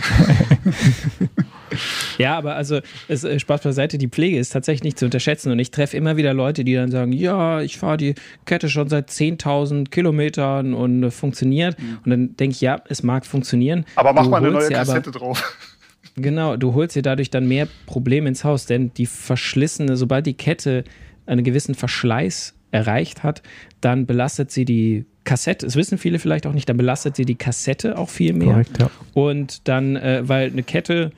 ja, 2.18 2.38
aber 2.38 2.56
also 2.56 2.82
es, 3.08 3.24
äh, 3.24 3.40
Spaß 3.40 3.62
beiseite, 3.62 3.98
die 3.98 4.10
Pflege 4.10 4.38
ist 4.38 4.50
tatsächlich 4.50 4.84
nicht 4.84 5.00
zu 5.00 5.06
unterschätzen 5.06 5.52
und 5.52 5.60
ich 5.60 5.72
treffe 5.72 5.96
immer 5.96 6.18
wieder 6.18 6.34
Leute, 6.34 6.66
die 6.66 6.74
dann 6.74 6.92
sagen, 6.92 7.14
ja, 7.14 7.62
ich 7.62 7.78
fahre 7.78 7.96
die 7.96 8.16
Kette 8.46 8.68
schon 8.68 8.90
seit 8.90 9.10
10.000 9.10 9.90
Kilometern 9.90 10.74
und 10.74 11.04
äh, 11.04 11.12
funktioniert. 11.12 11.80
Mhm. 11.80 12.00
Und 12.04 12.10
dann 12.10 12.36
denke 12.36 12.54
ich, 12.54 12.62
ja, 12.62 12.82
es 12.90 13.02
mag 13.02 13.26
funktionieren. 13.26 13.86
Aber 13.96 14.12
mach 14.12 14.28
mal 14.28 14.38
eine 14.38 14.52
neue 14.52 14.70
Kassette 14.70 15.10
aber, 15.10 15.20
drauf. 15.20 15.58
Genau, 16.20 16.58
du 16.58 16.74
holst 16.74 16.96
dir 16.96 17.04
dadurch 17.04 17.30
dann 17.30 17.48
mehr 17.48 17.68
Probleme 17.86 18.28
ins 18.28 18.44
Haus, 18.44 18.66
denn 18.66 18.92
die 18.96 19.06
verschlissene, 19.06 19.96
sobald 19.98 20.26
die 20.26 20.34
Kette 20.34 20.84
einen 21.28 21.44
gewissen 21.44 21.76
Verschleiß 21.76 22.56
erreicht 22.72 23.22
hat, 23.22 23.44
dann 23.82 24.08
belastet 24.08 24.50
sie 24.50 24.66
die 24.66 25.06
Kassette, 25.28 25.66
das 25.66 25.76
wissen 25.76 25.98
viele 25.98 26.20
vielleicht 26.20 26.48
auch 26.48 26.54
nicht, 26.54 26.70
dann 26.70 26.78
belastet 26.78 27.18
sie 27.18 27.26
die 27.26 27.36
Kassette 27.36 27.98
auch 27.98 28.10
viel 28.10 28.34
mehr. 28.34 28.54
Korrekt, 28.54 28.80
ja. 28.80 28.90
Und 29.14 29.68
dann, 29.68 29.98
äh, 29.98 30.22
weil 30.28 30.50
eine 30.50 30.64
Kette 30.64 31.12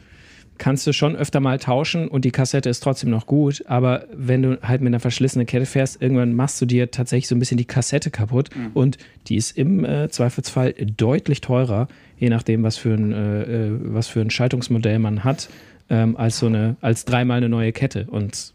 kannst 0.58 0.86
du 0.88 0.94
schon 0.94 1.16
öfter 1.16 1.40
mal 1.40 1.58
tauschen 1.60 2.08
und 2.08 2.26
die 2.26 2.32
Kassette 2.32 2.70
ist 2.70 2.82
trotzdem 2.82 3.12
noch 3.12 3.28
gut, 3.28 3.64
aber 3.68 4.06
wenn 4.12 4.42
du 4.42 4.60
halt 4.62 4.82
mit 4.82 4.90
einer 4.90 5.00
verschlissenen 5.00 5.46
Kette 5.46 5.66
fährst, 5.66 6.02
irgendwann 6.02 6.34
machst 6.34 6.60
du 6.60 6.66
dir 6.66 6.92
tatsächlich 6.92 7.28
so 7.28 7.36
ein 7.36 7.40
bisschen 7.40 7.58
die 7.58 7.66
Kassette 7.66 8.10
kaputt 8.12 8.50
mhm. 8.56 8.72
und 8.74 8.98
die 9.28 9.38
ist 9.38 9.58
im 9.58 9.86
äh, 9.86 10.10
Zweifelsfall 10.10 10.74
deutlich 10.74 11.40
teurer, 11.40 11.88
je 12.18 12.30
nachdem, 12.30 12.64
was 12.64 12.78
für 12.78 12.94
ein, 12.94 13.14
äh, 13.14 13.42
äh 13.44 13.72
was 13.84 14.08
für 14.08 14.22
ein 14.22 14.32
Schaltungsmodell 14.32 15.00
man 15.00 15.24
hat, 15.24 15.50
ähm, 15.90 16.18
als 16.18 16.40
so 16.40 16.48
eine, 16.48 16.76
als 16.82 17.06
dreimal 17.06 17.38
eine 17.38 17.50
neue 17.50 17.72
Kette. 17.72 18.08
Und 18.10 18.54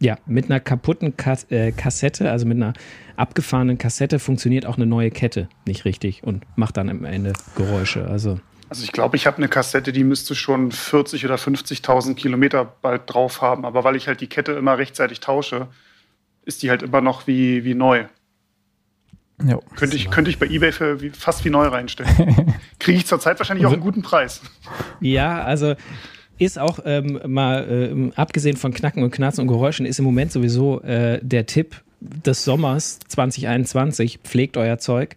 ja, 0.00 0.16
mit 0.26 0.46
einer 0.46 0.60
kaputten 0.60 1.16
Kas 1.16 1.44
äh, 1.50 1.72
Kassette, 1.72 2.30
also 2.30 2.46
mit 2.46 2.56
einer 2.56 2.72
abgefahrenen 3.16 3.76
Kassette, 3.76 4.18
funktioniert 4.18 4.64
auch 4.64 4.76
eine 4.76 4.86
neue 4.86 5.10
Kette 5.10 5.48
nicht 5.66 5.84
richtig 5.84 6.24
und 6.24 6.44
macht 6.56 6.78
dann 6.78 6.88
am 6.88 7.04
Ende 7.04 7.34
Geräusche. 7.54 8.06
Also, 8.06 8.40
also 8.70 8.82
ich 8.82 8.92
glaube, 8.92 9.16
ich 9.16 9.26
habe 9.26 9.36
eine 9.36 9.48
Kassette, 9.48 9.92
die 9.92 10.04
müsste 10.04 10.34
schon 10.34 10.72
40 10.72 11.26
oder 11.26 11.36
50.000 11.36 12.14
Kilometer 12.14 12.64
bald 12.64 13.02
drauf 13.06 13.42
haben. 13.42 13.66
Aber 13.66 13.84
weil 13.84 13.94
ich 13.96 14.08
halt 14.08 14.22
die 14.22 14.26
Kette 14.26 14.52
immer 14.52 14.78
rechtzeitig 14.78 15.20
tausche, 15.20 15.68
ist 16.44 16.62
die 16.62 16.70
halt 16.70 16.82
immer 16.82 17.02
noch 17.02 17.26
wie, 17.26 17.64
wie 17.64 17.74
neu. 17.74 18.06
Jo, 19.42 19.62
könnte, 19.76 19.96
ich, 19.96 20.10
könnte 20.10 20.30
ich 20.30 20.38
bei 20.38 20.46
eBay 20.46 20.72
für 20.72 21.00
wie, 21.00 21.10
fast 21.10 21.44
wie 21.44 21.50
neu 21.50 21.66
reinstellen. 21.66 22.54
Kriege 22.78 22.98
ich 22.98 23.06
zurzeit 23.06 23.38
wahrscheinlich 23.38 23.66
auch 23.66 23.72
einen 23.72 23.80
guten 23.80 24.02
Preis. 24.02 24.42
Ja, 25.00 25.42
also 25.42 25.74
ist 26.40 26.58
auch 26.58 26.80
ähm, 26.84 27.20
mal, 27.26 27.68
äh, 27.68 28.10
abgesehen 28.16 28.56
von 28.56 28.72
Knacken 28.72 29.02
und 29.02 29.10
Knarzen 29.10 29.42
und 29.42 29.48
Geräuschen, 29.48 29.86
ist 29.86 29.98
im 29.98 30.04
Moment 30.04 30.32
sowieso 30.32 30.80
äh, 30.80 31.20
der 31.22 31.46
Tipp 31.46 31.82
des 32.00 32.44
Sommers 32.44 32.98
2021, 33.08 34.20
pflegt 34.24 34.56
euer 34.56 34.78
Zeug, 34.78 35.16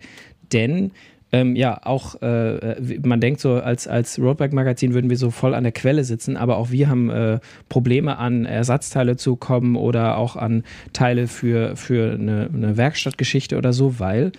denn 0.51 0.91
ähm, 1.31 1.55
ja, 1.55 1.79
auch 1.83 2.21
äh, 2.21 2.75
man 3.03 3.19
denkt 3.19 3.39
so, 3.39 3.53
als, 3.53 3.87
als 3.87 4.19
Roadbike-Magazin 4.19 4.93
würden 4.93 5.09
wir 5.09 5.17
so 5.17 5.31
voll 5.31 5.55
an 5.55 5.63
der 5.63 5.71
Quelle 5.71 6.03
sitzen, 6.03 6.37
aber 6.37 6.57
auch 6.57 6.69
wir 6.69 6.89
haben 6.89 7.09
äh, 7.09 7.39
Probleme, 7.69 8.17
an 8.19 8.45
Ersatzteile 8.45 9.15
zu 9.15 9.35
kommen 9.35 9.75
oder 9.75 10.17
auch 10.17 10.35
an 10.35 10.63
Teile 10.91 11.27
für, 11.27 11.75
für 11.75 12.13
eine, 12.13 12.49
eine 12.53 12.77
Werkstattgeschichte 12.77 13.57
oder 13.57 13.73
so, 13.73 13.99
weil 13.99 14.31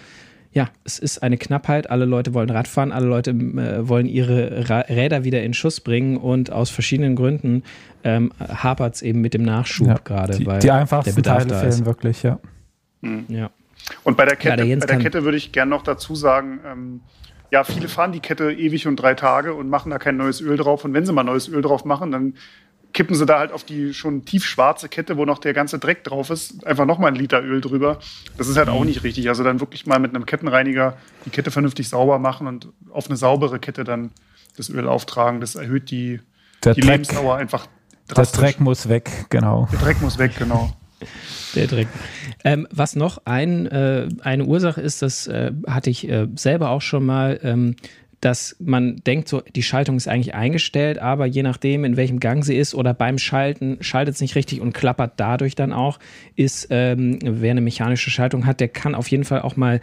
ja, 0.55 0.69
es 0.85 1.01
ist 1.01 1.23
eine 1.23 1.37
Knappheit. 1.37 1.91
Alle 1.91 2.05
Leute 2.05 2.33
wollen 2.33 2.49
Radfahren, 2.49 2.93
alle 2.93 3.07
Leute 3.07 3.33
äh, 3.33 3.89
wollen 3.89 4.07
ihre 4.07 4.71
Ra 4.71 4.81
Räder 4.81 5.25
wieder 5.25 5.43
in 5.43 5.53
Schuss 5.53 5.81
bringen 5.81 6.17
und 6.17 6.53
aus 6.53 6.71
verschiedenen 6.71 7.17
Gründen 7.17 7.65
ähm, 8.05 8.33
hapert 8.39 8.95
es 8.95 9.03
eben 9.03 9.21
mit 9.21 9.35
dem 9.35 9.43
Nachschub 9.43 9.89
ja, 9.89 9.95
gerade. 9.95 10.39
Die, 10.39 10.45
die 10.45 10.71
einfachsten 10.71 11.23
Teile 11.25 11.59
fehlen 11.59 11.85
wirklich, 11.85 12.23
ja. 12.23 12.39
Mhm. 13.01 13.25
ja. 13.29 13.51
Und 14.05 14.17
bei 14.17 14.25
der 14.25 14.37
Kette, 14.37 14.63
ja, 14.63 14.77
der 14.77 14.87
bei 14.87 14.87
der 14.87 14.99
Kette 14.99 15.25
würde 15.25 15.37
ich 15.37 15.51
gerne 15.51 15.71
noch 15.71 15.83
dazu 15.83 16.15
sagen, 16.15 16.61
ähm, 16.65 17.01
ja, 17.51 17.65
viele 17.65 17.89
fahren 17.89 18.13
die 18.13 18.21
Kette 18.21 18.53
ewig 18.53 18.87
und 18.87 18.97
drei 18.97 19.15
Tage 19.15 19.55
und 19.55 19.69
machen 19.69 19.91
da 19.91 19.99
kein 19.99 20.17
neues 20.17 20.41
Öl 20.41 20.57
drauf. 20.57 20.85
Und 20.85 20.95
wenn 20.95 21.05
sie 21.05 21.13
mal 21.13 21.25
neues 21.25 21.49
Öl 21.49 21.63
drauf 21.63 21.85
machen, 21.85 22.13
dann 22.13 22.35
kippen 22.95 23.15
sie 23.15 23.27
da 23.27 23.41
halt 23.41 23.53
auf 23.53 23.65
die 23.65 23.93
schon 23.93 24.25
tiefschwarze 24.25 24.89
Kette, 24.89 25.19
wo 25.19 25.25
noch 25.25 25.39
der 25.39 25.53
ganze 25.53 25.79
Dreck 25.79 26.05
drauf 26.05 26.31
ist, 26.31 26.67
einfach 26.67 26.87
nochmal 26.87 27.11
ein 27.11 27.17
Liter 27.17 27.43
Öl 27.43 27.61
drüber. 27.61 27.99
Das 28.39 28.49
ist 28.49 28.57
halt 28.57 28.69
auch 28.69 28.81
mhm. 28.81 28.87
nicht 28.87 29.03
richtig. 29.03 29.29
Also 29.29 29.45
dann 29.45 29.61
wirklich 29.61 29.85
mal 29.85 29.99
mit 29.99 30.15
einem 30.15 30.25
Kettenreiniger 30.25 30.97
die 31.27 31.31
Kette 31.31 31.51
vernünftig 31.51 31.89
sauber 31.89 32.19
machen 32.19 32.47
und 32.47 32.69
auf 32.91 33.09
eine 33.09 33.17
saubere 33.17 33.59
Kette 33.59 33.85
dann 33.85 34.13
das 34.57 34.71
Öl 34.71 34.89
auftragen. 34.89 35.41
Das 35.41 35.57
erhöht 35.57 35.91
die, 35.91 36.21
die 36.65 36.81
Lebensdauer 36.81 37.37
einfach 37.37 37.67
drastisch. 38.09 38.41
Der 38.41 38.49
Dreck 38.49 38.61
muss 38.61 38.89
weg, 38.89 39.11
genau. 39.29 39.69
Der 39.73 39.81
Dreck 39.81 40.01
muss 40.01 40.19
weg, 40.19 40.33
genau. 40.39 40.73
Der 41.55 41.67
Dreck. 41.67 41.89
Ähm, 42.45 42.67
was 42.71 42.97
noch 42.97 43.19
ein, 43.25 43.67
äh, 43.67 44.09
eine 44.23 44.45
Ursache 44.45 44.81
ist, 44.81 45.03
das 45.03 45.27
äh, 45.27 45.53
hatte 45.67 45.91
ich 45.91 46.09
äh, 46.09 46.29
selber 46.37 46.71
auch 46.71 46.83
schon 46.83 47.05
mal, 47.05 47.39
ähm, 47.43 47.77
dass 48.25 48.57
man 48.59 48.97
denkt, 49.07 49.29
so 49.29 49.41
die 49.41 49.63
Schaltung 49.63 49.97
ist 49.97 50.09
eigentlich 50.09 50.35
eingestellt, 50.35 50.99
aber 50.99 51.27
je 51.27 51.43
nachdem, 51.43 51.85
in 51.85 51.97
welchem 51.97 52.21
Gang 52.21 52.43
sie 52.43 52.57
ist 52.57 52.75
oder 52.75 52.95
beim 52.95 53.19
Schalten 53.19 53.77
schaltet 53.81 54.15
es 54.15 54.21
nicht 54.21 54.35
richtig 54.35 54.61
und 54.61 54.73
klappert 54.73 55.15
dadurch 55.19 55.55
dann 55.55 55.73
auch, 55.73 55.99
ist, 56.35 56.69
ähm, 56.71 57.19
wer 57.23 57.51
eine 57.51 57.61
mechanische 57.61 58.11
Schaltung 58.11 58.47
hat, 58.47 58.61
der 58.61 58.69
kann 58.69 58.95
auf 58.95 59.09
jeden 59.09 59.25
Fall 59.25 59.43
auch 59.43 59.57
mal 59.57 59.81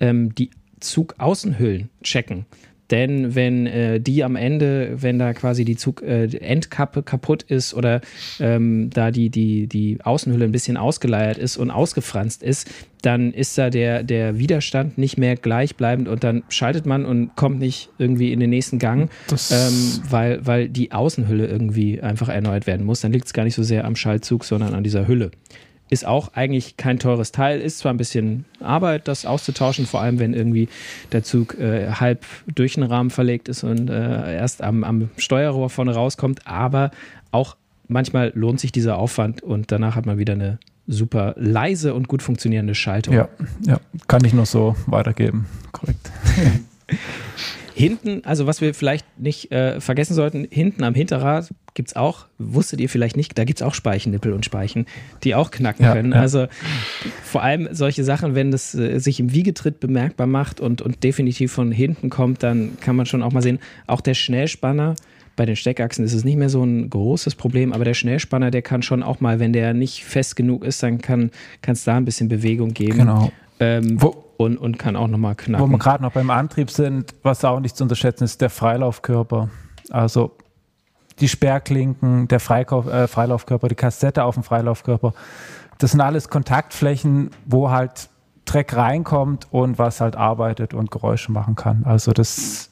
ähm, 0.00 0.34
die 0.34 0.50
Zugaußenhüllen 0.80 1.88
checken. 2.02 2.46
Denn 2.94 3.34
wenn 3.34 3.66
äh, 3.66 4.00
die 4.00 4.22
am 4.22 4.36
Ende, 4.36 5.02
wenn 5.02 5.18
da 5.18 5.32
quasi 5.32 5.64
die 5.64 5.74
Zug, 5.74 6.00
äh, 6.00 6.26
Endkappe 6.26 7.02
kaputt 7.02 7.42
ist 7.42 7.74
oder 7.74 8.00
ähm, 8.38 8.88
da 8.90 9.10
die, 9.10 9.30
die, 9.30 9.66
die 9.66 9.98
Außenhülle 10.04 10.44
ein 10.44 10.52
bisschen 10.52 10.76
ausgeleiert 10.76 11.36
ist 11.36 11.56
und 11.56 11.72
ausgefranst 11.72 12.44
ist, 12.44 12.70
dann 13.02 13.32
ist 13.32 13.58
da 13.58 13.68
der, 13.68 14.04
der 14.04 14.38
Widerstand 14.38 14.96
nicht 14.96 15.18
mehr 15.18 15.34
gleichbleibend 15.34 16.06
und 16.06 16.22
dann 16.22 16.44
schaltet 16.50 16.86
man 16.86 17.04
und 17.04 17.34
kommt 17.34 17.58
nicht 17.58 17.90
irgendwie 17.98 18.32
in 18.32 18.38
den 18.38 18.50
nächsten 18.50 18.78
Gang, 18.78 19.10
ähm, 19.50 20.00
weil, 20.08 20.46
weil 20.46 20.68
die 20.68 20.92
Außenhülle 20.92 21.48
irgendwie 21.48 22.00
einfach 22.00 22.28
erneuert 22.28 22.68
werden 22.68 22.86
muss. 22.86 23.00
Dann 23.00 23.10
liegt 23.10 23.26
es 23.26 23.32
gar 23.32 23.42
nicht 23.42 23.56
so 23.56 23.64
sehr 23.64 23.86
am 23.86 23.96
Schaltzug, 23.96 24.44
sondern 24.44 24.72
an 24.72 24.84
dieser 24.84 25.08
Hülle. 25.08 25.32
Ist 25.94 26.04
auch 26.04 26.32
eigentlich 26.34 26.76
kein 26.76 26.98
teures 26.98 27.30
Teil, 27.30 27.60
ist 27.60 27.78
zwar 27.78 27.94
ein 27.94 27.98
bisschen 27.98 28.46
Arbeit, 28.58 29.06
das 29.06 29.26
auszutauschen, 29.26 29.86
vor 29.86 30.00
allem 30.00 30.18
wenn 30.18 30.34
irgendwie 30.34 30.68
der 31.12 31.22
Zug 31.22 31.56
äh, 31.56 31.88
halb 31.88 32.26
durch 32.52 32.74
den 32.74 32.82
Rahmen 32.82 33.10
verlegt 33.10 33.48
ist 33.48 33.62
und 33.62 33.88
äh, 33.90 34.34
erst 34.34 34.60
am, 34.60 34.82
am 34.82 35.10
Steuerrohr 35.18 35.70
vorne 35.70 35.94
rauskommt, 35.94 36.48
aber 36.48 36.90
auch 37.30 37.54
manchmal 37.86 38.32
lohnt 38.34 38.58
sich 38.58 38.72
dieser 38.72 38.98
Aufwand 38.98 39.44
und 39.44 39.70
danach 39.70 39.94
hat 39.94 40.04
man 40.04 40.18
wieder 40.18 40.32
eine 40.32 40.58
super 40.88 41.34
leise 41.36 41.94
und 41.94 42.08
gut 42.08 42.22
funktionierende 42.24 42.74
Schaltung. 42.74 43.14
Ja, 43.14 43.28
ja, 43.64 43.78
kann 44.08 44.24
ich 44.24 44.32
nur 44.32 44.46
so 44.46 44.74
weitergeben. 44.86 45.46
Korrekt. 45.70 46.10
Hinten, 47.74 48.22
also 48.24 48.46
was 48.46 48.60
wir 48.60 48.72
vielleicht 48.72 49.04
nicht 49.18 49.50
äh, 49.50 49.80
vergessen 49.80 50.14
sollten, 50.14 50.46
hinten 50.48 50.84
am 50.84 50.94
Hinterrad 50.94 51.52
gibt 51.74 51.88
es 51.88 51.96
auch, 51.96 52.26
wusstet 52.38 52.80
ihr 52.80 52.88
vielleicht 52.88 53.16
nicht, 53.16 53.36
da 53.36 53.42
gibt 53.42 53.58
es 53.58 53.66
auch 53.66 53.74
Speichennippel 53.74 54.32
und 54.32 54.44
Speichen, 54.44 54.86
die 55.24 55.34
auch 55.34 55.50
knacken 55.50 55.84
ja, 55.84 55.92
können. 55.92 56.12
Ja. 56.12 56.20
Also 56.20 56.46
vor 57.24 57.42
allem 57.42 57.68
solche 57.72 58.04
Sachen, 58.04 58.36
wenn 58.36 58.52
das 58.52 58.76
äh, 58.76 59.00
sich 59.00 59.18
im 59.18 59.32
Wiegetritt 59.32 59.80
bemerkbar 59.80 60.28
macht 60.28 60.60
und, 60.60 60.82
und 60.82 61.02
definitiv 61.02 61.50
von 61.50 61.72
hinten 61.72 62.10
kommt, 62.10 62.44
dann 62.44 62.78
kann 62.80 62.94
man 62.94 63.06
schon 63.06 63.24
auch 63.24 63.32
mal 63.32 63.42
sehen, 63.42 63.58
auch 63.88 64.00
der 64.00 64.14
Schnellspanner, 64.14 64.94
bei 65.34 65.44
den 65.44 65.56
Steckachsen 65.56 66.04
ist 66.04 66.14
es 66.14 66.22
nicht 66.22 66.36
mehr 66.36 66.48
so 66.48 66.62
ein 66.62 66.88
großes 66.88 67.34
Problem, 67.34 67.72
aber 67.72 67.84
der 67.84 67.94
Schnellspanner, 67.94 68.52
der 68.52 68.62
kann 68.62 68.82
schon 68.82 69.02
auch 69.02 69.20
mal, 69.20 69.40
wenn 69.40 69.52
der 69.52 69.74
nicht 69.74 70.04
fest 70.04 70.36
genug 70.36 70.64
ist, 70.64 70.80
dann 70.84 71.00
kann 71.00 71.30
es 71.66 71.82
da 71.82 71.96
ein 71.96 72.04
bisschen 72.04 72.28
Bewegung 72.28 72.72
geben. 72.72 72.98
Genau. 72.98 73.32
Ähm, 73.58 74.00
Wo, 74.00 74.23
und, 74.36 74.58
und 74.58 74.78
kann 74.78 74.96
auch 74.96 75.08
nochmal 75.08 75.34
knacken. 75.34 75.64
Wo 75.64 75.70
wir 75.70 75.78
gerade 75.78 76.02
noch 76.02 76.12
beim 76.12 76.30
Antrieb 76.30 76.70
sind, 76.70 77.14
was 77.22 77.44
auch 77.44 77.60
nicht 77.60 77.76
zu 77.76 77.84
unterschätzen 77.84 78.24
ist, 78.24 78.40
der 78.40 78.50
Freilaufkörper. 78.50 79.48
Also 79.90 80.32
die 81.20 81.28
Sperrklinken, 81.28 82.28
der 82.28 82.40
Freikauf, 82.40 82.86
äh, 82.86 83.06
Freilaufkörper, 83.06 83.68
die 83.68 83.74
Kassette 83.74 84.24
auf 84.24 84.34
dem 84.34 84.42
Freilaufkörper. 84.42 85.14
Das 85.78 85.92
sind 85.92 86.00
alles 86.00 86.28
Kontaktflächen, 86.28 87.30
wo 87.46 87.70
halt 87.70 88.08
Dreck 88.44 88.76
reinkommt 88.76 89.48
und 89.50 89.78
was 89.78 90.00
halt 90.00 90.16
arbeitet 90.16 90.74
und 90.74 90.90
Geräusche 90.90 91.32
machen 91.32 91.54
kann. 91.54 91.84
Also 91.84 92.12
das 92.12 92.70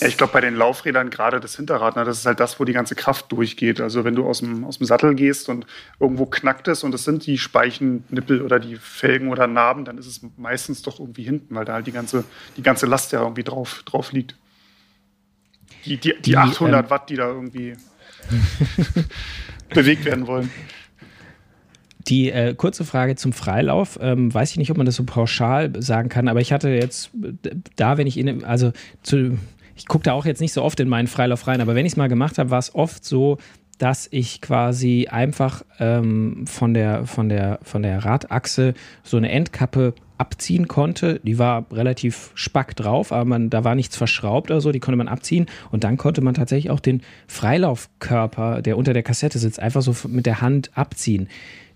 Ja, 0.00 0.08
ich 0.08 0.18
glaube, 0.18 0.32
bei 0.32 0.40
den 0.40 0.54
Laufrädern 0.54 1.08
gerade 1.08 1.40
das 1.40 1.56
Hinterrad, 1.56 1.96
ne, 1.96 2.04
das 2.04 2.18
ist 2.18 2.26
halt 2.26 2.40
das, 2.40 2.60
wo 2.60 2.64
die 2.64 2.74
ganze 2.74 2.94
Kraft 2.94 3.32
durchgeht. 3.32 3.80
Also 3.80 4.04
wenn 4.04 4.14
du 4.14 4.26
aus 4.26 4.40
dem, 4.40 4.64
aus 4.64 4.78
dem 4.78 4.86
Sattel 4.86 5.14
gehst 5.14 5.48
und 5.48 5.66
irgendwo 5.98 6.26
knackt 6.26 6.68
es 6.68 6.84
und 6.84 6.94
es 6.94 7.04
sind 7.04 7.26
die 7.26 7.38
Speichennippel 7.38 8.42
oder 8.42 8.60
die 8.60 8.76
Felgen 8.76 9.28
oder 9.28 9.46
Narben, 9.46 9.84
dann 9.84 9.96
ist 9.96 10.06
es 10.06 10.20
meistens 10.36 10.82
doch 10.82 11.00
irgendwie 11.00 11.22
hinten, 11.22 11.54
weil 11.54 11.64
da 11.64 11.74
halt 11.74 11.86
die 11.86 11.92
ganze, 11.92 12.24
die 12.56 12.62
ganze 12.62 12.86
Last 12.86 13.12
ja 13.12 13.22
irgendwie 13.22 13.44
drauf, 13.44 13.82
drauf 13.84 14.12
liegt. 14.12 14.36
Die, 15.86 15.96
die, 15.96 16.14
die, 16.16 16.22
die 16.22 16.36
800 16.36 16.84
ähm, 16.84 16.90
Watt, 16.90 17.08
die 17.08 17.16
da 17.16 17.28
irgendwie 17.28 17.76
bewegt 19.70 20.04
werden 20.04 20.26
wollen. 20.26 20.50
Die 22.08 22.30
äh, 22.30 22.54
kurze 22.54 22.84
Frage 22.84 23.16
zum 23.16 23.32
Freilauf, 23.32 23.98
ähm, 24.00 24.32
weiß 24.32 24.52
ich 24.52 24.58
nicht, 24.58 24.70
ob 24.70 24.76
man 24.76 24.86
das 24.86 24.96
so 24.96 25.04
pauschal 25.04 25.72
sagen 25.82 26.08
kann, 26.08 26.28
aber 26.28 26.40
ich 26.40 26.52
hatte 26.52 26.68
jetzt 26.68 27.10
da, 27.74 27.98
wenn 27.98 28.06
ich 28.06 28.16
in, 28.16 28.44
also 28.44 28.72
zu, 29.02 29.38
ich 29.74 29.86
gucke 29.86 30.04
da 30.04 30.12
auch 30.12 30.24
jetzt 30.24 30.40
nicht 30.40 30.52
so 30.52 30.62
oft 30.62 30.78
in 30.78 30.88
meinen 30.88 31.08
Freilauf 31.08 31.46
rein, 31.46 31.60
aber 31.60 31.74
wenn 31.74 31.84
ich 31.84 31.92
es 31.92 31.96
mal 31.96 32.08
gemacht 32.08 32.38
habe, 32.38 32.50
war 32.50 32.58
es 32.58 32.74
oft 32.74 33.04
so, 33.04 33.38
dass 33.78 34.08
ich 34.10 34.40
quasi 34.40 35.08
einfach 35.10 35.62
ähm, 35.78 36.46
von, 36.46 36.74
der, 36.74 37.06
von, 37.06 37.28
der, 37.28 37.58
von 37.62 37.82
der 37.82 38.04
Radachse 38.04 38.74
so 39.02 39.16
eine 39.16 39.30
Endkappe 39.30 39.94
abziehen 40.18 40.66
konnte. 40.66 41.20
Die 41.24 41.38
war 41.38 41.66
relativ 41.70 42.30
spack 42.34 42.74
drauf, 42.74 43.12
aber 43.12 43.24
man, 43.24 43.50
da 43.50 43.64
war 43.64 43.74
nichts 43.74 43.96
verschraubt 43.96 44.50
oder 44.50 44.60
so, 44.60 44.72
die 44.72 44.80
konnte 44.80 44.96
man 44.96 45.08
abziehen. 45.08 45.46
Und 45.70 45.84
dann 45.84 45.96
konnte 45.96 46.22
man 46.22 46.34
tatsächlich 46.34 46.70
auch 46.70 46.80
den 46.80 47.02
Freilaufkörper, 47.26 48.62
der 48.62 48.78
unter 48.78 48.94
der 48.94 49.02
Kassette 49.02 49.38
sitzt, 49.38 49.60
einfach 49.60 49.82
so 49.82 49.94
mit 50.08 50.26
der 50.26 50.40
Hand 50.40 50.70
abziehen. 50.74 51.28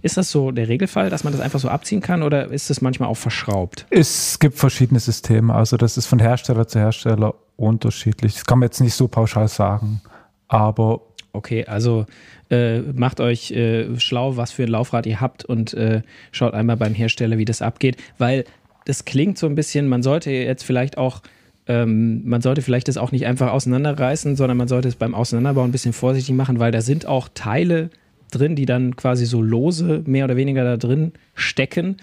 Ist 0.03 0.17
das 0.17 0.31
so 0.31 0.51
der 0.51 0.69
Regelfall, 0.69 1.11
dass 1.11 1.25
man 1.25 1.35
das 1.35 1.43
einfach 1.43 1.61
so 1.61 1.69
abziehen 1.69 2.01
kann 2.01 2.23
oder 2.23 2.51
ist 2.51 2.71
das 2.71 2.81
manchmal 2.81 3.11
auch 3.11 3.19
verschraubt? 3.19 3.87
Es 3.91 4.39
gibt 4.39 4.57
verschiedene 4.57 5.01
Systeme. 5.01 5.55
Also 5.55 5.77
das 5.77 5.99
ist 5.99 6.07
von 6.07 6.19
Hersteller 6.19 6.67
zu 6.67 6.79
Hersteller 6.79 7.35
unterschiedlich. 7.57 8.35
Das 8.35 8.47
kann 8.47 8.61
man 8.61 8.69
jetzt 8.69 8.81
nicht 8.81 8.95
so 8.95 9.09
pauschal 9.09 9.49
sagen. 9.49 10.01
Aber 10.49 11.03
Okay, 11.33 11.65
also 11.65 12.07
äh, 12.51 12.81
macht 12.81 13.21
euch 13.21 13.53
äh, 13.53 13.99
schlau, 13.99 14.37
was 14.37 14.51
für 14.53 14.65
ein 14.65 14.69
Laufrad 14.69 15.07
ihr 15.07 15.21
habt 15.21 15.45
und 15.45 15.75
äh, 15.75 16.03
schaut 16.33 16.55
einmal 16.55 16.77
beim 16.77 16.95
Hersteller, 16.95 17.39
wie 17.39 17.45
das 17.45 17.63
abgeht, 17.63 17.97
weil 18.19 18.45
das 18.85 19.05
klingt 19.05 19.39
so 19.39 19.47
ein 19.47 19.55
bisschen, 19.55 19.89
man 19.89 20.03
sollte 20.03 20.31
jetzt 20.31 20.65
vielleicht 20.65 20.99
auch, 20.99 21.23
ähm, 21.69 22.23
man 22.29 22.41
sollte 22.41 22.63
vielleicht 22.63 22.89
das 22.89 22.97
auch 22.97 23.13
nicht 23.13 23.27
einfach 23.27 23.53
auseinanderreißen, 23.53 24.35
sondern 24.35 24.57
man 24.57 24.69
sollte 24.69 24.89
es 24.89 24.97
beim 24.97 25.15
Auseinanderbauen 25.15 25.69
ein 25.69 25.73
bisschen 25.73 25.93
vorsichtig 25.93 26.35
machen, 26.35 26.59
weil 26.59 26.73
da 26.73 26.81
sind 26.81 27.07
auch 27.07 27.29
Teile 27.33 27.91
drin, 28.31 28.57
die 28.57 28.67
dann 28.67 28.97
quasi 28.97 29.27
so 29.27 29.43
lose 29.43 30.03
mehr 30.07 30.25
oder 30.25 30.37
weniger 30.37 30.65
da 30.65 30.77
drin 30.77 31.13
stecken. 31.35 31.97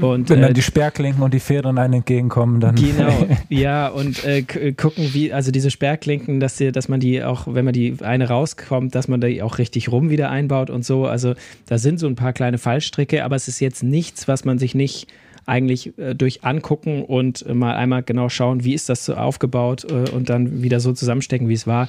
Und, 0.00 0.28
Wenn 0.30 0.40
dann 0.40 0.50
äh, 0.50 0.54
die 0.54 0.62
Sperrklinken 0.62 1.22
und 1.22 1.34
die 1.34 1.40
Federn 1.40 1.78
einem 1.78 1.94
entgegenkommen, 1.94 2.60
dann. 2.60 2.74
Genau, 2.74 3.26
ja, 3.48 3.88
und 3.88 4.24
äh, 4.24 4.38
äh, 4.38 4.72
gucken, 4.72 5.10
wie, 5.12 5.32
also 5.32 5.50
diese 5.50 5.70
Sperrklinken, 5.70 6.40
dass, 6.40 6.56
die, 6.56 6.72
dass 6.72 6.88
man 6.88 7.00
die 7.00 7.22
auch, 7.22 7.46
wenn 7.46 7.64
man 7.64 7.74
die 7.74 7.96
eine 8.02 8.28
rauskommt, 8.28 8.94
dass 8.94 9.08
man 9.08 9.20
die 9.20 9.42
auch 9.42 9.58
richtig 9.58 9.90
rum 9.90 10.10
wieder 10.10 10.30
einbaut 10.30 10.70
und 10.70 10.84
so. 10.84 11.06
Also 11.06 11.34
da 11.66 11.78
sind 11.78 11.98
so 11.98 12.06
ein 12.06 12.14
paar 12.14 12.32
kleine 12.32 12.58
Fallstricke, 12.58 13.24
aber 13.24 13.36
es 13.36 13.48
ist 13.48 13.60
jetzt 13.60 13.82
nichts, 13.82 14.28
was 14.28 14.44
man 14.44 14.58
sich 14.58 14.74
nicht 14.74 15.08
eigentlich 15.44 15.98
äh, 15.98 16.14
durch 16.14 16.44
angucken 16.44 17.02
und 17.02 17.52
mal 17.52 17.74
einmal 17.74 18.02
genau 18.02 18.28
schauen, 18.28 18.64
wie 18.64 18.74
ist 18.74 18.88
das 18.88 19.04
so 19.04 19.14
aufgebaut 19.14 19.84
äh, 19.90 20.10
und 20.10 20.30
dann 20.30 20.62
wieder 20.62 20.80
so 20.80 20.92
zusammenstecken, 20.92 21.48
wie 21.48 21.54
es 21.54 21.66
war 21.66 21.88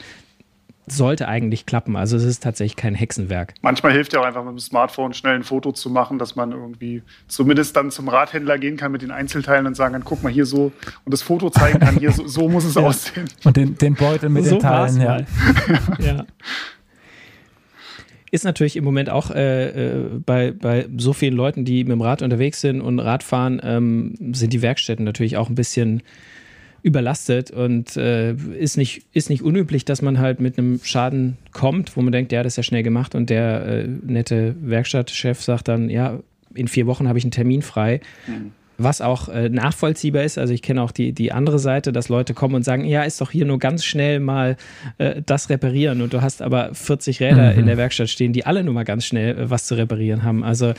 sollte 0.86 1.28
eigentlich 1.28 1.66
klappen. 1.66 1.96
Also 1.96 2.18
es 2.18 2.24
ist 2.24 2.44
tatsächlich 2.44 2.76
kein 2.76 2.96
Hexenwerk. 2.96 3.54
Manchmal 3.62 3.94
hilft 3.94 4.14
ja 4.14 4.20
auch 4.20 4.26
einfach 4.26 4.44
mit 4.44 4.52
dem 4.52 4.60
Smartphone 4.60 5.14
schnell 5.14 5.36
ein 5.36 5.44
Foto 5.44 5.72
zu 5.72 5.90
machen, 5.90 6.20
dass 6.20 6.36
man 6.36 6.52
irgendwie 6.52 7.04
zumindest 7.28 7.76
dann 7.76 7.92
zum 7.92 8.10
Radhändler 8.10 8.58
gehen 8.58 8.78
kann 8.78 8.92
mit 8.92 9.02
den 9.02 9.12
Einzelteilen 9.12 9.66
und 9.66 9.76
sagen 9.76 9.94
kann, 9.94 10.04
guck 10.04 10.24
mal 10.24 10.32
hier 10.32 10.46
so 10.46 10.72
und 11.06 11.14
das 11.14 11.22
Foto 11.22 11.50
zeigen 11.50 11.80
kann, 11.80 11.98
hier 11.98 12.12
so, 12.12 12.28
so 12.28 12.50
muss 12.50 12.66
es 12.66 12.76
ja. 12.76 12.82
aussehen. 12.82 13.30
Und 13.44 13.56
den, 13.56 13.78
den 13.78 13.96
Beutel 13.96 14.30
mit 14.30 14.46
so 14.46 14.56
den 14.56 14.60
Teilen, 14.60 15.02
ja. 15.02 15.20
ja. 16.00 16.26
Ist 18.32 18.46
natürlich 18.46 18.76
im 18.76 18.84
Moment 18.84 19.10
auch 19.10 19.30
äh, 19.30 19.68
äh, 19.68 20.10
bei, 20.26 20.52
bei 20.52 20.88
so 20.98 21.14
vielen 21.14 21.36
Leuten, 21.36 21.66
die 21.66 21.84
mit 21.84 21.92
dem 21.92 22.02
Rad 22.02 22.24
unterwegs 22.24 22.62
sind 22.62 22.82
und 22.82 23.00
Radfahren, 23.00 23.62
ähm, 23.64 24.16
sind 24.34 24.54
die 24.54 24.64
Werkstätten 24.64 25.06
natürlich 25.06 25.38
auch 25.38 25.50
ein 25.50 25.56
bisschen 25.56 26.02
überlastet 26.84 27.50
und 27.50 27.96
äh, 27.96 28.34
ist, 28.34 28.78
nicht, 28.78 29.04
ist 29.14 29.30
nicht 29.30 29.42
unüblich, 29.42 29.86
dass 29.86 30.02
man 30.02 30.20
halt 30.20 30.42
mit 30.42 30.58
einem 30.58 30.82
Schaden 30.84 31.38
kommt, 31.54 31.96
wo 31.96 32.02
man 32.02 32.12
denkt, 32.12 32.34
ja, 32.34 32.44
das 32.44 32.54
ist 32.54 32.58
ja 32.58 32.64
schnell 32.64 32.84
gemacht 32.84 33.16
und 33.16 33.30
der 33.30 33.66
äh, 33.66 33.88
nette 33.88 34.56
Werkstattchef 34.62 35.42
sagt 35.42 35.70
dann, 35.70 35.90
ja, 35.90 36.20
in 36.54 36.68
vier 36.68 36.86
Wochen 36.86 37.08
habe 37.08 37.18
ich 37.18 37.24
einen 37.24 37.32
Termin 37.32 37.62
frei. 37.62 38.02
Mhm. 38.28 38.52
Was 38.78 39.02
auch 39.02 39.30
äh, 39.30 39.50
nachvollziehbar 39.50 40.24
ist, 40.24 40.38
also 40.38 40.54
ich 40.54 40.62
kenne 40.62 40.82
auch 40.82 40.92
die, 40.92 41.14
die 41.14 41.32
andere 41.32 41.60
Seite, 41.60 41.94
dass 41.94 42.10
Leute 42.10 42.34
kommen 42.34 42.56
und 42.56 42.64
sagen, 42.64 42.86
ja, 42.86 43.04
ist 43.04 43.22
doch 43.22 43.32
hier 43.32 43.46
nur 43.46 43.60
ganz 43.60 43.86
schnell 43.86 44.20
mal 44.20 44.58
äh, 44.98 45.22
das 45.26 45.50
reparieren 45.50 46.02
und 46.02 46.12
du 46.12 46.22
hast 46.22 46.42
aber 46.42 46.74
40 46.74 47.22
Räder 47.22 47.54
mhm. 47.54 47.60
in 47.60 47.66
der 47.68 47.78
Werkstatt 47.78 48.10
stehen, 48.10 48.34
die 48.34 48.46
alle 48.46 48.64
nur 48.64 48.74
mal 48.74 48.84
ganz 48.84 49.06
schnell 49.06 49.38
äh, 49.38 49.50
was 49.50 49.68
zu 49.68 49.76
reparieren 49.76 50.24
haben. 50.24 50.44
Also 50.44 50.74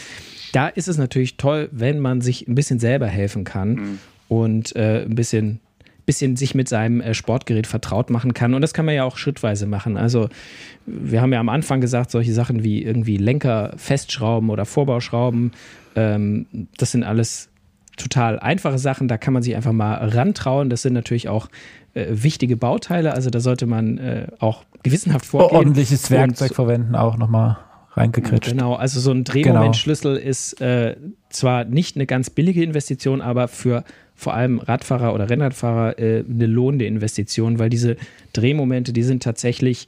da 0.53 0.69
ist 0.69 0.89
es 0.89 0.99
natürlich 0.99 1.39
toll, 1.39 1.69
wenn 1.73 1.99
man 1.99 2.21
sich 2.21 2.47
ein 2.47 2.55
bisschen 2.55 2.79
selber 2.79 3.07
helfen 3.07 3.45
kann 3.45 3.71
mhm. 3.71 3.99
und 4.29 4.77
äh, 4.77 5.05
ein 5.05 5.15
bisschen 5.15 5.61
bisschen 6.07 6.37
sich 6.37 6.55
mit 6.55 6.69
seinem 6.69 7.01
äh, 7.01 7.15
Sportgerät 7.15 7.67
vertraut 7.67 8.11
machen 8.11 8.35
kann. 8.35 8.55
Und 8.55 8.61
das 8.61 8.75
kann 8.75 8.85
man 8.85 8.95
ja 8.95 9.05
auch 9.05 9.17
schrittweise 9.17 9.67
machen. 9.67 9.97
Also 9.97 10.29
wir 10.87 11.23
haben 11.23 11.33
ja 11.33 11.41
am 11.41 11.49
Anfang 11.49 11.81
gesagt, 11.81 12.11
solche 12.11 12.33
Sachen 12.33 12.63
wie 12.63 12.83
irgendwie 12.83 13.17
Lenker 13.17 13.73
festschrauben 13.77 14.51
oder 14.51 14.65
Vorbauschrauben, 14.65 15.53
ähm, 15.97 16.47
das 16.77 16.93
sind 16.93 17.05
alles 17.05 17.49
total 17.97 18.39
einfache 18.39 18.79
Sachen. 18.79 19.09
Da 19.09 19.19
kann 19.19 19.33
man 19.33 19.43
sich 19.43 19.55
einfach 19.57 19.73
mal 19.73 19.95
rantrauen. 19.95 20.69
Das 20.71 20.83
sind 20.83 20.93
natürlich 20.93 21.29
auch 21.29 21.49
äh, 21.95 22.07
wichtige 22.11 22.57
Bauteile. 22.57 23.15
Also 23.15 23.31
da 23.31 23.41
sollte 23.41 23.67
man 23.67 23.99
äh, 23.99 24.27
auch 24.41 24.65
gewissenhaft 24.83 25.27
vorgehen. 25.27 25.57
Ordentliches 25.57 26.11
Werkzeug 26.11 26.51
Und, 26.51 26.55
verwenden 26.55 26.97
auch 26.97 27.17
nochmal 27.17 27.59
reingekritscht. 27.97 28.51
Genau, 28.51 28.75
also 28.75 29.01
so 29.01 29.11
ein 29.11 29.25
Drehmomentschlüssel 29.25 30.17
genau. 30.17 30.29
ist 30.29 30.61
äh, 30.61 30.97
zwar 31.31 31.65
nicht 31.65 31.97
eine 31.97 32.07
ganz 32.07 32.31
billige 32.31 32.63
Investition, 32.63 33.21
aber 33.21 33.49
für 33.49 33.85
vor 34.15 34.35
allem 34.35 34.59
Radfahrer 34.59 35.15
oder 35.15 35.29
Rennradfahrer 35.29 35.99
äh, 35.99 36.25
eine 36.29 36.47
lohnende 36.47 36.87
Investition, 36.87 37.59
weil 37.59 37.69
diese 37.69 37.97
Drehmomente, 38.33 38.93
die 38.93 39.03
sind 39.03 39.23
tatsächlich, 39.23 39.87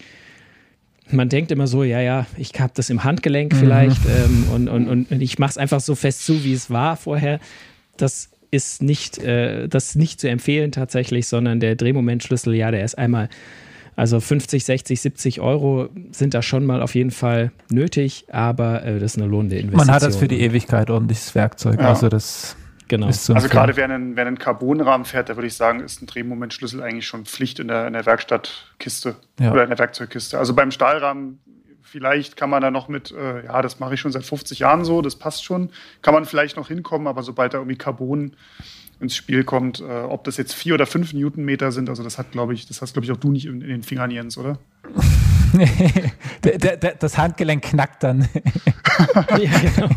man 1.10 1.28
denkt 1.28 1.52
immer 1.52 1.66
so, 1.66 1.84
ja, 1.84 2.00
ja, 2.00 2.26
ich 2.36 2.52
habe 2.58 2.72
das 2.74 2.90
im 2.90 3.04
Handgelenk 3.04 3.52
mhm. 3.52 3.56
vielleicht 3.56 4.00
ähm, 4.06 4.46
und, 4.52 4.68
und, 4.68 5.10
und 5.10 5.20
ich 5.22 5.38
mache 5.38 5.50
es 5.50 5.58
einfach 5.58 5.80
so 5.80 5.94
fest 5.94 6.24
zu, 6.24 6.44
wie 6.44 6.52
es 6.52 6.70
war 6.70 6.96
vorher. 6.96 7.38
Das 7.96 8.30
ist 8.50 8.82
nicht, 8.82 9.18
äh, 9.18 9.68
das 9.68 9.94
nicht 9.94 10.20
zu 10.20 10.28
empfehlen 10.28 10.72
tatsächlich, 10.72 11.28
sondern 11.28 11.60
der 11.60 11.76
Drehmomentschlüssel, 11.76 12.54
ja, 12.54 12.70
der 12.70 12.84
ist 12.84 12.98
einmal, 12.98 13.28
also 13.96 14.20
50, 14.20 14.64
60, 14.64 15.00
70 15.00 15.40
Euro 15.40 15.88
sind 16.12 16.34
da 16.34 16.42
schon 16.42 16.66
mal 16.66 16.82
auf 16.82 16.94
jeden 16.94 17.10
Fall 17.10 17.50
nötig, 17.70 18.26
aber 18.30 18.84
äh, 18.84 18.98
das 18.98 19.16
ist 19.16 19.18
eine 19.18 19.26
lohnende 19.26 19.56
Investition. 19.56 19.86
Man 19.86 19.94
hat 19.94 20.02
das 20.02 20.16
für 20.16 20.28
die 20.28 20.40
Ewigkeit 20.40 20.90
ordentliches 20.90 21.34
Werkzeug, 21.34 21.80
ja. 21.80 21.88
also 21.88 22.08
das 22.08 22.56
Genau. 22.88 23.06
Also 23.08 23.34
gerade 23.48 23.76
wer 23.76 23.84
einen, 23.86 24.14
wer 24.14 24.26
einen 24.26 24.38
Carbonrahmen 24.38 25.04
fährt, 25.04 25.28
da 25.28 25.36
würde 25.36 25.48
ich 25.48 25.54
sagen, 25.54 25.80
ist 25.80 26.02
ein 26.02 26.06
Drehmomentschlüssel 26.06 26.82
eigentlich 26.82 27.06
schon 27.06 27.24
Pflicht 27.24 27.58
in 27.58 27.66
der, 27.66 27.86
in 27.88 27.94
der 27.94 28.06
Werkstattkiste 28.06 29.16
ja. 29.40 29.50
oder 29.50 29.64
in 29.64 29.70
der 29.70 29.78
Werkzeugkiste. 29.80 30.38
Also 30.38 30.54
beim 30.54 30.70
Stahlrahmen 30.70 31.40
vielleicht 31.82 32.36
kann 32.36 32.50
man 32.50 32.62
da 32.62 32.70
noch 32.70 32.88
mit, 32.88 33.10
äh, 33.12 33.44
ja, 33.44 33.62
das 33.62 33.80
mache 33.80 33.94
ich 33.94 34.00
schon 34.00 34.12
seit 34.12 34.24
50 34.24 34.60
Jahren 34.60 34.84
so, 34.84 35.02
das 35.02 35.16
passt 35.16 35.44
schon, 35.44 35.70
kann 36.02 36.14
man 36.14 36.26
vielleicht 36.26 36.56
noch 36.56 36.68
hinkommen, 36.68 37.06
aber 37.06 37.22
sobald 37.22 37.54
da 37.54 37.58
irgendwie 37.58 37.78
Carbon 37.78 38.36
ins 39.00 39.14
Spiel 39.14 39.44
kommt, 39.44 39.80
äh, 39.80 39.84
ob 39.84 40.24
das 40.24 40.36
jetzt 40.36 40.54
vier 40.54 40.74
oder 40.74 40.86
fünf 40.86 41.12
Newtonmeter 41.12 41.72
sind, 41.72 41.88
also 41.88 42.02
das 42.02 42.18
hat, 42.18 42.32
glaube 42.32 42.54
ich, 42.54 42.66
das 42.66 42.80
hast, 42.82 42.94
glaube 42.94 43.04
ich, 43.04 43.12
auch 43.12 43.16
du 43.16 43.30
nicht 43.30 43.46
in, 43.46 43.60
in 43.60 43.68
den 43.68 43.82
Fingern, 43.82 44.10
Jens, 44.10 44.38
oder? 44.38 44.58
nee, 45.52 45.68
das 46.98 47.18
Handgelenk 47.18 47.62
knackt 47.62 48.02
dann. 48.02 48.28
ja, 49.38 49.50
genau. 49.58 49.88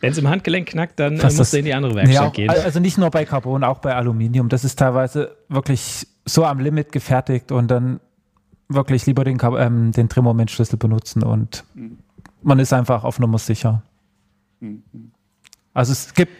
Wenn 0.00 0.12
es 0.12 0.18
im 0.18 0.28
Handgelenk 0.28 0.68
knackt, 0.68 0.98
dann 0.98 1.18
äh, 1.18 1.32
musst 1.32 1.52
du 1.52 1.58
in 1.58 1.64
die 1.64 1.74
andere 1.74 1.94
Werkstatt 1.94 2.24
ja, 2.24 2.30
gehen. 2.30 2.50
Also 2.50 2.80
nicht 2.80 2.98
nur 2.98 3.10
bei 3.10 3.24
Carbon, 3.24 3.62
auch 3.62 3.78
bei 3.78 3.94
Aluminium. 3.94 4.48
Das 4.48 4.64
ist 4.64 4.78
teilweise 4.78 5.36
wirklich 5.48 6.06
so 6.24 6.44
am 6.44 6.58
Limit 6.58 6.92
gefertigt 6.92 7.52
und 7.52 7.70
dann 7.70 8.00
wirklich 8.68 9.06
lieber 9.06 9.24
den, 9.24 9.38
ähm, 9.58 9.92
den 9.92 10.08
Drehmomentschlüssel 10.08 10.78
benutzen 10.78 11.22
und 11.22 11.64
mhm. 11.74 11.98
man 12.42 12.58
ist 12.58 12.72
einfach 12.72 13.04
auf 13.04 13.18
Nummer 13.18 13.38
sicher. 13.38 13.82
Mhm. 14.60 14.82
Also 15.74 15.92
es 15.92 16.14
gibt, 16.14 16.32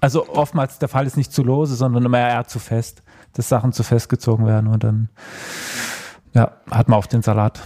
also 0.00 0.28
oftmals 0.28 0.78
der 0.78 0.88
Fall 0.88 1.06
ist 1.06 1.16
nicht 1.16 1.32
zu 1.32 1.42
lose, 1.42 1.74
sondern 1.74 2.04
immer 2.04 2.18
eher 2.18 2.46
zu 2.46 2.58
fest, 2.58 3.02
dass 3.34 3.48
Sachen 3.48 3.72
zu 3.72 3.82
fest 3.82 4.08
gezogen 4.08 4.46
werden 4.46 4.68
und 4.68 4.84
dann 4.84 5.08
ja, 6.32 6.52
hat 6.70 6.88
man 6.88 6.98
auf 6.98 7.08
den 7.08 7.22
Salat. 7.22 7.60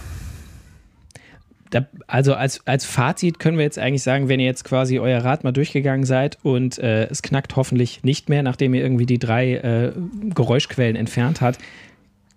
Da, 1.71 1.85
also 2.07 2.35
als, 2.35 2.65
als 2.67 2.85
Fazit 2.85 3.39
können 3.39 3.57
wir 3.57 3.65
jetzt 3.65 3.79
eigentlich 3.79 4.03
sagen, 4.03 4.29
wenn 4.29 4.39
ihr 4.39 4.45
jetzt 4.45 4.63
quasi 4.63 4.99
euer 4.99 5.23
Rad 5.23 5.43
mal 5.43 5.51
durchgegangen 5.51 6.05
seid 6.05 6.37
und 6.43 6.77
äh, 6.77 7.05
es 7.07 7.21
knackt 7.21 7.55
hoffentlich 7.55 8.03
nicht 8.03 8.29
mehr, 8.29 8.43
nachdem 8.43 8.73
ihr 8.73 8.81
irgendwie 8.81 9.05
die 9.05 9.19
drei 9.19 9.55
äh, 9.55 9.93
Geräuschquellen 10.33 10.95
entfernt 10.95 11.41
habt, 11.41 11.59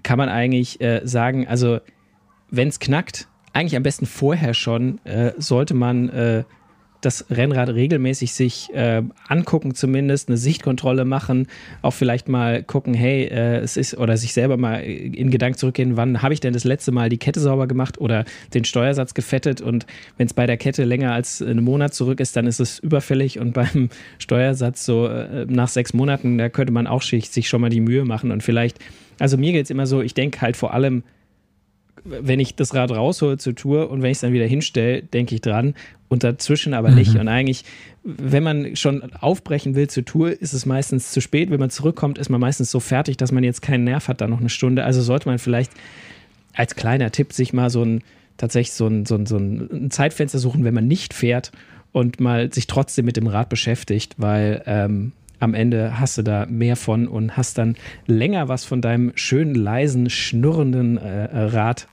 kann 0.02 0.18
man 0.18 0.28
eigentlich 0.28 0.80
äh, 0.80 1.02
sagen, 1.04 1.46
also 1.46 1.78
wenn 2.50 2.68
es 2.68 2.78
knackt, 2.78 3.28
eigentlich 3.52 3.76
am 3.76 3.82
besten 3.82 4.06
vorher 4.06 4.54
schon, 4.54 5.04
äh, 5.04 5.32
sollte 5.36 5.74
man 5.74 6.08
äh, 6.08 6.44
das 7.00 7.26
Rennrad 7.30 7.68
regelmäßig 7.68 8.32
sich 8.32 8.72
äh, 8.74 9.02
angucken, 9.28 9.74
zumindest 9.74 10.28
eine 10.28 10.36
Sichtkontrolle 10.36 11.04
machen, 11.04 11.46
auch 11.82 11.92
vielleicht 11.92 12.28
mal 12.28 12.62
gucken, 12.62 12.94
hey, 12.94 13.24
äh, 13.24 13.58
es 13.58 13.76
ist, 13.76 13.96
oder 13.96 14.16
sich 14.16 14.32
selber 14.32 14.56
mal 14.56 14.78
in 14.78 15.30
Gedanken 15.30 15.58
zurückgehen, 15.58 15.96
wann 15.96 16.22
habe 16.22 16.34
ich 16.34 16.40
denn 16.40 16.52
das 16.52 16.64
letzte 16.64 16.90
Mal 16.92 17.08
die 17.08 17.18
Kette 17.18 17.40
sauber 17.40 17.66
gemacht 17.66 17.98
oder 17.98 18.24
den 18.54 18.64
Steuersatz 18.64 19.14
gefettet? 19.14 19.60
Und 19.60 19.86
wenn 20.16 20.26
es 20.26 20.34
bei 20.34 20.46
der 20.46 20.56
Kette 20.56 20.84
länger 20.84 21.12
als 21.12 21.40
einen 21.40 21.62
Monat 21.62 21.94
zurück 21.94 22.20
ist, 22.20 22.36
dann 22.36 22.46
ist 22.46 22.60
es 22.60 22.78
überfällig. 22.78 23.38
Und 23.38 23.52
beim 23.54 23.90
Steuersatz 24.18 24.84
so 24.84 25.06
äh, 25.06 25.46
nach 25.48 25.68
sechs 25.68 25.92
Monaten, 25.92 26.38
da 26.38 26.48
könnte 26.48 26.72
man 26.72 26.86
auch 26.86 27.02
sich, 27.02 27.48
schon 27.48 27.60
mal 27.60 27.70
die 27.70 27.80
Mühe 27.80 28.04
machen. 28.04 28.32
Und 28.32 28.42
vielleicht, 28.42 28.78
also 29.18 29.36
mir 29.38 29.52
geht 29.52 29.64
es 29.64 29.70
immer 29.70 29.86
so, 29.86 30.02
ich 30.02 30.14
denke 30.14 30.40
halt 30.40 30.56
vor 30.56 30.74
allem, 30.74 31.04
wenn 32.04 32.40
ich 32.40 32.54
das 32.54 32.74
Rad 32.74 32.90
raushole 32.90 33.38
zur 33.38 33.54
Tour 33.54 33.90
und 33.90 34.02
wenn 34.02 34.10
ich 34.10 34.16
es 34.16 34.20
dann 34.20 34.32
wieder 34.32 34.46
hinstelle, 34.46 35.02
denke 35.02 35.34
ich 35.34 35.40
dran 35.40 35.74
und 36.08 36.24
dazwischen 36.24 36.74
aber 36.74 36.90
nicht. 36.90 37.14
Mhm. 37.14 37.20
Und 37.20 37.28
eigentlich, 37.28 37.64
wenn 38.02 38.42
man 38.42 38.76
schon 38.76 39.02
aufbrechen 39.14 39.74
will 39.74 39.88
zur 39.88 40.04
Tour, 40.04 40.30
ist 40.30 40.52
es 40.52 40.66
meistens 40.66 41.10
zu 41.10 41.20
spät. 41.20 41.50
Wenn 41.50 41.60
man 41.60 41.70
zurückkommt, 41.70 42.18
ist 42.18 42.28
man 42.28 42.40
meistens 42.40 42.70
so 42.70 42.80
fertig, 42.80 43.16
dass 43.16 43.32
man 43.32 43.44
jetzt 43.44 43.62
keinen 43.62 43.84
Nerv 43.84 44.08
hat, 44.08 44.20
da 44.20 44.26
noch 44.26 44.40
eine 44.40 44.48
Stunde. 44.48 44.84
Also 44.84 45.02
sollte 45.02 45.28
man 45.28 45.38
vielleicht 45.38 45.72
als 46.54 46.74
kleiner 46.74 47.12
Tipp 47.12 47.32
sich 47.32 47.52
mal 47.52 47.70
so 47.70 47.84
ein 47.84 48.02
tatsächlich 48.36 48.72
so 48.72 48.86
ein, 48.86 49.04
so 49.04 49.16
ein, 49.16 49.26
so 49.26 49.36
ein 49.36 49.90
Zeitfenster 49.90 50.38
suchen, 50.38 50.64
wenn 50.64 50.74
man 50.74 50.86
nicht 50.86 51.12
fährt 51.12 51.52
und 51.92 52.20
mal 52.20 52.52
sich 52.52 52.66
trotzdem 52.66 53.04
mit 53.04 53.16
dem 53.16 53.26
Rad 53.26 53.48
beschäftigt, 53.48 54.14
weil 54.16 54.62
ähm, 54.66 55.12
am 55.40 55.54
Ende 55.54 55.98
hast 55.98 56.18
du 56.18 56.22
da 56.22 56.46
mehr 56.46 56.76
von 56.76 57.08
und 57.08 57.36
hast 57.36 57.58
dann 57.58 57.76
länger 58.06 58.48
was 58.48 58.64
von 58.64 58.80
deinem 58.80 59.12
schönen, 59.14 59.54
leisen, 59.54 60.10
schnurrenden 60.10 60.98
äh, 60.98 61.28
Rad, 61.32 61.88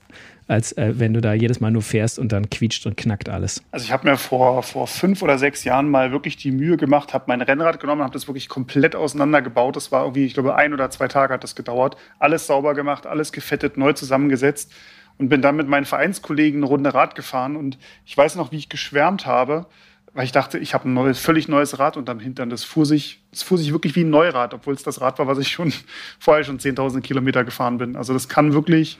als 0.48 0.72
äh, 0.72 0.94
wenn 0.96 1.12
du 1.12 1.20
da 1.20 1.32
jedes 1.32 1.60
Mal 1.60 1.70
nur 1.70 1.82
fährst 1.82 2.18
und 2.18 2.32
dann 2.32 2.48
quietscht 2.50 2.86
und 2.86 2.96
knackt 2.96 3.28
alles. 3.28 3.62
Also 3.72 3.84
ich 3.84 3.92
habe 3.92 4.08
mir 4.08 4.16
vor, 4.16 4.62
vor 4.62 4.86
fünf 4.86 5.22
oder 5.22 5.38
sechs 5.38 5.64
Jahren 5.64 5.90
mal 5.90 6.12
wirklich 6.12 6.36
die 6.36 6.52
Mühe 6.52 6.76
gemacht, 6.76 7.14
habe 7.14 7.24
mein 7.28 7.40
Rennrad 7.40 7.80
genommen, 7.80 8.02
habe 8.02 8.12
das 8.12 8.28
wirklich 8.28 8.48
komplett 8.48 8.94
auseinandergebaut. 8.94 9.76
Das 9.76 9.90
war 9.92 10.02
irgendwie, 10.02 10.26
ich 10.26 10.34
glaube, 10.34 10.54
ein 10.54 10.72
oder 10.72 10.90
zwei 10.90 11.08
Tage 11.08 11.34
hat 11.34 11.42
das 11.42 11.56
gedauert. 11.56 11.96
Alles 12.18 12.46
sauber 12.46 12.74
gemacht, 12.74 13.06
alles 13.06 13.32
gefettet, 13.32 13.76
neu 13.76 13.92
zusammengesetzt 13.92 14.72
und 15.18 15.28
bin 15.28 15.42
dann 15.42 15.56
mit 15.56 15.68
meinen 15.68 15.86
Vereinskollegen 15.86 16.60
eine 16.60 16.66
Runde 16.66 16.94
Rad 16.94 17.14
gefahren. 17.14 17.56
Und 17.56 17.78
ich 18.04 18.16
weiß 18.16 18.36
noch, 18.36 18.52
wie 18.52 18.56
ich 18.58 18.68
geschwärmt 18.68 19.26
habe, 19.26 19.66
weil 20.16 20.24
ich 20.24 20.32
dachte, 20.32 20.58
ich 20.58 20.72
habe 20.72 20.88
ein 20.88 20.94
neues, 20.94 21.18
völlig 21.18 21.46
neues 21.46 21.78
Rad 21.78 21.98
unterm 21.98 22.20
Hintern. 22.20 22.48
Das 22.48 22.64
fuhr 22.64 22.86
sich, 22.86 23.20
das 23.30 23.42
fuhr 23.42 23.58
sich 23.58 23.70
wirklich 23.70 23.94
wie 23.96 24.02
ein 24.02 24.08
Neurad, 24.08 24.54
obwohl 24.54 24.72
es 24.72 24.82
das 24.82 25.02
Rad 25.02 25.18
war, 25.18 25.26
was 25.26 25.36
ich 25.38 25.48
schon 25.48 25.74
vorher 26.18 26.42
schon 26.42 26.58
10.000 26.58 27.02
Kilometer 27.02 27.44
gefahren 27.44 27.76
bin. 27.76 27.96
Also 27.96 28.14
das 28.14 28.26
kann 28.26 28.54
wirklich 28.54 28.98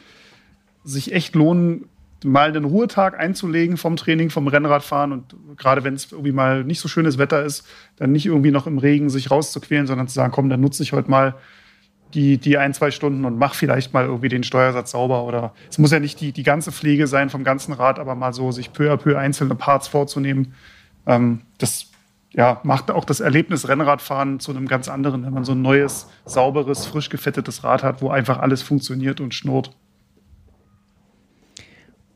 sich 0.85 1.13
echt 1.15 1.35
lohnen, 1.35 1.89
mal 2.23 2.49
einen 2.49 2.65
Ruhetag 2.65 3.19
einzulegen 3.19 3.79
vom 3.79 3.97
Training, 3.97 4.29
vom 4.29 4.47
Rennradfahren 4.47 5.13
und 5.13 5.35
gerade 5.57 5.85
wenn 5.85 5.95
es 5.95 6.13
irgendwie 6.13 6.33
mal 6.33 6.65
nicht 6.65 6.81
so 6.81 6.89
schönes 6.89 7.17
Wetter 7.17 7.43
ist, 7.43 7.67
dann 7.97 8.13
nicht 8.13 8.27
irgendwie 8.27 8.51
noch 8.51 8.67
im 8.67 8.79
Regen 8.79 9.09
sich 9.09 9.31
rauszuquälen, 9.31 9.87
sondern 9.87 10.09
zu 10.09 10.15
sagen, 10.15 10.33
komm, 10.33 10.51
dann 10.51 10.61
nutze 10.61 10.83
ich 10.83 10.93
heute 10.93 11.11
mal 11.11 11.35
die, 12.15 12.39
die 12.39 12.59
ein, 12.59 12.75
zwei 12.75 12.91
Stunden 12.91 13.25
und 13.25 13.39
mach 13.39 13.55
vielleicht 13.55 13.93
mal 13.93 14.05
irgendwie 14.05 14.29
den 14.29 14.45
Steuersatz 14.45 14.93
sauber 14.93 15.25
oder 15.25 15.55
es 15.71 15.79
muss 15.79 15.91
ja 15.93 16.01
nicht 16.01 16.21
die, 16.21 16.33
die 16.33 16.43
ganze 16.43 16.73
Pflege 16.73 17.07
sein 17.07 17.31
vom 17.31 17.43
ganzen 17.43 17.73
Rad, 17.73 17.99
aber 17.99 18.15
mal 18.15 18.33
so 18.33 18.53
sich 18.53 18.73
peu 18.73 18.93
à 18.93 18.97
peu 18.97 19.19
einzelne 19.19 19.55
Parts 19.55 19.89
vorzunehmen, 19.89 20.55
ähm, 21.07 21.43
das 21.59 21.87
ja, 22.33 22.61
macht 22.65 22.91
auch 22.91 23.05
das 23.05 23.21
Erlebnis 23.21 23.67
Rennradfahren 23.67 24.41
zu 24.41 24.51
einem 24.51 24.69
ganz 24.69 24.89
anderen, 24.89 25.25
wenn 25.25 25.33
man 25.33 25.45
so 25.45 25.53
ein 25.53 25.63
neues, 25.63 26.09
sauberes, 26.27 26.85
frisch 26.85 27.09
gefettetes 27.09 27.65
Rad 27.65 27.83
hat, 27.83 28.03
wo 28.03 28.11
einfach 28.11 28.39
alles 28.39 28.63
funktioniert 28.63 29.21
und 29.21 29.35
schnurrt. 29.35 29.75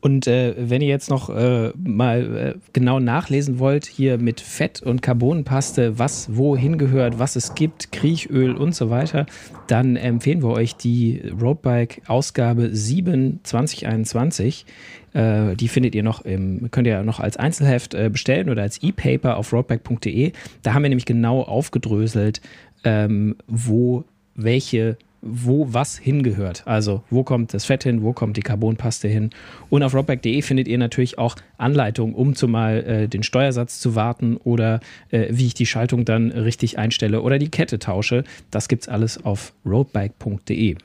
Und 0.01 0.25
äh, 0.25 0.55
wenn 0.57 0.81
ihr 0.81 0.87
jetzt 0.87 1.11
noch 1.11 1.29
äh, 1.29 1.71
mal 1.77 2.55
äh, 2.55 2.59
genau 2.73 2.99
nachlesen 2.99 3.59
wollt, 3.59 3.85
hier 3.85 4.17
mit 4.17 4.41
Fett 4.41 4.81
und 4.81 5.03
Carbonpaste, 5.03 5.99
was 5.99 6.35
wohin 6.35 6.79
gehört, 6.79 7.19
was 7.19 7.35
es 7.35 7.53
gibt, 7.53 7.91
Kriechöl 7.91 8.55
und 8.55 8.73
so 8.73 8.89
weiter, 8.89 9.27
dann 9.67 9.95
empfehlen 9.95 10.41
wir 10.41 10.49
euch 10.49 10.75
die 10.75 11.21
Roadbike 11.39 12.01
Ausgabe 12.07 12.69
7 12.75 13.41
2021. 13.43 14.65
Äh, 15.13 15.55
die 15.55 15.67
findet 15.67 15.93
ihr 15.93 16.03
noch 16.03 16.21
im, 16.21 16.71
könnt 16.71 16.87
ihr 16.87 17.03
noch 17.03 17.19
als 17.19 17.37
Einzelheft 17.37 17.93
äh, 17.93 18.09
bestellen 18.09 18.49
oder 18.49 18.63
als 18.63 18.81
E-Paper 18.81 19.37
auf 19.37 19.53
roadbike.de. 19.53 20.31
Da 20.63 20.73
haben 20.73 20.81
wir 20.81 20.89
nämlich 20.89 21.05
genau 21.05 21.43
aufgedröselt, 21.43 22.41
ähm, 22.83 23.35
wo 23.47 24.03
welche 24.33 24.97
wo 25.21 25.67
was 25.71 25.97
hingehört. 25.97 26.63
Also 26.65 27.03
wo 27.09 27.23
kommt 27.23 27.53
das 27.53 27.65
Fett 27.65 27.83
hin, 27.83 28.03
wo 28.03 28.13
kommt 28.13 28.37
die 28.37 28.41
Carbonpaste 28.41 29.07
hin. 29.07 29.29
Und 29.69 29.83
auf 29.83 29.93
rockback.de 29.93 30.41
findet 30.41 30.67
ihr 30.67 30.77
natürlich 30.77 31.17
auch 31.17 31.35
Anleitungen, 31.57 32.15
um 32.15 32.35
zumal 32.35 32.83
äh, 32.83 33.07
den 33.07 33.23
Steuersatz 33.23 33.79
zu 33.79 33.95
warten 33.95 34.37
oder 34.37 34.79
äh, 35.09 35.27
wie 35.29 35.47
ich 35.47 35.53
die 35.53 35.65
Schaltung 35.65 36.05
dann 36.05 36.31
richtig 36.31 36.77
einstelle 36.77 37.21
oder 37.21 37.37
die 37.37 37.49
Kette 37.49 37.79
tausche. 37.79 38.23
Das 38.49 38.67
gibt 38.67 38.83
es 38.83 38.89
alles 38.89 39.23
auf 39.23 39.53
roadbike.de. 39.65 40.75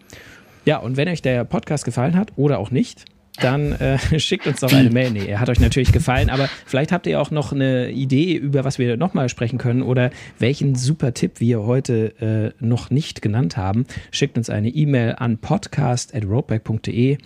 Ja, 0.64 0.78
und 0.78 0.96
wenn 0.96 1.08
euch 1.08 1.22
der 1.22 1.44
Podcast 1.44 1.84
gefallen 1.84 2.16
hat 2.16 2.32
oder 2.36 2.58
auch 2.58 2.70
nicht, 2.70 3.04
dann 3.36 3.72
äh, 3.72 3.98
schickt 4.18 4.46
uns 4.46 4.60
doch 4.60 4.72
eine 4.72 4.90
Mail. 4.90 5.10
Nee, 5.10 5.26
er 5.26 5.40
hat 5.40 5.48
euch 5.48 5.60
natürlich 5.60 5.92
gefallen, 5.92 6.30
aber 6.30 6.48
vielleicht 6.64 6.92
habt 6.92 7.06
ihr 7.06 7.20
auch 7.20 7.30
noch 7.30 7.52
eine 7.52 7.90
Idee, 7.90 8.34
über 8.34 8.64
was 8.64 8.78
wir 8.78 8.96
nochmal 8.96 9.28
sprechen 9.28 9.58
können 9.58 9.82
oder 9.82 10.10
welchen 10.38 10.74
super 10.74 11.14
Tipp 11.14 11.40
wir 11.40 11.62
heute 11.62 12.54
äh, 12.60 12.64
noch 12.64 12.90
nicht 12.90 13.22
genannt 13.22 13.56
haben. 13.56 13.86
Schickt 14.10 14.36
uns 14.38 14.50
eine 14.50 14.68
E-Mail 14.68 15.14
an 15.18 15.38
podcast.roadback.de 15.38 17.18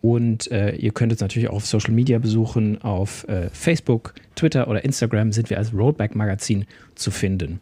und 0.00 0.50
äh, 0.50 0.76
ihr 0.76 0.92
könnt 0.92 1.12
uns 1.12 1.20
natürlich 1.20 1.48
auch 1.48 1.56
auf 1.56 1.66
Social 1.66 1.92
Media 1.92 2.18
besuchen. 2.18 2.80
Auf 2.82 3.26
äh, 3.28 3.50
Facebook, 3.50 4.14
Twitter 4.36 4.68
oder 4.68 4.84
Instagram 4.84 5.32
sind 5.32 5.50
wir 5.50 5.58
als 5.58 5.74
Roadback 5.74 6.14
Magazin 6.14 6.66
zu 6.94 7.10
finden. 7.10 7.60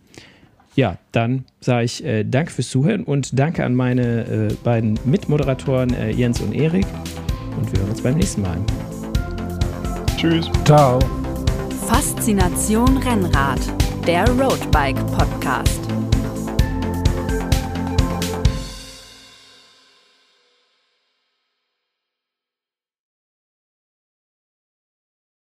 Ja, 0.75 0.99
dann 1.13 1.47
sage 1.61 1.85
ich 1.85 2.05
äh, 2.05 2.25
danke 2.25 2.53
fürs 2.53 2.69
Zuhören 2.69 3.05
und 3.05 3.39
danke 3.39 3.65
an 3.65 3.75
meine 3.75 4.49
äh, 4.51 4.55
beiden 4.63 4.99
Mitmoderatoren 5.07 5.95
äh, 5.95 6.11
Jens 6.11 6.41
und 6.41 6.55
Erik 6.55 6.87
und 7.57 7.73
wir 7.73 7.81
hören 7.81 7.91
uns 7.91 8.03
beim 8.03 8.17
nächsten 8.17 8.43
Mal. 8.43 8.59
Tschüss. 10.17 10.51
Ciao. 10.65 10.99
Faszination 11.87 12.97
Rennrad, 12.99 13.61
der 14.07 14.29
Roadbike 14.31 14.99
Podcast. 15.17 15.86